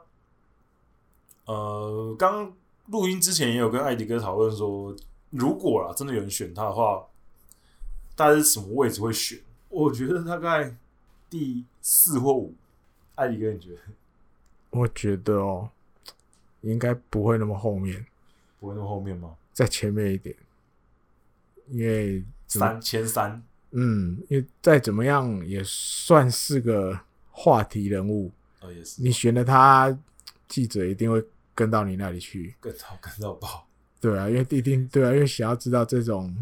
[1.44, 2.53] 呃，刚
[2.88, 4.95] 录音之前也有跟艾迪哥讨论说，
[5.30, 7.06] 如果啊真的有人选他的话。
[8.15, 9.39] 大概是什么位置会选？
[9.69, 10.73] 我觉得大概
[11.29, 12.55] 第四或五。
[13.15, 13.79] 艾迪哥，你觉得？
[14.71, 15.69] 我觉得哦，
[16.61, 18.05] 应该不会那么后面。
[18.59, 19.35] 不会那么后面吗？
[19.53, 20.35] 在前面一点，
[21.69, 23.41] 因为三前三。
[23.71, 26.99] 嗯，因为再怎么样也算是个
[27.31, 28.31] 话题人物。
[28.61, 29.01] 哦，也是。
[29.01, 29.97] 你选了他，
[30.47, 31.23] 记者一定会
[31.53, 32.55] 跟到你那里去。
[32.59, 33.65] 跟到跟到爆。
[33.99, 36.33] 对啊，因为一定对啊，因为想要知道这种。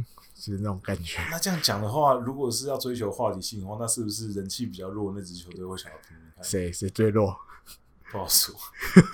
[0.51, 1.19] 是那种感觉。
[1.31, 6.17] 那这样讲的话，如果是要追求话题性的话，那是不是人气比较弱那支球队会想要听？
[6.41, 7.35] 谁谁最弱？
[8.11, 8.53] 不好说，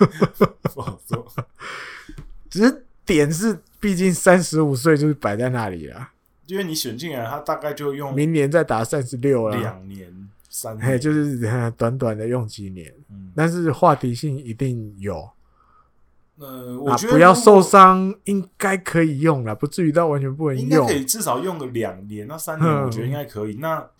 [0.74, 1.26] 不好说。
[2.50, 6.10] 只是点是，毕竟三十五岁就是摆在那里了。
[6.46, 11.38] 因为你选进来，他大概就用明年再打三十六了，两年三年，嘿，就是
[11.78, 12.92] 短短的用几年。
[13.08, 15.30] 嗯，但是话题性一定有。
[16.40, 20.64] 呃，我觉得、啊、不要受伤，应该可以用了，不至于到完全不能用。
[20.64, 23.56] 应该可以至少用个两年到三年，我觉得应该可以。
[23.56, 23.90] 嗯、那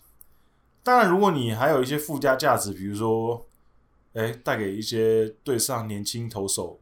[0.82, 3.46] 当然，如果你还有一些附加价值，比如说，
[4.14, 6.80] 哎、欸，带给一些对上年轻投手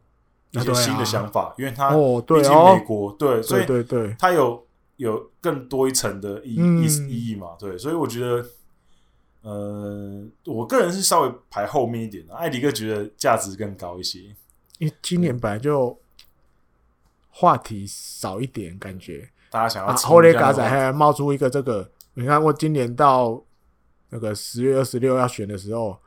[0.51, 4.65] 一些新的想法，啊啊、因为他毕竟美国，对，所以对对，他有
[4.95, 8.45] 有更多一层的意意意义嘛，对，所以我觉得，
[9.41, 14.19] 呃，我个人是稍微排后面一点的，艾迪哥觉得价值更高一些。
[14.79, 15.97] 因为今年本来就
[17.29, 23.43] 话题少一点，感觉大家想要后来嘎仔还冒出一个这个，你看我今年到
[24.09, 25.99] 那个十月二十六要选的时候，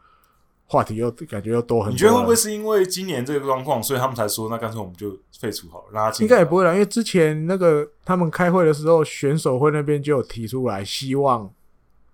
[0.67, 1.93] 话题又感觉又多很多。
[1.93, 6.25] 你觉得会不会是因为今年这个状况，所以他们才说那干脆我们就废除好了，让他进？
[6.25, 11.53] 应该也不会啦，因为之前那个他们开会的时候，选手会那边就有提出来，希望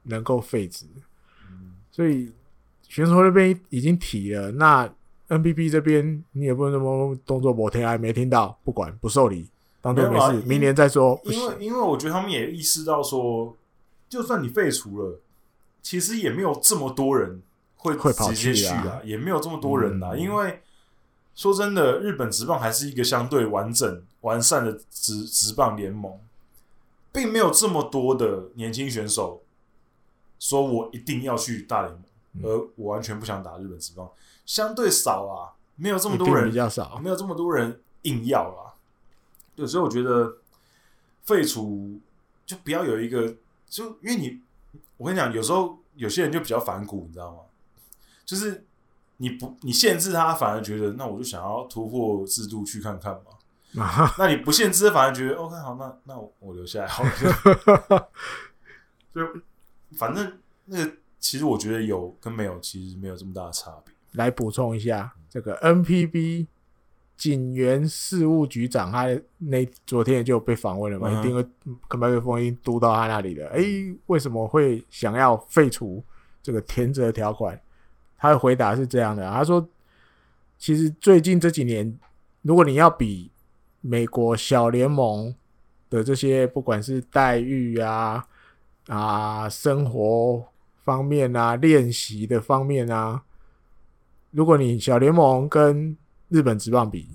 [0.02, 0.86] 能够废止，
[1.48, 2.32] 嗯，所以
[2.88, 4.92] 选手会那边已经提了，那。
[5.28, 9.46] NPB 这边你也不能什么动作摩天，还没听到，不管不受理，
[9.82, 11.20] 当做没事，没明年再说。
[11.24, 13.54] 因为因为我觉得他们也意识到说，
[14.08, 15.20] 就算你废除了，
[15.82, 17.42] 其实也没有这么多人
[17.76, 20.12] 会直接去啊，啊也没有这么多人啊。
[20.12, 20.62] 嗯、因为
[21.34, 26.18] 说真的，日本职棒还是一个相对完整完善的职职棒联盟，
[27.12, 29.42] 并没有这么多的年轻选手
[30.38, 32.02] 说我一定要去大联盟，
[32.32, 34.08] 嗯、而我完全不想打日本职棒。
[34.48, 38.72] 相对少啊，没有这么多人，比较少，没有这么多人硬要啊。
[39.54, 40.38] 对，所以我觉得
[41.24, 42.00] 废除
[42.46, 43.34] 就不要有一个，
[43.68, 44.40] 就因为你，
[44.96, 47.40] 我跟你讲，有时候有些人就比较反骨，你知道吗？
[48.24, 48.64] 就是
[49.18, 54.14] 你不你限制他，反而觉得那我就想要突破制度去看看嘛。
[54.16, 58.08] 那你不限制，反而觉得 OK 好，那那我留下来好了。
[59.14, 59.20] 就
[59.98, 63.94] 反正那个其实我觉得有跟没有其实没有这么大的差别。
[64.12, 66.46] 来补充一下，这个 NPB
[67.16, 69.06] 警员事务局长，他
[69.38, 71.44] 那昨天就被访问了嘛，嗯、一定会
[71.88, 73.46] 跟麦克风音读到他那里的。
[73.48, 76.02] 哎、欸，为什么会想要废除
[76.42, 77.60] 这个填责条款？
[78.16, 79.68] 他的回答是这样的，他说
[80.58, 81.96] ：“其实最近这几年，
[82.42, 83.30] 如果你要比
[83.80, 85.34] 美国小联盟
[85.88, 88.26] 的这些，不管是待遇啊、
[88.88, 90.44] 啊生活
[90.84, 93.22] 方面啊、练习的方面啊，
[94.30, 95.96] 如果你小联盟跟
[96.28, 97.08] 日本职棒比，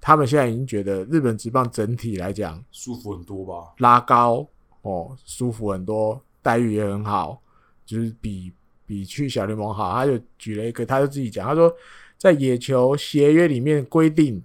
[0.00, 3.74] 他们现在已经觉得日本职棒整体来讲舒服很多吧？
[3.78, 4.46] 拉高
[4.82, 7.40] 哦，舒服很多，待遇也很好，
[7.84, 8.52] 就是比。”
[8.84, 11.72] 比去小联盟好，他就举了一个，他就自己讲，他说
[12.18, 14.42] 在野球协约里面规定，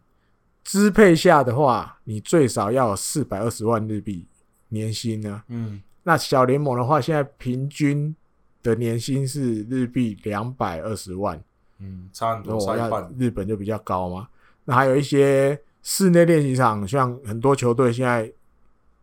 [0.64, 4.26] 支配下的话，你最少要四百二十万日币
[4.69, 5.44] 年薪呢。
[5.49, 8.15] 嗯，那小联盟的话，现在平均
[8.64, 11.44] 的年薪是日币两百二十万，
[11.79, 13.13] 嗯，差很多，差一半。
[13.17, 14.27] 日本就比较高嘛。
[14.65, 18.31] 那还有一些室内练习场，像很多球队现在。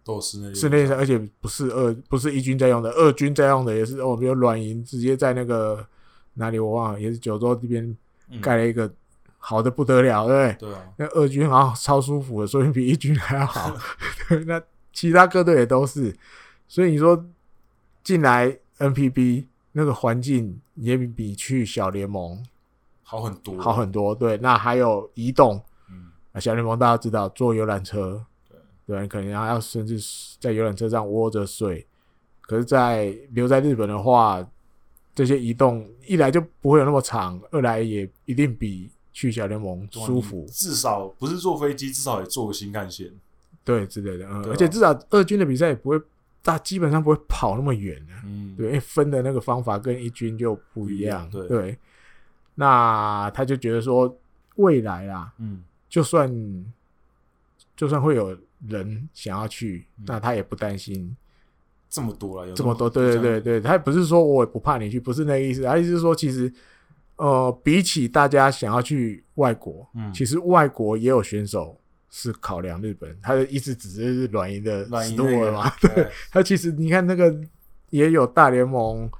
[0.06, 5.82] 都室内室内，而且不是二，不是一军在用的，二军在用的也是哦，比如软银直接在那个
[6.34, 7.96] 哪里我忘了，也是九州这边
[8.38, 8.92] 盖了一个
[9.38, 10.68] 好的不得了，对不对？
[10.68, 13.74] 对啊，那二军好像超舒服的，所以比一军还要好。
[14.28, 14.60] 对， 那
[14.92, 16.14] 其他各队也都是，
[16.68, 17.24] 所以你说
[18.02, 22.44] 进来 NPB 那个环境也比比去小联盟
[23.04, 24.12] 好很多，好很多。
[24.12, 28.24] 对，那还有移动，嗯，小联盟大家知道坐游览车。
[28.86, 29.98] 对，可能还要甚至
[30.40, 31.86] 在游览车上窝着睡。
[32.42, 34.46] 可是，在留在日本的话，
[35.14, 40.44] 这些移动一来就不会有那么长，二来也一定比去小联盟舒服。
[40.50, 43.10] 至少不是坐飞机，至少也坐个新干线，
[43.64, 44.26] 对之类的。
[44.28, 45.98] 嗯，而且至少二军的比赛也不会
[46.42, 48.12] 大，基本上不会跑那么远的。
[48.26, 51.26] 嗯，对，因为分的那个方法跟一军就不一样。
[51.30, 51.78] 对，对，
[52.54, 54.16] 那他就觉得说，
[54.56, 56.32] 未来啦，嗯，就算
[57.76, 58.36] 就算会有。
[58.66, 61.14] 人想要去，那他也不担心
[61.90, 66.50] 这么多了，有这么多，对对对对，他也不是说我也不怕你去，不是那个意思，他意思是说，其实
[67.16, 71.78] 呃，比起大家想要去外国，嗯，其实外国也有选手
[72.08, 77.38] 是考量日本，他的意思只是软银的软银了嘛，对， 他其实你看那个
[77.90, 79.10] 也有大联盟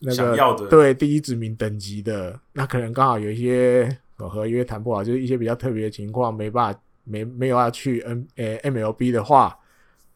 [0.00, 6.80] 那个对第一殖民等级的，那可能刚好有一些合约谈不好，就是一些比较特别的情况没办法。
[7.08, 9.56] 没没有要去 N 呃 MLB 的话，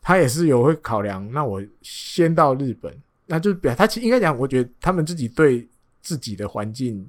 [0.02, 1.30] 他也是有会考量。
[1.30, 2.92] 那我先到日本，
[3.26, 5.68] 那就表他其实应该讲，我觉得他们自己对
[6.02, 7.08] 自己的环境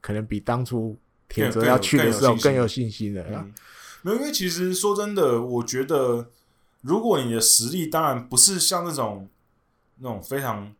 [0.00, 0.96] 可能比当初
[1.28, 3.22] 铁泽要去的时候更有信心了。
[3.28, 3.52] 嗯，
[4.00, 6.30] 没有，因为其实说真的，我觉得
[6.80, 9.28] 如果你的实力当然不是像那种
[9.98, 10.72] 那种非常，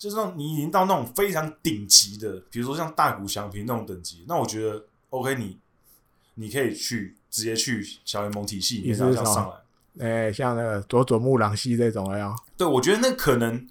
[0.00, 5.56] 就是说你已经到那种非常顶级的，比如说像大谷翔平那种等级，那我觉得 OK，你
[6.34, 7.14] 你可以去。
[7.30, 10.04] 直接去小联盟体系，也是要上来。
[10.04, 13.68] 哎、欸，像那个佐佐木朗希这种呀，对，我觉得那可能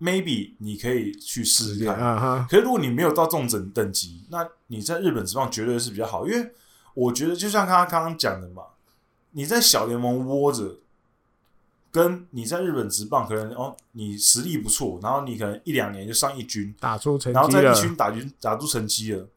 [0.00, 1.94] maybe 你可以去试试看。
[1.94, 6.50] 啊、可是如果你没有到这种等等级，那你在日本职棒绝对是比较好，因为
[6.94, 8.62] 我觉得就像他刚刚讲的嘛，
[9.32, 10.78] 你在小联盟窝着，
[11.94, 19.28] 跟你在日本职棒可能哦，你实力不错，然后你可能一两年就上一军打出成绩，然后在一军打军打出成绩了，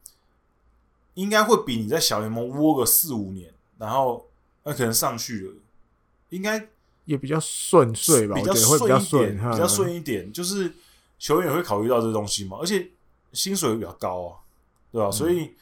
[1.14, 3.52] 应该会比你在小联盟窝个四五年。
[3.78, 4.26] 然后
[4.64, 5.54] 那可能上去了，
[6.30, 6.68] 应该
[7.04, 10.32] 也比较顺遂吧，比较顺一点，比较顺一点。
[10.32, 10.74] 就是
[11.16, 12.90] 球员也会考虑到这东西嘛，而且
[13.32, 14.42] 薪水也比较高啊，
[14.90, 15.08] 对吧？
[15.12, 15.52] 所以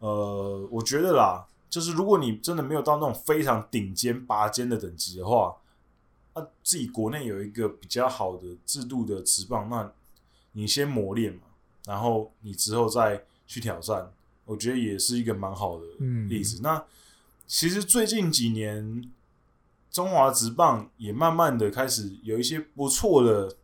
[0.00, 5.56] 呃，我觉得啦，就是如果你真的没有到那种非常顶尖拔尖的等级的话，
[6.36, 9.90] 那自己国内有一个比较好的制度的职棒，那
[10.52, 11.40] 你先磨练嘛，
[11.86, 14.12] 然后你之后再去挑战，
[14.44, 15.86] 我觉得也是一个蛮好的
[16.28, 16.60] 例子。
[16.62, 16.84] 那
[17.46, 19.10] 其实最近几年，
[19.90, 23.56] 中华职棒也慢慢的开始有一些不错的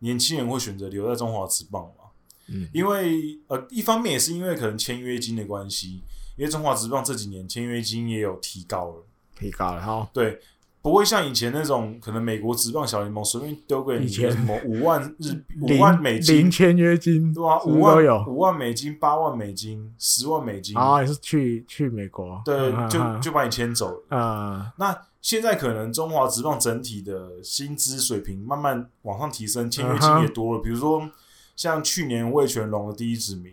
[0.00, 2.10] 年轻人会选择留在中华职棒嘛。
[2.48, 6.02] 嗯，因为呃，一方面也是因为可能签约金的关系，
[6.36, 9.04] 因为中华职棒这几年签约金也有提高了，
[9.38, 10.10] 提高了哈。
[10.12, 10.42] 对。
[10.88, 24.72] 不会像以前那种，可能美国职棒小联盟随便丢给你什么五万日 五万美金零签约金，对啊，五万五万美金、八万美金、十万美金啊，也是去去美国，对，就就把你签走啊。
[24.78, 30.62] 那现在可能中华职棒整体的薪资水平慢慢往上提升，签约金也多了。
[30.62, 31.10] 比如说
[31.54, 33.52] 像去年魏全龙的第一指名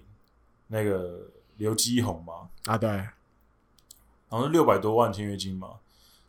[0.69, 3.09] 那个刘基宏嘛，啊对，然
[4.29, 5.71] 后是六百多万签约金嘛，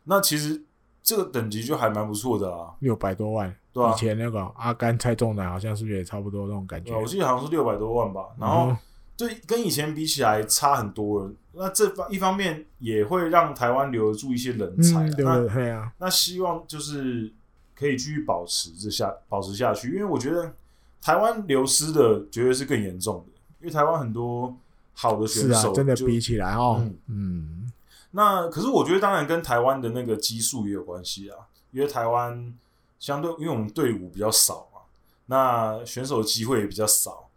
[0.03, 0.63] 那其实。
[1.07, 3.55] 这个等级就还蛮不错的啊，六百多万。
[3.71, 6.93] 对啊，以前那个阿甘蔡仲南好像是不是也差不多那种感觉？
[6.93, 8.25] 我记得好像是六百多万吧。
[8.37, 8.75] 然后，
[9.15, 11.31] 对，跟以前比起来差很多了。
[11.53, 15.05] 那这方一方面也会让台湾留得住一些人才。
[15.05, 15.89] 嗯、对对啊。
[15.97, 17.31] 那希望就是
[17.73, 20.53] 可以继续保持这下保持下去，因为我觉得
[21.01, 23.31] 台湾流失的绝对是更严重的，
[23.61, 24.53] 因为台湾很多
[24.91, 26.97] 好的选手、啊、真的比起来哦，嗯。
[27.07, 27.66] 嗯
[28.11, 31.37] 那可是我觉得，当然跟台湾的那个基数也有关系啊，
[31.71, 32.53] 因为台湾
[32.99, 34.79] 相对，因为我们队伍比较少嘛，
[35.27, 37.29] 那选手机会也比较少，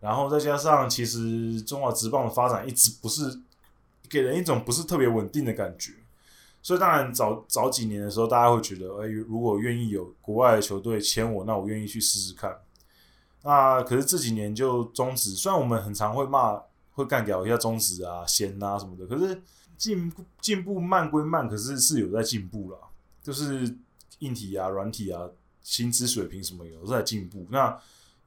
[0.00, 3.40] 然后再加上其实中华职棒的发展一直不是
[4.08, 5.94] 给人一种不是特别稳定的感觉，
[6.62, 12.56] 所以当然早早几年的时候，大家会觉得，哎，如果愿意有国外的球队签我，那我愿意去试试看。
[13.42, 16.60] 那可是这几年就中止，虽然我们很常会骂，
[16.92, 19.42] 会干掉一下中止啊、闲啊什么的，可是。
[19.78, 22.78] 进步进步慢归慢，可是是有在进步了，
[23.22, 23.74] 就是
[24.18, 25.30] 硬体啊、软体啊、
[25.62, 27.46] 薪资水平什么有都在进步。
[27.50, 27.80] 那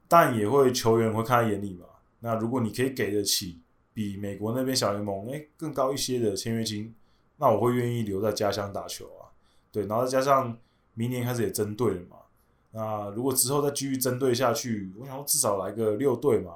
[0.07, 1.85] 但也会球员会看在眼里嘛。
[2.21, 3.59] 那如果你可以给得起
[3.93, 6.95] 比美国那边小联盟诶、更高一些的签约金，
[7.37, 9.27] 那我会愿意留在家乡打球啊。
[9.71, 10.57] 对，然后再加上
[10.93, 12.17] 明年开始也针对了嘛。
[12.71, 16.53] 那如果之后再继续针对下去，我想至少来个六队嘛。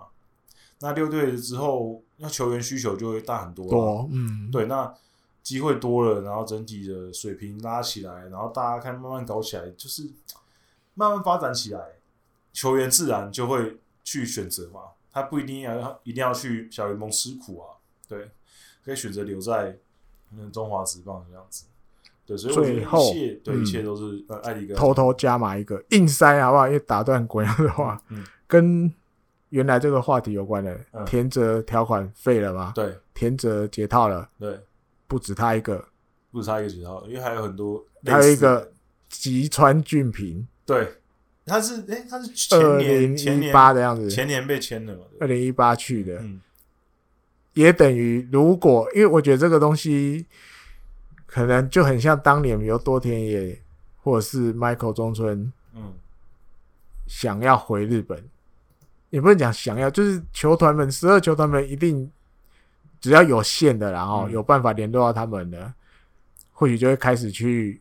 [0.80, 4.94] 那六队之后，那球员需求就会大很多，多，嗯，对，那
[5.44, 10.10] 机会多了，然后整体的水平拉起来，然后大家看慢慢搞起来，就是
[10.94, 11.82] 慢慢发展起来，
[12.54, 14.80] 球员自然就会去选择嘛，
[15.12, 17.76] 他不一定要一定要去小联盟吃苦啊，
[18.08, 18.32] 对，
[18.86, 19.78] 可以选择留在
[20.54, 21.66] 中华职棒这样子，
[22.26, 26.66] 对，所以我觉得一切对一切都是呃，艾迪哥偷偷加码一个硬塞好不好？
[26.66, 28.94] 因为打断国阳的话，嗯，跟。
[29.56, 32.74] 原来这个话题有关的田泽条款废了吗？
[32.76, 34.30] 对，田泽解套了。
[34.38, 34.60] 对，
[35.08, 35.88] 不止他一个，
[36.30, 38.70] 不止他一个解套，因为还有很多，还有一个
[39.08, 40.46] 吉川俊平。
[40.66, 40.96] 对，
[41.46, 46.42] 他是诶、欸，他是前年前年八的样子，前年被签的嘛，二零一八去的，嗯，
[47.54, 50.26] 也等于如果，因为我觉得这个东西
[51.26, 53.58] 可能就很像当年比如多田野
[54.04, 55.94] 或者是 Michael 中村，嗯，
[57.08, 58.22] 想要回日本。
[59.16, 62.12] 也不能讲想要，就是球团们十二球团们一定
[63.00, 65.74] 只要有线的，然后有办法联络到他们的，嗯、
[66.52, 67.80] 或许就会开始去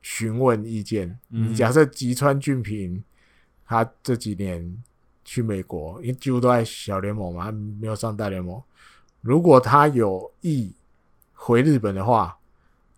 [0.00, 1.06] 询问意见。
[1.28, 3.04] 你、嗯、假设吉川俊平
[3.66, 4.82] 他这几年
[5.26, 8.58] 去美国，因为几乎都在小联盟嘛，他没有上大联盟。
[9.20, 10.74] 如果他有意
[11.34, 12.34] 回日本的话，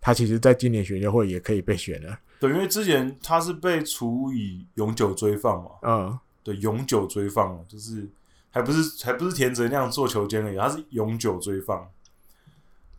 [0.00, 2.16] 他其实在今年选秀会也可以被选了。
[2.38, 5.70] 对，因为之前他是被处以永久追放嘛。
[5.82, 6.16] 嗯。
[6.46, 8.08] 对，永久追放，就是
[8.52, 11.90] 还不是还不是田泽那样做球监而已，他是永久追放。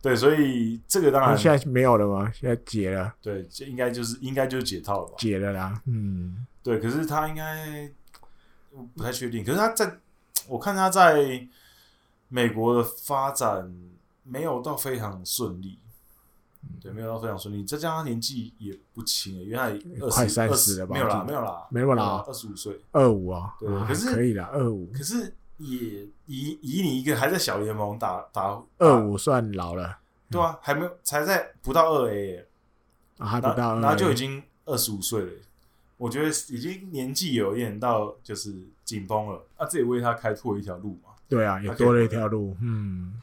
[0.02, 2.30] 对，所以这个当然现在没有了吗？
[2.34, 3.14] 现在解了。
[3.22, 5.14] 对，这应该就是应该就是解套了吧？
[5.18, 5.80] 解了啦。
[5.86, 7.90] 嗯，对，可是他应该
[8.72, 9.42] 我不太确定。
[9.42, 9.96] 可是他在
[10.46, 11.48] 我看他在
[12.28, 13.74] 美国的发展
[14.24, 15.78] 没有到非常顺利。
[16.80, 17.64] 对，没有到非常顺利。
[17.64, 19.78] 再加上他年纪也不轻，因为他也
[20.10, 20.94] 快三十了吧？
[20.94, 23.54] 没有啦，没有啦，没那么老，二十五岁，二五啊。
[23.58, 24.86] 对，可是可以啦，二五。
[24.92, 29.98] 可是也以以你一个还在小联盟打打二五算老了，
[30.30, 32.46] 对啊，还没有才在不到二 A
[33.18, 35.32] 啊，还不到，然后就已经二十五岁了。
[35.96, 38.54] 我觉得已经年纪有一点到就是
[38.84, 39.44] 紧绷了。
[39.56, 41.10] 啊，这也为他开拓一条路嘛。
[41.28, 42.56] 对啊，也多了一条路。
[42.60, 43.20] 嗯。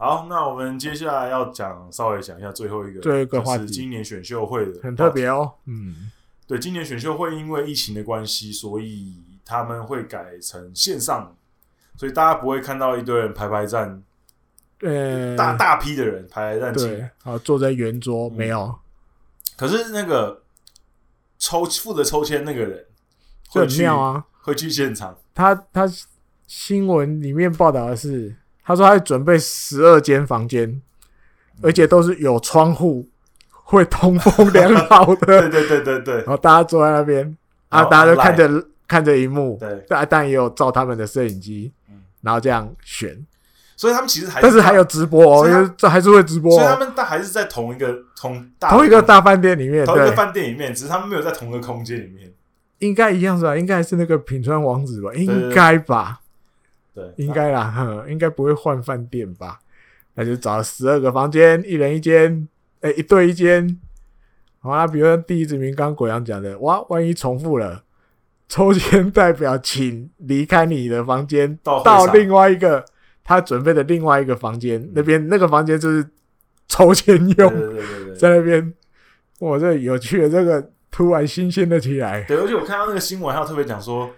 [0.00, 5.52] 好，那我们接下来要讲，稍微讲一下最后一个，最后一个话题，就是今年选秀会的，很特别哦。
[5.64, 6.12] 嗯，
[6.46, 11.36] 对，今年选秀会因为疫情的关系，所以他们会改成线上，
[11.96, 14.00] 所以大家不会看到一堆人排排站，
[14.82, 18.72] 呃，大大批的人排排站，对，好，坐在圆桌，没有。
[19.56, 20.42] 可是那个
[21.40, 22.86] 抽负责抽签那个人
[23.48, 25.18] 会去啊，会去现场。
[25.34, 25.90] 他他
[26.46, 28.36] 新闻里面报道的是。
[28.68, 30.82] 他说：“他会准备十二间房间，
[31.62, 33.08] 而且都是有窗户、
[33.50, 35.40] 会通风良好的。
[35.40, 36.16] 对对对对对。
[36.16, 37.34] 然后大家坐在那边
[37.70, 39.56] 啊，大家都看着看着荧幕。
[39.58, 41.72] 对，但但也有照他们的摄影机，
[42.20, 43.18] 然后这样选。
[43.74, 46.50] 所以他们其实还，但是还有直播哦，因为这还是会直播。
[46.58, 52.30] 所以他们但还是在同一个同同一个大饭店里面，同一个饭店里面，只是他们没有在同一个空间里面。
[52.80, 53.56] 应该一样是吧？
[53.56, 55.10] 应该是那个品川王子吧？
[55.14, 56.20] 应该吧。”
[56.98, 59.60] 对，应该啦，哼，应该不会换饭店吧？
[60.14, 62.48] 那就找十二个房间，一人一间，
[62.80, 63.78] 哎、欸，一对一间。
[64.58, 67.84] 好啦，比如说第一指名，刚刚国阳讲的，哇，万一重复了，
[68.48, 72.84] 抽签代表请离开你的房间，到到另外一个
[73.22, 76.04] 他准备的另外一个房间、嗯、那边，那个房间就是
[76.66, 77.52] 抽签用，
[78.18, 78.74] 在那边
[79.38, 82.24] 我这有趣的这个突然新鲜的起来。
[82.24, 84.10] 对，而且我看到那个新闻，还有特别讲说，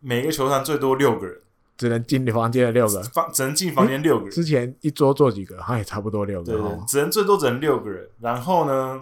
[0.00, 1.36] 每个球团最多六个人，
[1.82, 4.30] 只能进房间的六个，房只能进房间六个人。
[4.30, 6.52] 之前一桌坐几个，好像也差不多六个。
[6.52, 8.08] 对对，只能最多只能六个人。
[8.20, 9.00] 然后呢，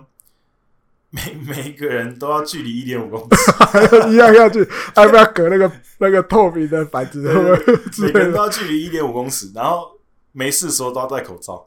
[1.11, 7.20] 每每一个人都要距离一点五公尺， 一样要去，还要不要隔那个那个透明的板子？
[8.01, 9.86] 每个人都要距离一点五公尺，然后
[10.32, 11.66] 没事的时候都要戴口罩。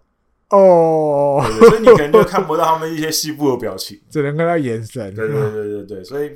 [0.49, 5.13] 哦、oh，所以你可能就看不到他们一些细部的表情， 只能看到眼神。
[5.13, 6.31] 对对对对对，所以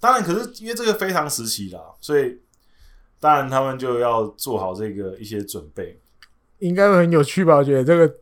[0.00, 2.38] 当然，可是因为这个非常时期啦，所以
[3.22, 5.96] 当然他们就要做好这个一些准备，
[6.58, 7.54] 应该会很有趣吧？
[7.54, 8.12] 我觉得这个，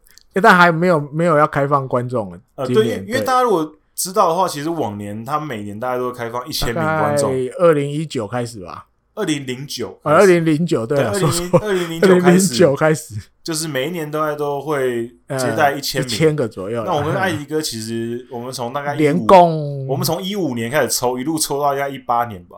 [0.43, 8.89] 但还没有没有要开放观众呃，对，因为大家如果知道的话，其实往年他们每年大概都会开放一千名观众，二零一九开始吧。
[9.15, 13.15] 二零零九，二零零九，对，二零零二零零九开始，开始。
[13.43, 16.85] 就是每一年都在都会接待一千名，一千个左右。
[16.85, 22.57] 那我跟艾迪哥其实我们从大概 连共，我们从一五年开始抽，一路抽到应该一八年吧，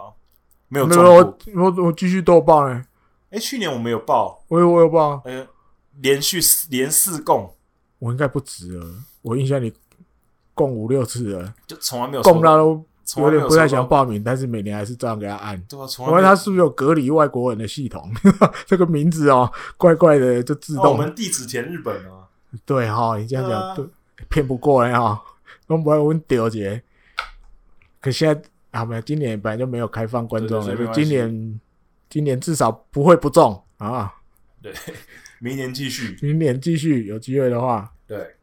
[0.73, 1.03] 没有没有。
[1.03, 2.83] 我我我继续都报呢。
[3.31, 5.47] 哎，去年我没有报，我有我有报，哎，
[6.01, 6.41] 连续
[6.71, 7.55] 连四共，
[7.99, 8.87] 我应该不止了，
[9.21, 9.73] 我印象里
[10.55, 12.83] 共五六次了，就从来没有共到。
[13.17, 15.61] 有点不太想报名，但是每年还是照样给他按。
[15.63, 18.11] 对啊，因为他是不是有隔离外国人的系统？
[18.65, 20.93] 这个名字哦，怪怪的，就自动。
[20.93, 22.25] 我们地址填日本啊。
[22.65, 23.85] 对哈，你这样讲对，
[24.31, 25.21] 骗不过来哈。
[25.67, 26.83] 我不会问丢姐。
[28.01, 28.43] 可现在
[28.73, 30.93] 啊，没有，今年本来就没有开放观众了。
[30.93, 31.61] 今年，
[32.11, 34.13] 今年至少不会不中啊。
[34.61, 34.73] 对，
[35.41, 36.19] 明年继续。
[36.21, 38.35] 明年继续有机会的话，对，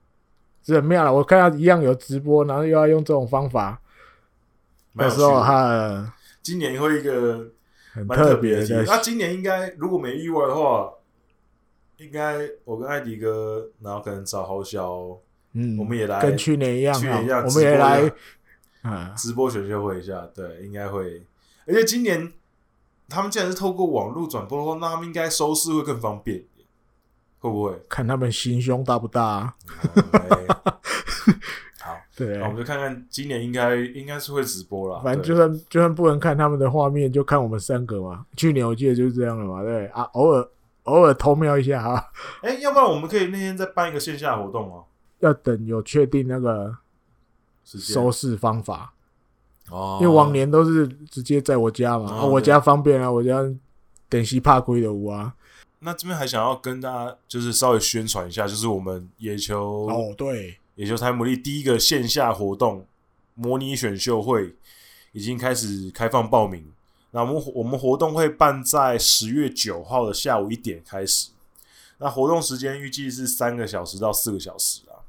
[0.64, 1.14] 是很妙了。
[1.14, 3.82] 我看到一样有直播，然后又要用这种方法。
[4.94, 7.52] 那时候他今年会一个
[7.94, 10.92] 很特别的，那今年应该如果没意外的话，
[11.98, 15.18] 应该我跟艾迪哥，然后可能找豪小，
[15.54, 18.12] 嗯，我们也来跟去年一样，去年一样，我们也来
[18.82, 21.22] 啊，直播选秀会一下，对，应该会。
[21.68, 22.32] 而且今年
[23.08, 26.44] 他们既然是透过网络转播的话，那他们应该收视会更方便，
[27.40, 27.74] 会不会？
[27.90, 29.56] 看他们心胸大不大 啊？
[32.16, 35.02] 对，我们就看看今年应该应该是会直播了。
[35.02, 38.26] 反正就算就算不能看他们的画面，就看我们三个嘛。
[38.36, 40.46] 去年我记得就是这样了嘛，对啊，偶尔
[40.84, 42.12] 偶尔偷瞄一下哈。
[42.42, 44.84] 哎、欸，要不然我们可以那天再办一个线下活动哦。
[45.20, 46.76] 要等有确定那个
[47.78, 48.94] 收视方法
[49.70, 53.44] 哦，因为往年都是直接在我家嘛，哦啊、我家方便啊，我家
[54.10, 55.36] 电视拍开的屋啊。
[55.82, 60.58] 那这边还想要跟大家就是稍微宣传一下，就是我们野球哦，对。
[60.76, 62.86] 野球台牡蛎第一个线下活动
[63.36, 64.56] 模拟选秀会
[65.12, 66.66] 已经开始开放报名。
[67.12, 71.32] 那我们我们活动会办在十月九号的下午一点开始。
[71.98, 75.04] 那活动时间预计是三个小时到四个小时啊。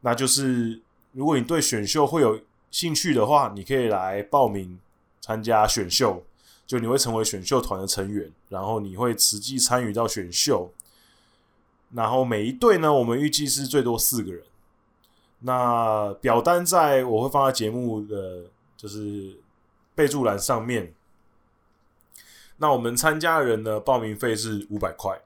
[0.00, 0.80] 那就是
[1.16, 2.38] 如果你对选秀会有
[2.70, 4.78] 兴趣的话，你可以来报名
[5.18, 6.22] 参加选秀，
[6.66, 10.70] 就你会成为选秀团的成员，然后你会实际参与到选秀。
[11.94, 14.42] 然后每一队呢，我们预计是最多四个人。
[15.38, 18.44] 那表单在我会放在节目的
[18.76, 19.38] 就是
[19.94, 20.92] 备注栏上面。
[22.58, 25.18] 那我们参加的人呢，报名费是五百块。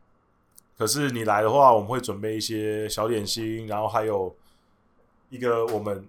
[0.79, 4.33] 可是你来的话，我们会准备一些小点心，然后还有
[5.31, 6.07] 一个我们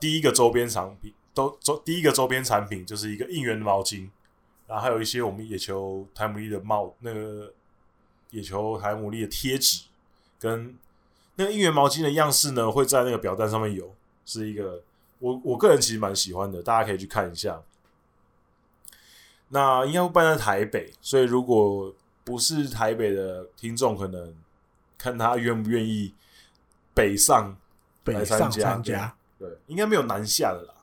[0.00, 4.08] 第一个周边产品，都周第一个周边产品就是一个应援的毛巾，
[4.66, 7.52] 然后还有一些我们野球台姆利的帽，那个
[8.30, 9.82] 野球台姆利的贴纸
[10.40, 10.74] 跟。
[11.34, 14.82] 那个应援毛巾的样式呢，会在那个表单上面有，是一个
[15.18, 17.62] 我我个人其实蛮喜欢的，大家可以去看一下。
[19.48, 24.36] 那应该会办在台北，所以如果不是台北的听众，可能
[24.98, 26.12] 看他愿不愿意
[26.92, 27.56] 北上
[28.06, 28.62] 来参加。
[28.62, 30.74] 参加对，应该没有南下的啦，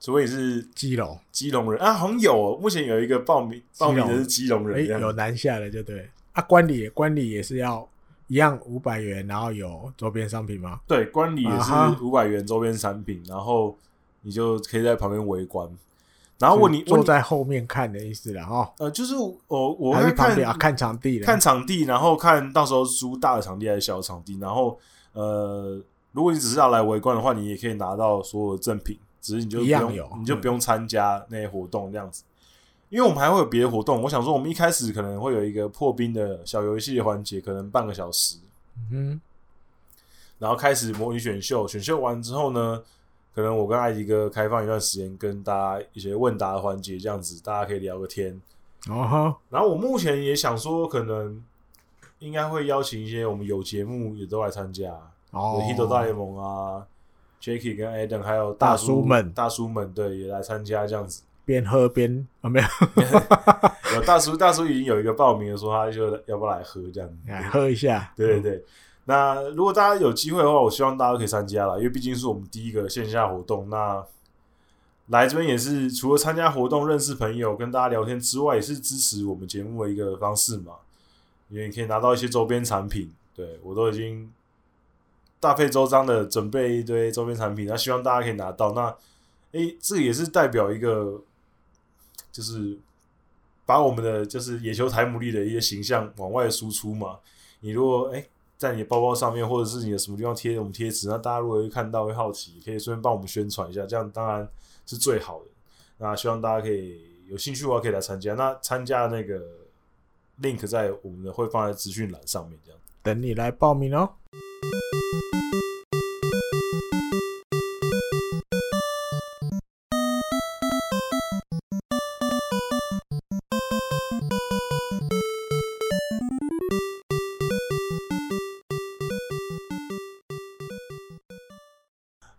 [0.00, 7.88] 除非是基隆基隆人啊，好像有，目前有一个报名报名的是基隆人，欸，有南下的就对啊，观礼观礼也是要。
[8.28, 10.80] 一样五百元，然后有周边商品吗？
[10.84, 11.72] 对，观礼也是
[12.02, 13.78] 五百元周边商品，然后
[14.22, 15.70] 你就可以在旁边围观。
[16.36, 18.72] 然后问你坐在后面看的意思了哈。
[18.78, 24.36] 呃，就是我我会看啊，看场地，看场地，然后看到时候租大的场地还是小的场地。
[24.40, 24.76] 然后
[25.12, 25.80] 呃，
[26.16, 32.24] 如果你只是要来围观的话，你也可以拿到所有的赠品，只是你就不用你就不用参加那些活动这样子。
[32.88, 38.38] 因为我们还会有别的活动，我想说，我们一开始可能会有一个破冰的小游戏环节，可能半个小时，
[38.90, 39.20] 嗯，
[40.38, 42.82] 然后开始模拟选秀，选秀完之后呢，
[43.34, 48.40] 可能我跟艾迪哥开放一段时间，跟大家一些问答的环节，这样子大家可以聊个天，
[48.88, 51.44] 哦，然后我目前也想说，可能
[52.20, 54.96] 应该会邀请一些我们有节目也都来参加，
[55.36, 56.86] 哦，有 Hito 大联盟啊
[57.40, 62.66] ，Jacky 跟 Adam 还有大叔，们，大叔们对也来参加这样子，边喝边啊没有，
[63.94, 68.52] 有大叔大叔已经有一个报名的说他就要不要来喝这样子，来喝一下，对对对。
[68.56, 68.64] 嗯、
[69.04, 73.68] 那如果大家有机会的话，我希望大家都可以参加了，因为毕竟是我们第一个线下活动。
[73.68, 74.04] 那
[75.08, 80.72] 来这边也是除了参加活动、认识朋友、跟大家聊天之外，也是支持我们节目的一个方式嘛。
[81.48, 84.28] 因为你可以拿到一些周边产品，对我都已经
[85.38, 88.72] 大费周章的准备一堆周边产品，那希望大家可以拿到。
[88.72, 88.96] 那
[89.52, 91.20] 诶，这个也是代表一个，
[92.32, 92.78] 就是
[93.64, 97.18] 把我们的就是野球台牡蛎的一些形象往外输出嘛。
[97.60, 104.48] 你如果诶在你的包包上面，或者是你的什么地方贴我们贴纸，那大家如果会看到会好奇，可以顺便帮我们宣传一下，这样当然
[104.86, 105.46] 是最好的。
[105.98, 108.34] 那希望大家可以有兴趣的话，可以来参加。
[108.34, 109.40] 那参加那个
[110.42, 114.10] link 在我们的会放在资讯栏上面，这样等你来报名哦。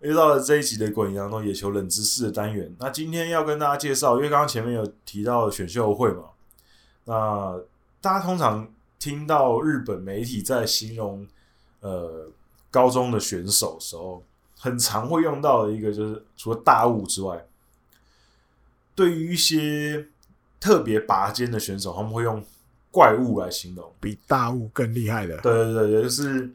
[0.08, 2.74] 又到了这一集的《滚羊头野球冷知识》的单元。
[2.80, 6.30] 那今天要跟大家介绍，因为刚刚前面有提到选秀会嘛，
[7.04, 7.60] 那
[8.00, 11.28] 大家通常听到日本媒体在形容
[11.88, 12.30] 呃
[12.70, 14.24] 高中的选手的时候，
[14.58, 17.46] 很常会用到的一个就是除了大雾之外，
[18.94, 20.08] 对于一些
[20.60, 22.44] 特别拔尖的选手，他们会用
[22.92, 25.38] 怪物来形容，比大雾更厉害的。
[25.38, 26.52] 对对对，也就是。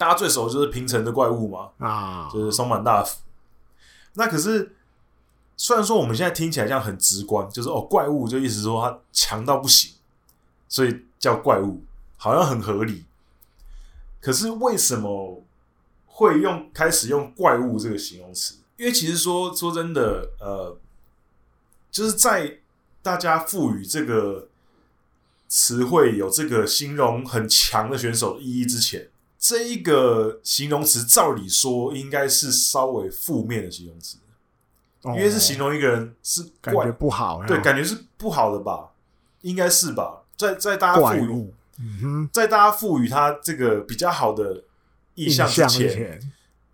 [0.00, 3.18] 大家最熟就是平成的怪物嘛，啊，就是松坂大辅。
[4.14, 4.74] 那可是，
[5.58, 9.92] 虽然说我们现在听起来这样很直观，就是哦，怪物就意思说他强到不行，
[10.70, 11.82] 所以叫怪物，
[12.16, 13.04] 好像很合理。
[14.20, 15.42] 可是为什么
[16.06, 18.56] 会用开始用怪物这个形容词？
[18.76, 20.76] 因为其实说说真的，呃，
[21.90, 22.58] 就是在
[23.02, 24.48] 大家赋予这个
[25.48, 29.08] 词汇有这个形容很强的选手的意义之前。
[29.38, 34.18] 这一个形容词，照理说应该是稍微负面的形容词，
[35.00, 38.90] 哦，因为是形容一个人是怪感觉不好，对，感觉是不好的吧？
[39.40, 40.22] 应该是吧？
[40.36, 44.62] 在在大家赋予，嗯，在大家赋予他这个比较好的
[45.14, 46.20] 意象之前，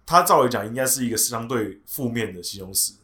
[0.05, 2.95] 他照理讲应该是一个相对负面的形容词。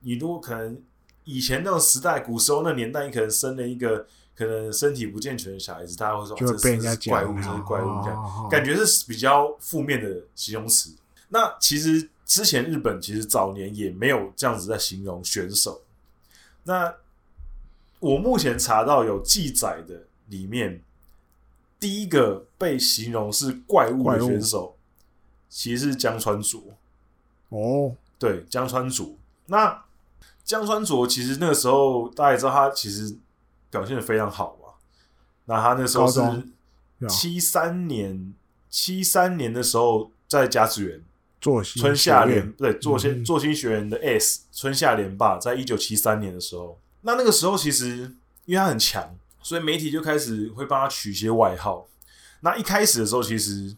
[0.00, 0.80] 你如果可能
[1.24, 4.06] 以前那种时代，古时候那年代，你可能生了一个。
[4.34, 10.90] 可能身体不健全的小孩子，大家会说就会被人家这是怪物，这是怪物，这样感觉是比较负面的形容词。
[11.28, 15.82] 那其实之前日本其实早年也没有这样子在形容选手。
[16.64, 16.92] 那
[18.00, 20.80] 我目前查到有记载的里面，
[21.82, 24.76] 第一个被形容是怪物的选手，
[25.50, 26.62] 其实是江川卓。
[27.48, 29.16] 哦，对，江川卓。
[29.46, 29.84] 那
[30.44, 33.16] 江川卓其实那个时候大家也知道，他其实。
[33.72, 34.68] 表现的非常好嘛？
[35.46, 36.20] 那他那时候是
[37.08, 38.34] 七三年，
[38.68, 41.02] 七三年的时候在甲子园
[41.40, 48.14] 做春夏联对做新做新学员的 S 春夏联霸，在一九七三年的时候，那那个时候其实
[48.44, 51.86] 因为他很强，所以媒体就开始会帮他取一些外号。
[52.40, 53.76] 那一开始的时候，其实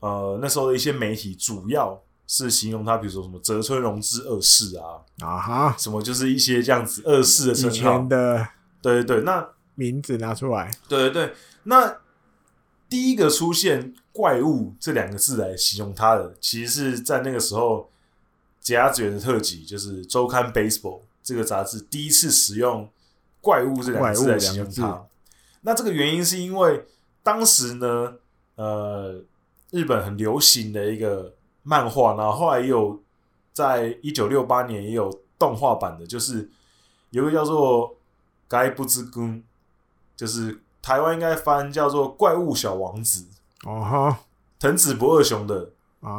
[0.00, 8.46] 呃那时候的一些媒体主要是形容他，比如说什么泽村荣治二世啊啊哈，什么就是一些这样子二世的称号的。
[8.82, 10.70] 对对对，那名字拿出来。
[10.88, 11.34] 对对对，
[11.64, 11.98] 那
[12.88, 17.90] 第一个出现“怪物”这两个字来形容他的，其实是在那个时候
[18.60, 22.88] 甲子园的特辑，就是周刊《Baseball》这个杂志第一次使用
[23.40, 25.04] “怪物”这两个字来形容他。
[25.62, 26.86] 那这个原因是因为
[27.22, 28.14] 当时呢，
[28.56, 29.22] 呃，
[29.70, 33.00] 日本很流行的一个漫画，然后后来也有
[33.52, 36.50] 在一九六八年也有动画版的，就是
[37.10, 37.96] 有个叫做。
[38.50, 39.44] 该不知根，
[40.16, 43.28] 就是台湾应该翻叫做《怪物小王子》
[43.70, 44.18] 哦哈，
[44.58, 45.70] 藤子不二雄的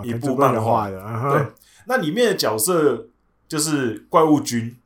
[0.06, 0.98] 一部漫画的。
[1.30, 1.48] 对，
[1.88, 3.08] 那里面的角色
[3.50, 4.78] 就是怪物君，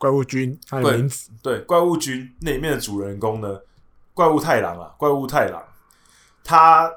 [0.00, 1.30] 怪物君，他的名字。
[1.42, 3.60] 对，对，怪物君那里面的主人公呢，
[4.14, 5.62] 怪物太郎啊，怪物太郎，
[6.42, 6.90] 他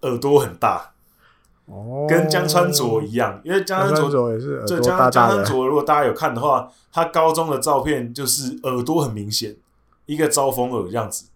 [0.00, 0.94] 耳朵很大。
[1.66, 9.54] 哦，跟江川卓一样，因为江川卓也是对江江川卓，如果大家有看的话，他高中的照片就是耳朵很明显，
[10.06, 11.26] 一个招风耳这样子，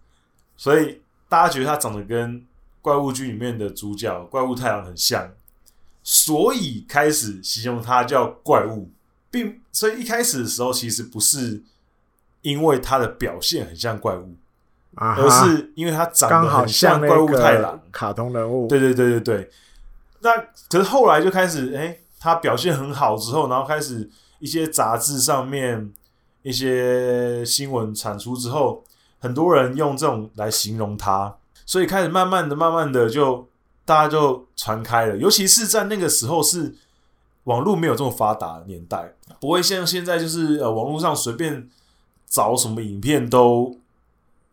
[0.57, 0.99] 所以
[1.29, 2.43] 大家觉得他长得跟
[2.81, 5.29] 怪物君里面的主角怪物太郎很像，
[6.01, 8.89] 所以开始形容他叫怪物，
[9.33, 11.63] 并所以一开始的时候其实不是
[12.43, 14.35] 因为他的表现很像怪物，
[14.93, 19.49] 啊而是因为他长得很像怪物太郎卡通人物，对对对对对。
[20.19, 20.37] 那
[20.69, 24.07] 可是后来就开始，哎、欸，他表现很好之后，然后开始
[24.37, 25.91] 一些杂志上面
[26.43, 28.83] 一些新闻产出之后，
[29.19, 31.35] 很多人用这种来形容他，
[31.65, 33.47] 所以开始慢慢的、慢慢的就
[33.83, 35.17] 大家就传开了。
[35.17, 36.75] 尤其是在那个时候，是
[37.45, 41.69] 网络没有这么发达的年代，不会像现在，就是呃，网络上随便
[42.25, 43.77] 找什么影片都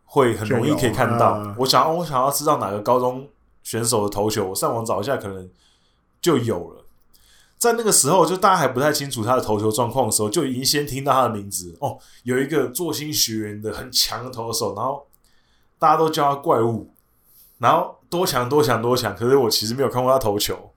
[0.05, 1.27] 会很容易可以看到。
[1.27, 3.27] 啊、我想要，我想要知道哪个高中
[3.63, 5.49] 选手的投球，我上网找一下，可能
[6.19, 6.85] 就有了。
[7.57, 15.05] 在那个时候，就大家还不太清楚他的投球状况的时候，就已经先听到他的名字哦，有一个作新学员的很强的投手，然后
[15.77, 16.89] 大家都叫他怪物，
[17.59, 19.15] 然后多强多强多强。
[19.15, 20.71] 可是我其实没有看过他投球，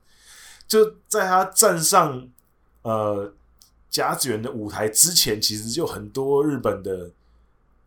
[0.67, 2.29] 就在他站上
[2.83, 3.33] 呃
[3.91, 7.11] 甲子园的舞台之前，其实就很多日本的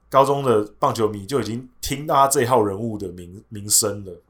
[0.10, 4.22] 高中的棒球迷就已经听到他这一号人物的名名声了，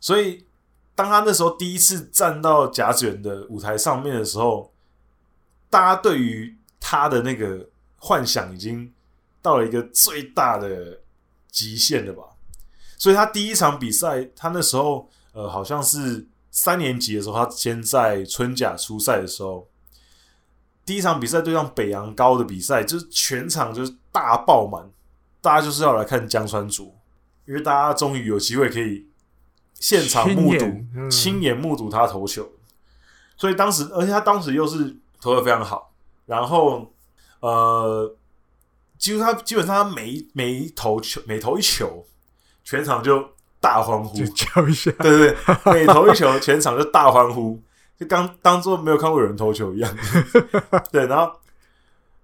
[0.00, 0.44] 所以。
[0.92, 4.70] 当他那时候第一次站到甲子园的舞台上面的时候，
[5.70, 7.66] 大家对于他的那个
[7.96, 8.92] 幻想已经
[9.40, 11.00] 到了一个最大的
[11.50, 12.24] 极限了吧？
[12.98, 16.26] 所以他第一场比赛，他那时候呃好像是
[16.62, 19.66] 三年级的时候，他先在春甲初赛的时候，
[20.84, 24.90] 第一场比赛对上北洋高的比赛，就是全场就是大爆满，
[25.40, 26.94] 大家就是要来看江川卓，
[27.46, 29.06] 因为大家终于有机会可以。
[29.80, 30.66] 现场目睹，
[31.10, 32.46] 亲眼，目睹他投球，
[33.38, 35.94] 所以当时，而且他当时又是投的非常好，
[36.26, 36.92] 然后
[37.40, 38.14] 呃，
[38.98, 42.04] 几乎他基本上他每每一投球，每投一球，
[42.62, 43.30] 全场就
[43.60, 45.36] 大欢呼，叫一下，对对对，
[45.72, 47.60] 每投一球，全场就大欢呼，
[47.98, 49.96] 就刚当做没有看过有人投球一样，
[50.90, 51.32] 对，然后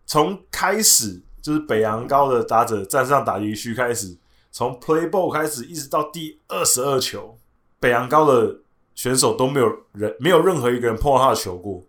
[0.07, 4.17] 从开始就是北洋高的打者站上打击区开始，
[4.51, 7.39] 从 play ball 开始，一直到第二十二球。
[7.79, 8.57] 北洋高的
[8.95, 11.83] 选手都没有人，没有任何一个人碰到他的球过。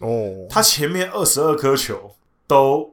[0.00, 2.16] 哦，他前面二十二颗球
[2.48, 2.92] 都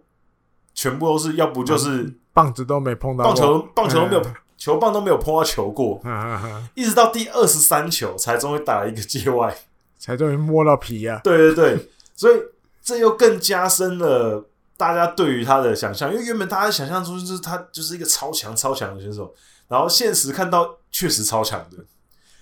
[0.75, 4.23] 全部都是，要不就是棒子都没碰到，棒球棒球都没有，
[4.59, 5.99] 球棒都没有碰到球过。
[6.75, 9.57] 一直到第二十三球才终于打了一个界外，
[9.97, 11.21] 才终于摸到皮啊。
[11.23, 12.39] 对对对，所以
[12.83, 14.45] 这又更加深了
[14.75, 19.33] 大家对于他的想象，因为原本大家想象出就是他就是一个超强超强的选手，
[19.67, 21.77] 然后现实看到确实超强的。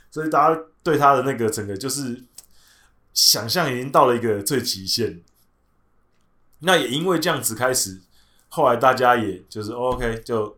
[0.10, 2.24] 所以大家对他的那个整个就是
[3.14, 5.22] 想象已经到了一个最极限，
[6.60, 8.02] 那也因为这样子开始，
[8.50, 10.58] 后来大家也就是 OK 就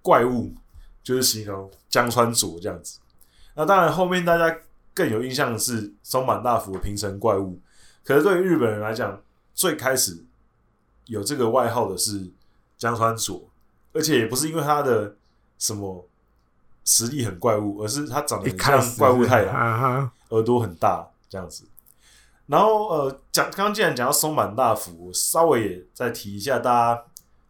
[0.00, 0.54] 怪物，
[1.04, 2.98] 就是形容江川佐这样子。
[3.54, 4.58] 那当然后面大家
[4.92, 7.60] 更有印象的是松坂大辅的平成怪物，
[8.02, 9.22] 可是对于日本人来讲，
[9.54, 10.24] 最开始
[11.06, 12.28] 有这个外号的是
[12.76, 13.48] 江川佐，
[13.92, 15.14] 而且也不是因为他的
[15.58, 16.08] 什么。
[16.86, 21.64] 实力很怪物，而是他长得很像怪物太阳，耳朵很大这样子。
[22.46, 27.02] 然后呃，讲刚刚既然讲到松坂大辅，我稍微也再提一下，大家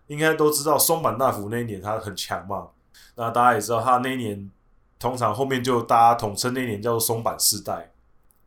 [0.06, 2.68] 应该都知道松坂大辅那一年他很强嘛。
[3.16, 4.50] 那大家也知道他那一年
[4.98, 7.92] 通常后面就大家统称那一年叫做松板世代。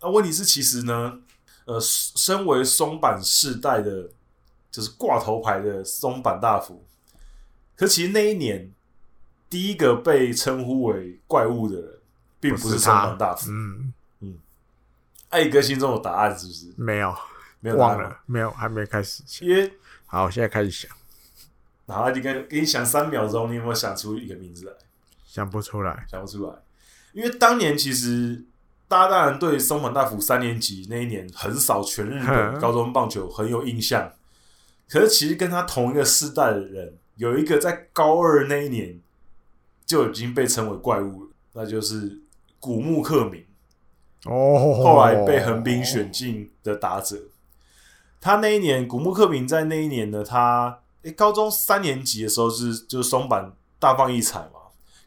[0.02, 1.20] 那问题是其实呢，
[1.66, 4.10] 呃，身为松板世代的，
[4.72, 6.84] 就是挂头牌的松板大辅，
[7.76, 8.72] 可其实那一年。
[9.50, 12.00] 第一个被称呼为怪物的人，
[12.38, 13.50] 并不是松板大辅。
[13.50, 14.38] 嗯嗯，
[15.30, 16.74] 艾哥心中有答案是不是？
[16.76, 17.16] 没有，
[17.62, 19.24] 没有忘了，没有，还没开始。
[19.40, 19.72] 因为
[20.06, 20.92] 好，现在开始想。
[21.88, 24.74] 然后你跟给你想三秒钟，你有没有想出一个名字来？
[25.26, 26.54] 想不出来，想不出来。
[27.14, 28.46] 因为当年其实
[28.88, 34.14] 大家当然对松本大辅三年级那一年横扫全日本 高中棒球很有印象。
[34.88, 39.00] 可是其实跟他同一个世代的人，有一个在高二那一年。
[39.86, 42.20] 就已经被称为怪物了，那就是
[42.60, 43.46] 古木克明
[44.26, 44.84] 哦。
[44.84, 47.18] 后来被横滨选进的打者，
[48.20, 54.60] 他那一年古木克明在那一年呢，他诶高中三年级的时候是就是松坂大放异彩嘛。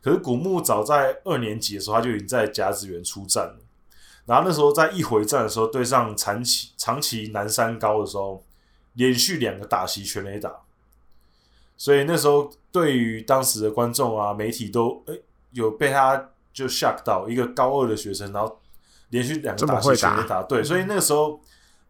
[0.02, 3.56] 可是古木早在二年级的时候，他就已经在甲子园出战了。
[4.24, 8.42] 然后那时候在一回战的时候，对上长崎长崎南山高的时候，
[8.94, 10.60] 连续两个打席全垒打。
[11.76, 15.22] 所以那时候，对于当时的观众啊、媒体都诶
[15.52, 18.58] 有被他就 shock 到一个高二的学生，然后
[19.10, 21.40] 连续两个打席全垒打，对，所以那个时候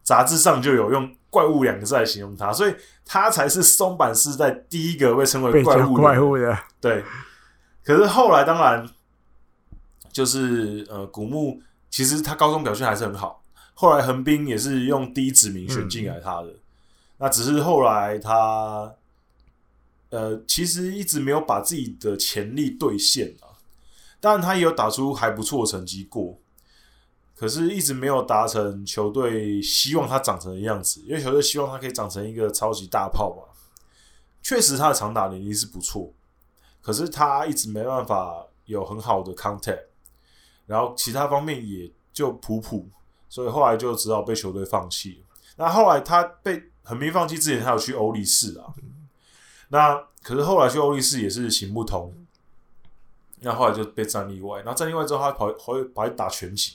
[0.03, 2.75] 杂志上就有用“怪物”两个字来形容他，所以
[3.05, 6.01] 他才是松坂世代第一个被称为怪物的。
[6.01, 7.03] 怪物的，对。
[7.83, 8.89] 可是后来当然
[10.11, 16.59] 就是呃，古木其实他高中表现还是很好，后来横滨也是用第一指名选进来他的，嗯、
[17.17, 18.93] 那只是后来他。
[20.11, 23.55] 呃，其实一直没有把自己的潜力兑现啊。
[24.19, 26.37] 当然，他也有打出还不错的成绩过。
[27.41, 33.51] 可是一直没有达成球队希望他长成的样子，因为球队希望他可以长成一个超级大炮嘛。
[34.43, 36.13] 确实他的长打能力是不错，
[36.83, 39.85] 可是他一直没办法有很好的 contact，
[40.67, 42.87] 然后其他方面也就普普，
[43.27, 45.23] 所以后来就只好被球队放弃。
[45.55, 48.71] 那后来他被横滨放弃之前，他有去欧力士啊。
[49.69, 52.13] 那可是后来去欧力士也是行不通，
[53.39, 54.59] 那后来就被战例外。
[54.59, 56.73] 然后战例外之后，他跑跑跑去打拳击，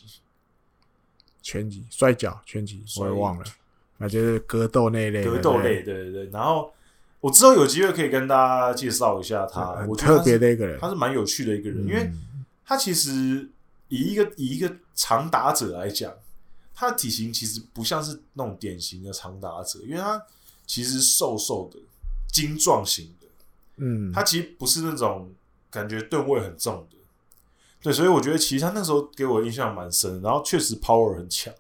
[1.47, 3.45] 拳击摔跤拳击我也忘了，
[3.99, 6.31] 那就是格斗那类，格斗类，对对对。
[6.33, 6.73] 然后
[7.21, 12.11] 我之后有机会可以跟大家介绍一下他，我特别的一个人，他是蛮有趣的一个人，因为
[12.65, 13.49] 他其实
[13.89, 16.13] 以一个以一个长打者来讲，
[16.75, 20.21] 他的体型其实不像是那种典型的长打者，因为他
[20.67, 21.79] 其实瘦瘦的。
[22.29, 23.27] 精壮型的，
[23.77, 25.33] 嗯，他其实不是那种
[25.71, 26.96] 感觉吨位很重的，
[27.87, 31.55] 对，所以我觉得其实他那时候给我印象蛮深，然后确实 power 很强。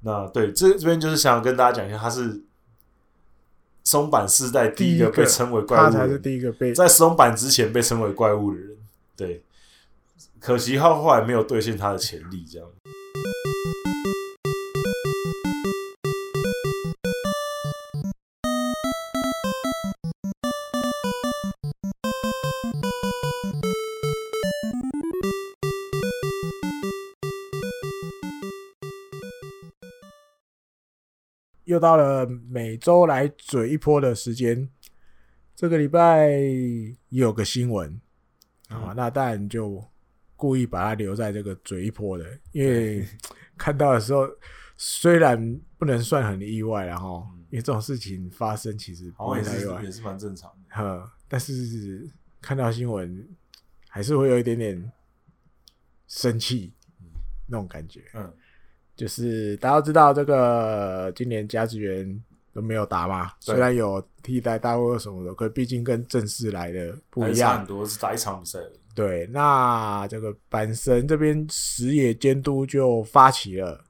[0.00, 2.42] 那对，这这边就是想跟大家讲一下，他是
[3.84, 8.76] 松坂世代第一个被称为怪物，他才是第一个被在松坂之前被称为怪物的人。
[9.16, 9.44] 对，
[10.40, 12.68] 可惜他后来没有兑现他的潜力，这样。
[31.70, 34.68] 又到了每周来嘴一波的时间，
[35.54, 36.28] 这个礼拜
[37.10, 38.00] 有个新闻。
[38.66, 39.84] 啊，那当然就
[40.34, 43.06] 故意把它留在这个嘴一波的，因为
[43.56, 44.28] 看到的时候
[44.76, 50.74] 虽然不能算很意外，然后因为这种事情发生其实不会太意外，也是蛮正常的。
[50.74, 52.10] 呵，但是
[52.40, 53.28] 看到新闻
[53.88, 54.92] 还是会有一点点
[56.08, 56.72] 生气
[57.46, 58.34] 那种感觉，嗯。
[59.00, 62.22] 就是大家都知道，这个今年甲子园
[62.52, 68.58] 都没有打嘛，虽然有替代大会什么的，可毕竟跟正式来的不一样，很多是打一场比赛。
[68.94, 73.82] 对，那这个阪神这边石野监督就发起了，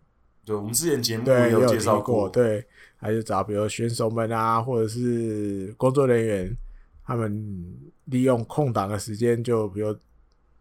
[0.44, 2.64] 对，我们之前节目也有介绍过，对，
[2.96, 6.56] 还是找比如选手们啊，或者是工作人员，
[7.04, 7.34] 他们
[8.04, 9.92] 利用空档的时间，就比如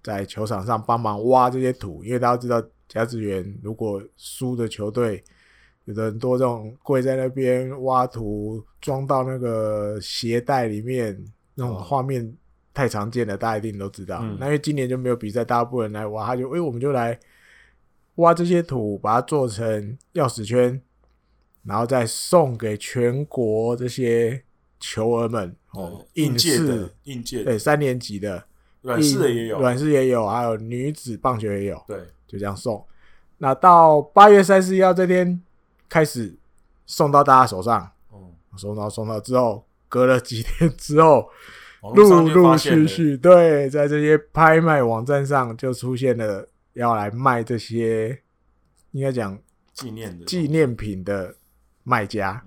[0.02, 2.60] 在球场上帮忙挖这些土，因为大家知道。
[2.90, 5.24] 甲子园如果输的球队，
[5.86, 12.36] 有的很多这种跪在那边挖土装到那个鞋带里面，那种画面
[12.74, 14.20] 太常见了，大家一定都知道。
[14.24, 17.18] 嗯、那因为今年就没有比赛，大部分人来挖，他就哎，我们就来
[18.16, 20.82] 挖这些土，把它做成钥匙圈，
[21.64, 24.44] 然后再送给全国这些
[24.80, 28.44] 球儿们哦，应届的应届对三年级的
[28.82, 32.00] 软式的也有，软式也有，还有女子棒球也有，对。
[32.30, 32.86] 就这样送，
[33.40, 35.42] 那到八月三十一号这天
[35.90, 36.38] 开始
[36.86, 37.92] 送到大家手上。
[38.12, 41.28] 哦，送到送到之后，隔了几天之后，
[41.96, 48.22] 陆陆续续对，在这些拍卖网站上就出现了要来卖这些，
[48.92, 49.36] 应该讲
[49.74, 51.34] 纪念的纪念品的
[51.84, 52.44] 卖家。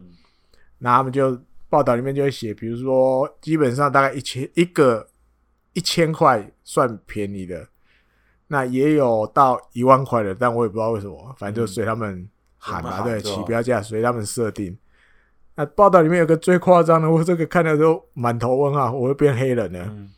[0.79, 1.37] 那他们就
[1.69, 5.09] 报道里面就会写，比如说基本上大概一千一个
[5.73, 7.67] 一千块算便宜的。
[8.53, 14.77] 那也有到一万块的，但我也不知道为什么，反正就随他们喊吧，嗯、对，起标价随他们设定。
[15.55, 19.85] 那报道里面有个最夸张的，我这个看的时候满头问号，我会变黑人了。
[19.89, 20.11] 嗯、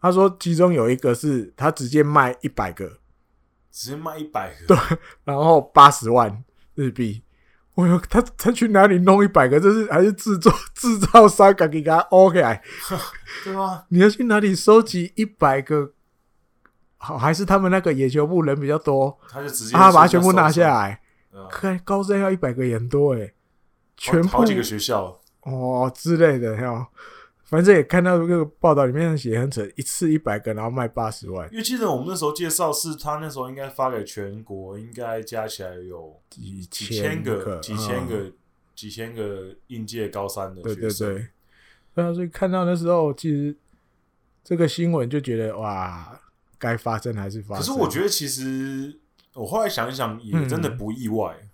[0.00, 2.88] 他说其中有一个是他直接卖一百个，
[3.70, 6.42] 直接卖一百个，对，然后八十万
[6.74, 7.22] 日币。
[7.74, 9.60] 我说他他去哪里弄一百个？
[9.60, 12.40] 这是还是制作 制造商敢给他 OK？
[13.44, 13.84] 对吗？
[13.90, 15.92] 你要去哪里收集一百个？
[16.98, 21.00] 好，还是他们那个野球部人比较多，他就直接他把它全部拿下来。
[21.48, 23.32] 看高三要一百个人多诶，
[23.96, 26.88] 全部好几个学校哦之类的，哈。
[27.44, 31.48] 反正也看到这个报道里面写很扯，一次一百个，然后卖八十万。
[31.50, 38.32] 因为记得我们那时候介绍是他那时候应该发给全国，应该加起来有几几千个、几千个、
[38.74, 41.08] 几千个应届高三的学生。
[41.08, 41.28] 对对
[41.94, 43.56] 对，所以看到那时候，其实
[44.42, 46.20] 这个新闻就觉得哇。
[46.58, 47.58] 该发生还是发生。
[47.58, 48.98] 可是我觉得，其实
[49.34, 51.36] 我后来想一想，也真的不意外。
[51.40, 51.48] 嗯、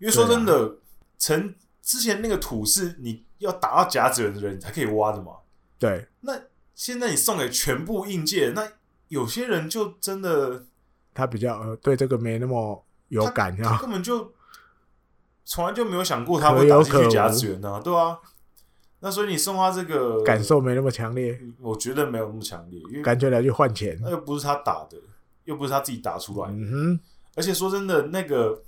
[0.00, 0.76] 因为说真的，
[1.18, 5.32] 曾、啊、之前那个土是你要打到甲子园的人才可以挖的嘛。
[5.78, 6.06] 对。
[6.20, 6.38] 那
[6.74, 8.70] 现在你送给全部应届，那
[9.08, 10.66] 有些人就真的
[11.14, 14.32] 他比较呃对这个没那么有感，他，他根本就
[15.44, 18.18] 从来就没有想过他会打进去甲子园啊，对啊。
[19.02, 24.98] 那所以你送他这个感受没那么强烈，我觉得没有那么强烈，因为感觉来去换钱，那又不是他打的，
[25.44, 27.00] 又不是他自己打出来的，嗯哼，
[27.34, 28.62] 而且说真的，那个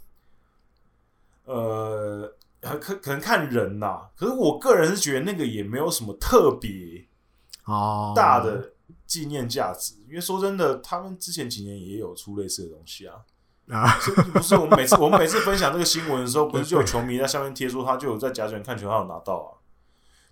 [1.44, 4.10] 呃，可可能看人呐、啊。
[4.16, 7.04] 可是我个人是觉得那个也没有什么特别
[7.66, 8.72] 哦大的
[9.06, 13.16] 纪念价值，因为说真的，他们之前几年也有出类似的东西啊。
[13.68, 13.86] 啊，
[14.32, 19.61] 不是我们每次我们每次分享这个新闻的时候，不是就有球迷在下面贴说他就有在甲子园看球，他有拿到啊。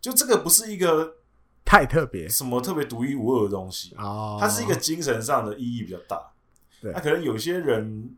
[0.01, 1.17] 就这个不是一个
[1.65, 6.21] 太特别，什么特别独一无二的东西啊，它是一个精神上的意义比较大。
[6.81, 8.17] 对，那可能有些人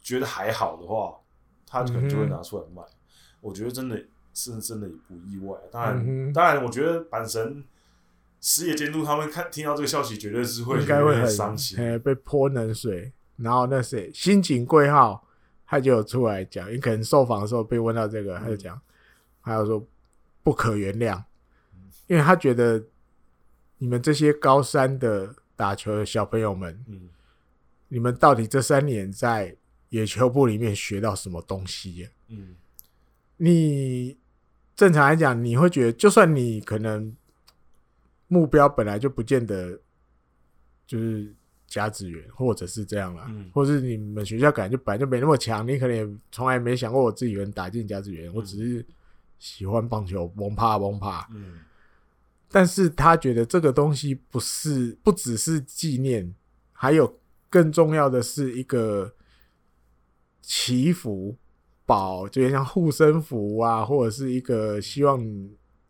[0.00, 1.16] 觉得还好的话，
[1.66, 2.82] 他可能就会拿出来卖。
[3.40, 4.00] 我觉得真的
[4.32, 5.58] 是真的也不意外。
[5.70, 7.64] 当然，当然，我觉得阪神
[8.40, 13.12] 实业监督他们看听到这个消息，绝对是会应该会很伤心，被泼冷水。
[13.36, 15.26] 然后那谁新井贵浩，
[15.66, 18.80] 他就有出来讲，你可能受访的时候被问到这个，他就讲，
[19.40, 19.84] 还有说
[20.46, 21.24] 不可原谅，
[22.06, 22.80] 因为他觉得
[23.78, 26.80] 你们这些高三的打球的小朋友们，
[27.88, 29.56] 你们到底这三年在
[29.88, 32.08] 野球部里面学到什么东西？
[32.28, 32.54] 嗯，
[33.38, 34.16] 你
[34.76, 37.12] 正常来讲，你会觉得，就算你可能
[38.28, 39.80] 目标本来就不见得
[40.86, 41.34] 就是。
[41.68, 48.30] 甲子园，或者是这样啦，嗯、或者是你们学校感觉本来就没那么强，你可能也从来没想过我自己能打进甲子园。
[48.30, 48.86] 嗯、我只是
[49.38, 51.28] 喜欢棒球，蒙怕蒙怕。
[51.32, 51.60] 嗯，
[52.50, 56.34] 但是他觉得这个东西不是不只是纪念，
[56.72, 57.18] 还有
[57.48, 59.14] 更重要的是一个
[60.42, 61.36] 祈福
[61.84, 65.24] 保，就像护身符啊，或者是一个希望。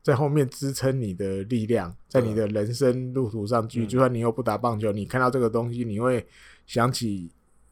[0.06, 6.24] 在后面支撑你的力量，在你的人生路途上去，就算你又不打棒球，你看到这个东西，你会
[6.64, 7.28] 想起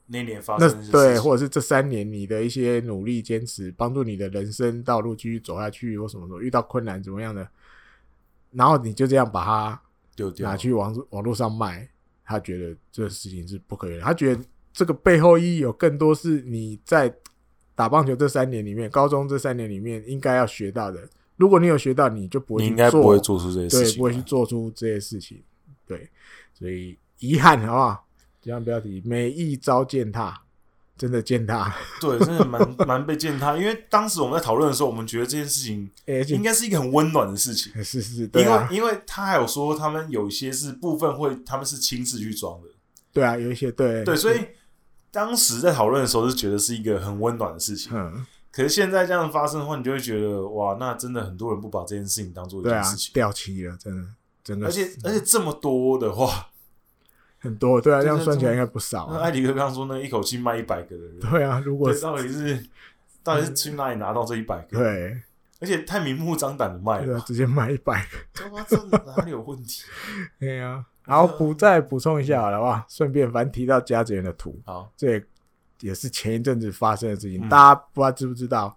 [0.07, 7.49] 那年发生的对，或者是这三年你的一些努力坚持，帮助你的人生道路继续走下去，或什么什么遇到困难怎么样的，
[8.51, 9.83] 然后你就这样把它
[10.15, 11.89] 丢掉，拿去网网络上卖，
[12.25, 14.03] 他觉得这个事情是不可以的。
[14.03, 17.15] 他觉得这个背后意义有更多是你在
[17.75, 21.09] 打棒球这三年里面，高中这三年里面应该要学到的。
[21.37, 25.43] 如果你有学到，你就不会，你应该不会做出这些事情，对，不会去做出这些事情，
[25.87, 26.09] 对，
[26.53, 28.07] 所以遗憾，好不好？
[28.45, 30.43] 这样标题，每一招践踏，
[30.99, 33.57] 真的践踏， 对，真的蛮蛮被践踏。
[33.57, 35.91] 因为当时我们在讨论的时候，我们觉得这件事情
[36.29, 42.69] 应该是一个很温暖的事情，是是，对啊，因为因为他还有说，他们有一些是部分会，他们是亲自去装的，
[43.13, 44.39] 对啊，有一些对对，所以
[45.11, 48.27] 当时在讨论的时候，是觉得是一个很温暖的事情，嗯。
[48.53, 54.09] 可是现在这样发生的话，你就会觉得哇，那真的很多人不把这件事情当做一件事情，掉漆了，真的，
[54.45, 54.67] 真的。
[54.69, 56.47] 而且而且这么多的话，
[57.45, 59.09] 很多，对啊，这样算起来应该不少。
[59.13, 62.67] 那艾迪克刚刚说，那一口气卖一百个的人，对啊，如果到底是
[63.23, 64.79] 到底是去哪里拿到这一百个？
[64.79, 65.21] 对，
[65.61, 68.77] 而且太明目张胆的卖了，直接卖一百个，这
[69.07, 69.85] 哪里有问题？
[70.41, 75.23] 对啊，然后补再补充一下好了哇，顺便反正提到甲子园的图，好，这。
[75.81, 78.75] 也是前一阵子发生的事情，嗯、大家不知道知不知道？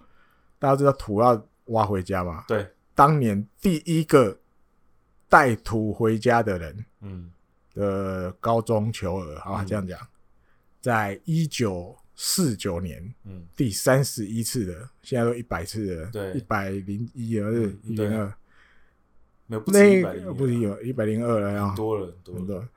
[0.59, 2.43] 大家知道土要挖回家吗？
[2.49, 4.37] 对，当年第一个
[5.29, 7.31] 带土回家的人，嗯，
[7.77, 9.99] 的高中求儿，好吧，这样讲，
[10.81, 18.33] 在一九四九年，嗯，第三十一次的，现在都一百次了，对，一百零一还是一零二，
[19.45, 22.67] 没有不止一百零，不是有一百零二了，多了，多了。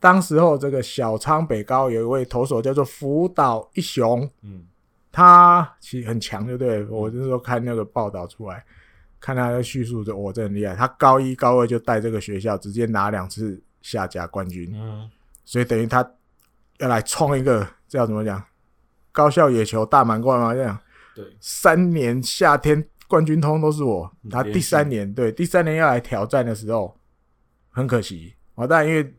[0.00, 4.66] 当时候，这个小仓北高有一位投手叫做福岛一雄，嗯，
[5.12, 6.84] 他其实很强，对不对？
[6.86, 8.64] 我那时候看那个报道出来，
[9.20, 10.74] 看他的叙述，就我真厉害。
[10.74, 15.10] 他高一高二就带这个学校直接拿两次下甲冠军，嗯，
[15.44, 16.08] 所以等于他
[16.78, 18.42] 要来创一个这叫怎么讲？
[19.12, 20.54] 高校野球大满贯嘛？
[20.54, 20.78] 这样，
[21.14, 24.10] 对，三年夏天冠军通都是我。
[24.30, 26.96] 他第三年，对，第三年要来挑战的时候，
[27.70, 29.14] 很可惜，啊但因为。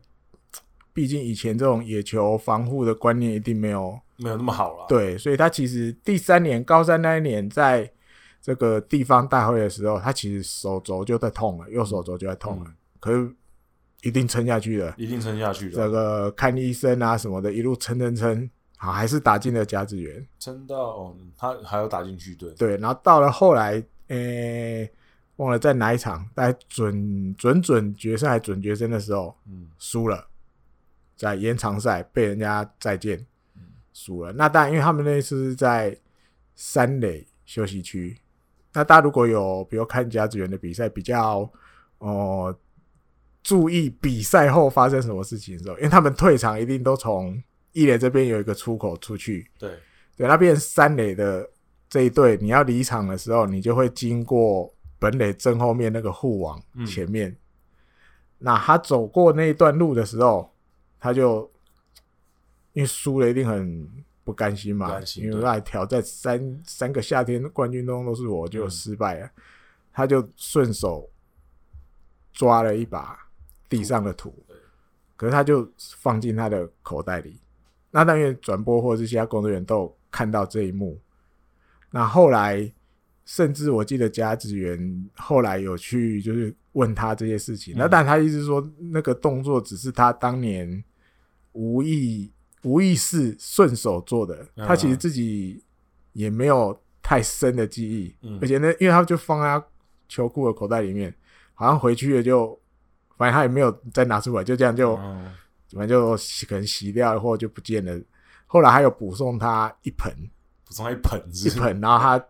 [0.94, 7.90] 毕竟以前这种野球防护的观念一定没有没有那么好了，对，所以他其实第三年高三那一年，在
[8.40, 13.28] 这个地方大会的时候，他其实手肘就在痛了，右手肘就在痛了，嗯、可是
[14.04, 15.76] 一定撑下去的，一定撑下去的。
[15.76, 24.92] 这个看医生啊什么的，一路撑撑撑，好，还是打进了甲子园，撑到、哦、他还要打进去，对对，然后到了后来，诶、欸，
[25.36, 30.28] 忘了在哪一场，在准准准决赛还准决赛的时候，嗯，输了。
[31.16, 33.24] 在延长赛被人家再见
[33.92, 35.96] 输了，那当然，因为他们那次是在
[36.56, 38.18] 三垒休息区。
[38.72, 41.48] 那大家如果有比如看甲子园的比赛，比较
[41.98, 42.58] 哦、呃、
[43.44, 47.40] 注意比赛后发生什么事情的时候，因为他们退场一定都从
[47.70, 49.48] 一垒这边有一个出口出去。
[49.56, 49.70] 对
[50.16, 51.48] 对，那边三垒的
[51.88, 57.28] 这一队，你要离场的时候，你就会经过本垒正后面那个护网前面。
[57.28, 57.36] 嗯、
[58.38, 60.50] 那他走过那一段路的时候。
[61.04, 61.50] 他就
[62.72, 63.86] 因为输了，一定很
[64.24, 69.42] 不甘心嘛，心因为那挑战三三个夏天冠军中都是我，就失败了，嗯、
[69.92, 71.06] 他就顺手
[72.32, 73.18] 抓了一把
[73.74, 74.32] 地上的土，
[75.16, 75.68] 可是他就
[75.98, 77.40] 放进他的口袋里。
[77.90, 81.00] 那但愿，转播或者是其他工作人员都有看到这一幕。
[81.90, 82.72] 那后来，
[83.24, 87.74] 甚至我记得家职员后来有去就是问他这些事情。
[87.74, 90.82] 嗯、那但他意思说，那个动作只是他当年
[91.52, 92.32] 无意
[92.62, 95.62] 无意识顺手做的，嗯、他其实自己
[96.12, 98.14] 也没有太深的记忆。
[98.22, 99.66] 嗯、而且呢，因为他就放在他
[100.08, 101.14] 球裤的口袋里面，
[101.54, 102.60] 好像回去了就，
[103.16, 104.94] 反正他也没有再拿出来，就这样就。
[104.96, 105.32] 嗯
[105.72, 106.10] 反正就
[106.46, 108.00] 可能洗掉，或就不见了。
[108.46, 110.14] 后来还有补送他一盆，
[110.64, 112.26] 补送他一盆，一盆，然后他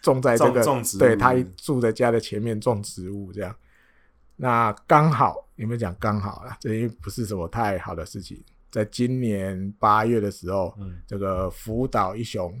[0.00, 0.64] 种在这个，
[0.98, 3.54] 对他住在家的前面种植物，这样。
[4.34, 6.56] 那刚好有没有讲刚好啊？
[6.58, 8.42] 这因为不是什么太好的事情。
[8.70, 12.58] 在今年八月的时候，嗯、这个福岛一雄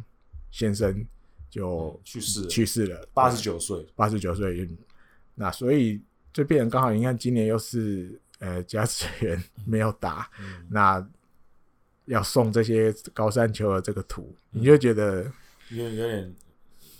[0.50, 1.02] 先生
[1.48, 4.68] 就、嗯、去世去世了，八十九岁，八十九岁。
[5.34, 6.02] 那所以
[6.36, 8.20] 这变成刚好，你看今年又是。
[8.38, 11.02] 呃，驾驶员没有打，嗯、那
[12.04, 15.24] 要送这些高山球的这个图，嗯、你就觉得
[15.70, 16.34] 有有点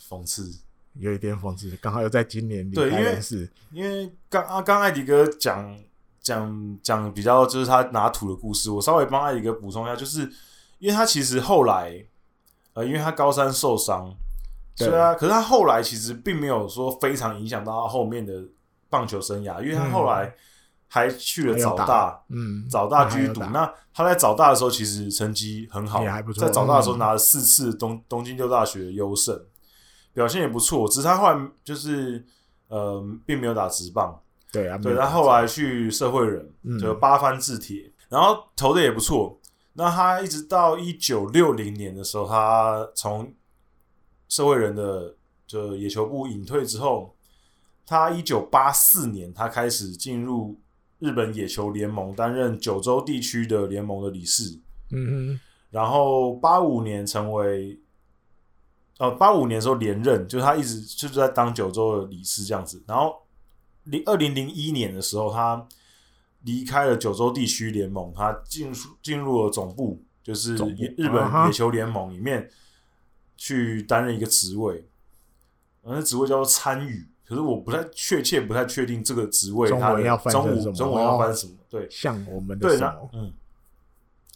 [0.09, 0.51] 讽刺，
[0.95, 1.71] 有一点讽刺。
[1.77, 5.79] 刚好又在今年离开人世，因为因为刚啊，刚艾迪哥讲
[6.21, 10.21] 讲讲比较就是他拿土的故事，我稍微帮艾迪哥补充一下，就是
[10.79, 12.03] 因为他其实后来
[12.73, 14.11] 呃，因为他高山受伤，
[14.75, 18.43] 对啊，可是他后来其实并没有说非常影响到他后面的
[18.89, 20.27] 棒球生涯，因为他后来。
[20.27, 20.33] 嗯
[20.89, 23.41] 还去了早大，嗯，早大居读。
[23.47, 26.01] 那他在早大的时候，其实成绩很好，
[26.39, 29.37] 在早大的时候拿了四次东东京六大学的优胜，
[30.15, 30.89] 表现也不错。
[30.89, 32.25] 只是他后来就是
[32.69, 34.17] 呃，并没有打直棒，
[34.53, 34.95] 对啊，对。
[34.95, 36.49] 他后来去社会人，
[36.81, 39.37] 就八番制铁，然后投的也不错。
[39.73, 43.35] 那他一直到一九六零年的时候，他从
[44.29, 45.17] 社会人的
[45.49, 47.16] 就野球部隐退之后，
[47.87, 50.61] 他一九八四年他开始进入。
[50.99, 54.59] 日本野球联盟担任九州地区的联盟的理事，
[54.91, 57.79] 嗯哼，然后八五年成为，
[58.97, 62.83] 呃，八五年的时候连任，就是他一直就是在当九州的理事这样子。
[62.89, 63.15] 然后
[63.85, 65.69] 零二零零一年的时候，他
[66.45, 72.51] 离开了九州地区联盟，他进入进入了总部，就是日本野球联盟里面
[73.37, 74.89] 去担任一个职位，
[75.83, 77.07] 那职位叫做参与。
[77.27, 80.73] 可是我不太确切，不太确定这个职位它的中文要翻什么？
[80.73, 81.53] 中文要翻什么？
[81.69, 83.11] 对，像我们的什么？
[83.13, 83.33] 嗯。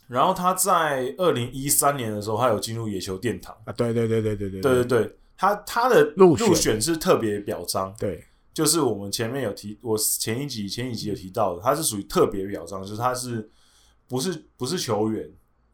[0.09, 3.73] 然后他在二零一三年的时候，他有进入野球殿堂啊。
[3.75, 13.49] 对对对对对对对对对，他他的入入选是特别表彰，对，就是我们前面有提，我前一集前一集有提到的，他是属于特别表彰，就是他是
[14.09, 15.31] 不是不是球员。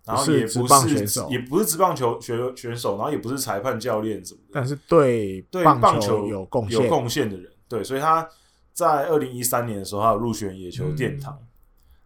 [0.07, 8.29] 然后也不是，也不是职棒球选选手，然后也不是裁判教练什么的，但是对对棒球有贡献有贡献的人，对，所以他
[8.73, 11.37] 在二零一三年的时候，他有入选野球殿堂。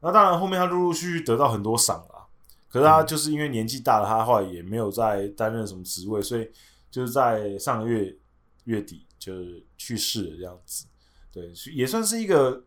[0.01, 2.24] 那、嗯、当然后面他陆陆续续得到很多赏啦，
[2.70, 6.48] 可是他就是因为年纪大了，他后来也没有再担任什么职位，所以
[6.90, 8.16] 就是在上个月
[8.64, 10.86] 月底就是去世了这样子。
[11.31, 12.64] 对，也算是一个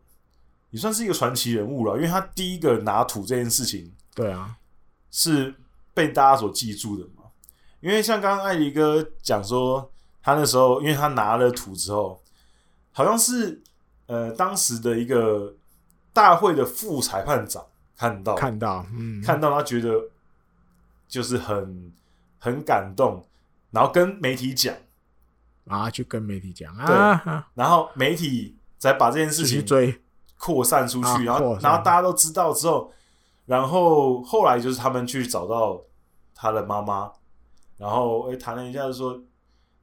[0.70, 4.56] 也算是一个传奇人物了，因为他第一个拿土这件事情，对啊。
[5.16, 5.54] 是
[5.94, 7.22] 被大家所记住的嘛？
[7.78, 9.88] 因为像刚刚艾迪哥讲说，
[10.20, 12.20] 他那时候因为他拿了土之后，
[12.90, 13.62] 好像是
[14.06, 15.54] 呃当时的一个
[16.12, 17.64] 大会的副裁判长
[17.96, 19.92] 看到看到，嗯，看到他觉得
[21.06, 21.92] 就是很
[22.40, 23.24] 很感动，
[23.70, 24.74] 然后跟媒体讲，
[25.68, 26.86] 啊，去跟媒体讲啊，
[27.24, 30.02] 对，然后媒体再把这件事情追
[30.36, 32.92] 扩散出去，然后然后大家都知道之后。
[33.46, 35.78] 然后后来就是他们去找到
[36.34, 37.12] 他的妈妈，
[37.76, 39.20] 然后诶谈了一下，就说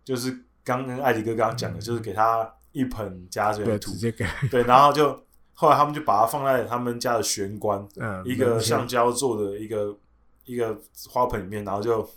[0.03, 3.91] 就是刚跟艾迪哥刚刚讲的，就是给他一盆甲子园的土，
[4.49, 5.23] 对，然后就
[5.53, 9.95] 后来他们就把它放在他们家的玄关，嗯一个橡胶做的一个
[10.45, 10.75] 一个
[11.09, 12.09] 花盆里面，然后就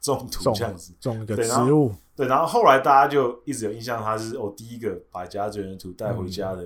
[0.00, 6.64] 种土这样子，种一个植物，对，然后后来大家就一直有印象，他是我第一个把甲子园的土带回家的。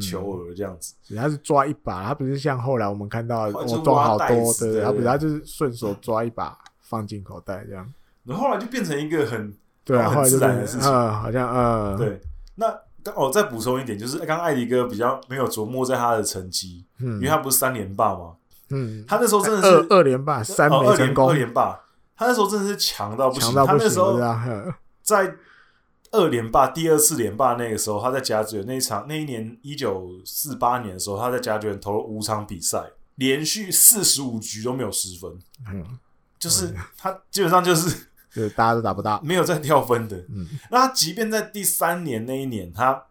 [0.00, 7.92] 球儿这样子，他是抓一把，他不是像后来我们看到我装好多，对，他不是，他就是顺手抓一把放进口袋这样。
[8.24, 9.52] 然后后来就变成一个很
[9.84, 12.20] 对啊，很自然的事情，好像嗯，对。
[12.54, 12.66] 那
[13.02, 18.32] 刚我再补充一点，就是刚刚艾迪哥比较没有琢磨在他的成绩，嗯，因为他不是三连霸嘛？
[18.70, 21.80] 嗯，他那时候真的是二二连霸，三没成功，二连霸，
[22.16, 24.18] 他那时候真的是强到不行，他那时候
[25.02, 25.34] 在。
[26.12, 32.84] 二连霸，第二次连霸那个时候，他在甲子园那一场，那一年一九四八年的时候，他在甲子园投了五场比赛，
[33.14, 35.98] 连续四十五局都没有失分，嗯，
[36.38, 37.88] 就是他基本上就是，
[38.30, 40.16] 就是大家都打不到，没有再掉分的。
[40.28, 43.04] 嗯，那他即便在第三年那一年，他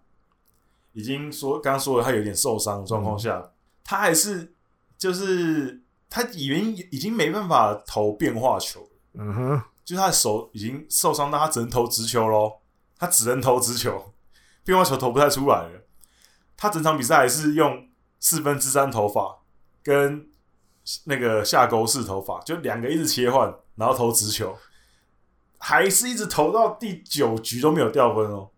[0.93, 3.49] 已经说刚刚说了他有点受伤的状况下，嗯、
[3.83, 4.53] 他还是
[4.97, 8.87] 就是他已经已经没办法投变化球。
[9.13, 12.53] 嗯哼，就是他的手已经受伤到他只能投直球喽，
[13.01, 14.13] 他只能投直球，
[14.63, 15.87] 变化球投不太出来了。
[16.55, 19.39] 他整场比赛还是用四分之三投法
[19.81, 20.27] 跟
[21.05, 24.55] 那个下勾式投法，就两个一直切换，然后投直球，
[25.57, 28.51] 还是一直投到第九局都没有掉分哦。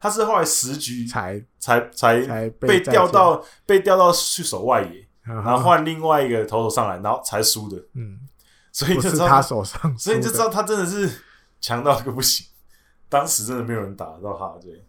[0.00, 7.76] 他是后来十局才才才才被调到被调到去守外野，然后换另外一个投手上来，然后才输的。
[7.92, 8.18] 嗯。
[8.72, 11.20] 所以就知道他手上，所以就知道他真的是
[11.60, 12.46] 强到一个不行。
[13.14, 14.84] 当时真的没有人打得到他，对。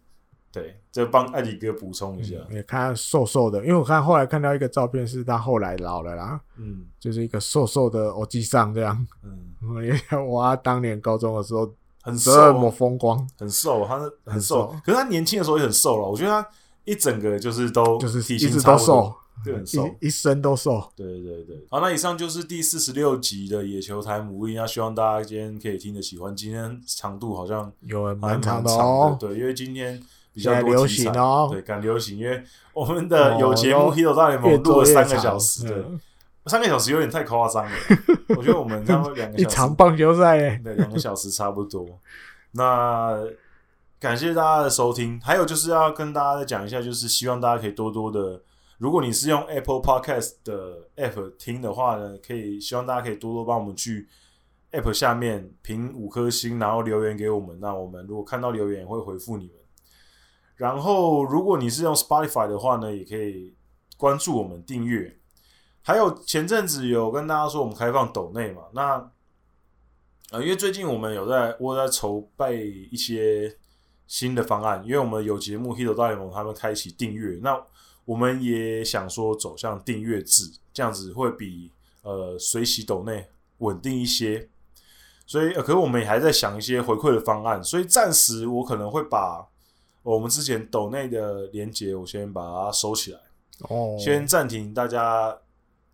[0.52, 2.34] 对，就帮艾迪哥补充一下。
[2.50, 11.70] 也看他瘦瘦的，因为我看后来看到一个照片，是他后来老了啦，嗯，就是一个瘦瘦的欧吉桑这样，嗯，我他当年高中的时候
[12.00, 16.08] 很瘦，这么风光，很瘦，他是很瘦，可是他年轻的时候也很瘦了。
[16.08, 16.48] 我觉得他
[16.84, 19.14] 一整个就是都就是一直都瘦。
[19.44, 20.90] 对，很瘦，一身都瘦。
[20.96, 26.34] 对对对，好，那以上就是第四十六集的野球台母音，那希望大家今天可以听得喜欢。
[26.34, 30.02] 今天长度好像有蛮长的哦，对，因为今天
[30.32, 32.42] 比较多流行哦，对，赶流行，因为
[32.72, 35.84] 我们的有节目《Hito 大联盟》录了三个小时，对，
[36.46, 37.70] 三个小时有点太夸张了。
[38.36, 41.86] 我觉得我们差不多两个小时，一场棒球赛，对，两个小时差不多。
[42.52, 43.16] 那
[44.00, 48.40] 感谢大家的收听，还有就是要跟大家再讲一下，就是希望大家可以多多的。
[48.78, 54.06] 如果你是用 Apple Podcast 的 App 听的话呢，可以希望大家可以多多帮我们去
[54.72, 57.58] App 下面评五颗星，然后留言给我们。
[57.58, 59.54] 那我们如果看到留言，会回复你们。
[60.56, 63.56] 然后，如果你是用 Spotify 的话呢，也可以
[63.96, 65.18] 关注我们订阅。
[65.80, 68.64] 还有前阵子有跟大家说，我们开放抖内嘛？
[68.74, 69.10] 那
[70.32, 73.56] 呃，因为最近我们有在我在筹备一些
[74.06, 77.58] 新的方案，因为我们有节目《h i t 大联盟》他们开启订阅那。
[78.06, 81.70] 我们也想说走向订阅制，这样子会比
[82.02, 83.26] 呃随喜斗内
[83.58, 84.48] 稳定一些。
[85.26, 89.44] 所以，呃，可是我们也还在想一些回馈的方案，所以暂时我可能会把
[90.04, 93.18] 我们之前斗内的连接，我先把它收起来。
[93.68, 95.36] 哦，先暂停大家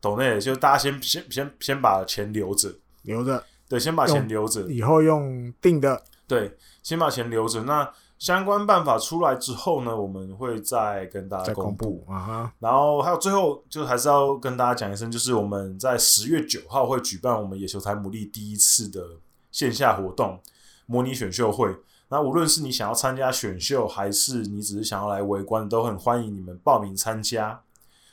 [0.00, 3.42] 斗内，就大家先先先先把钱留着，留着。
[3.68, 6.04] 对，先把钱留着，以后用定的。
[6.28, 7.62] 对，先把钱留着。
[7.62, 7.90] 那。
[8.22, 12.04] 相关办法出来之后呢，我们会再跟大家公布。
[12.06, 19.04] 啊哈，然后还有最后，就还是要跟大家讲一声，就是我们在十月九号会举办我们野球台牡蛎第一次的
[19.50, 20.38] 线下活动——
[20.86, 21.74] 模拟选秀会。
[22.10, 27.62] 那无论是你想要参加选秀，还是你只是想要来围观，都很欢迎你们报名参加。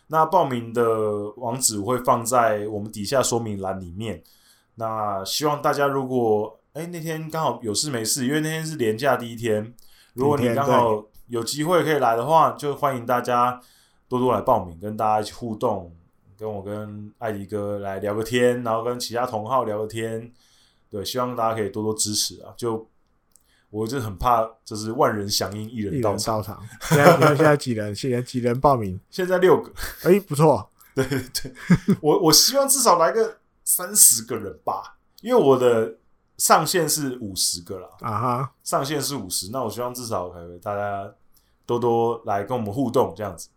[0.07, 4.23] 那报名的网址会放在我们底下说明栏里面。
[4.73, 9.71] 那希望大家如果哎那天刚好有事没事，因为那天是连假第一天。
[10.19, 13.57] 如果你刚好有机会可以来的话，就欢迎大家
[14.09, 15.95] 多多来报名，跟大家一起互动，
[16.37, 20.29] 跟我跟艾迪哥来聊个天，然后跟其他同号聊个天。
[20.89, 22.53] 对，希望大家可以多多支持啊！
[22.57, 22.85] 就
[23.69, 26.43] 我就很怕，就是万人响应，一人到 场。
[26.81, 27.95] 现在现在几人？
[27.95, 28.99] 现在几人报名？
[29.09, 29.71] 现在六个。
[30.03, 30.69] 哎、欸，不错。
[30.93, 31.53] 对对对，
[32.01, 35.95] 我我希望至少来个三十个人吧，因为我的。
[36.39, 41.07] 上限是五十个了啊哈，上限是五十，那我希望至少可以大家
[41.67, 43.49] 多多来跟我们互动这样子。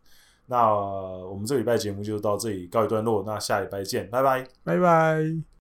[0.46, 5.42] 那我们这礼拜节目就到这里告一段落，那下礼拜见，拜拜，拜拜。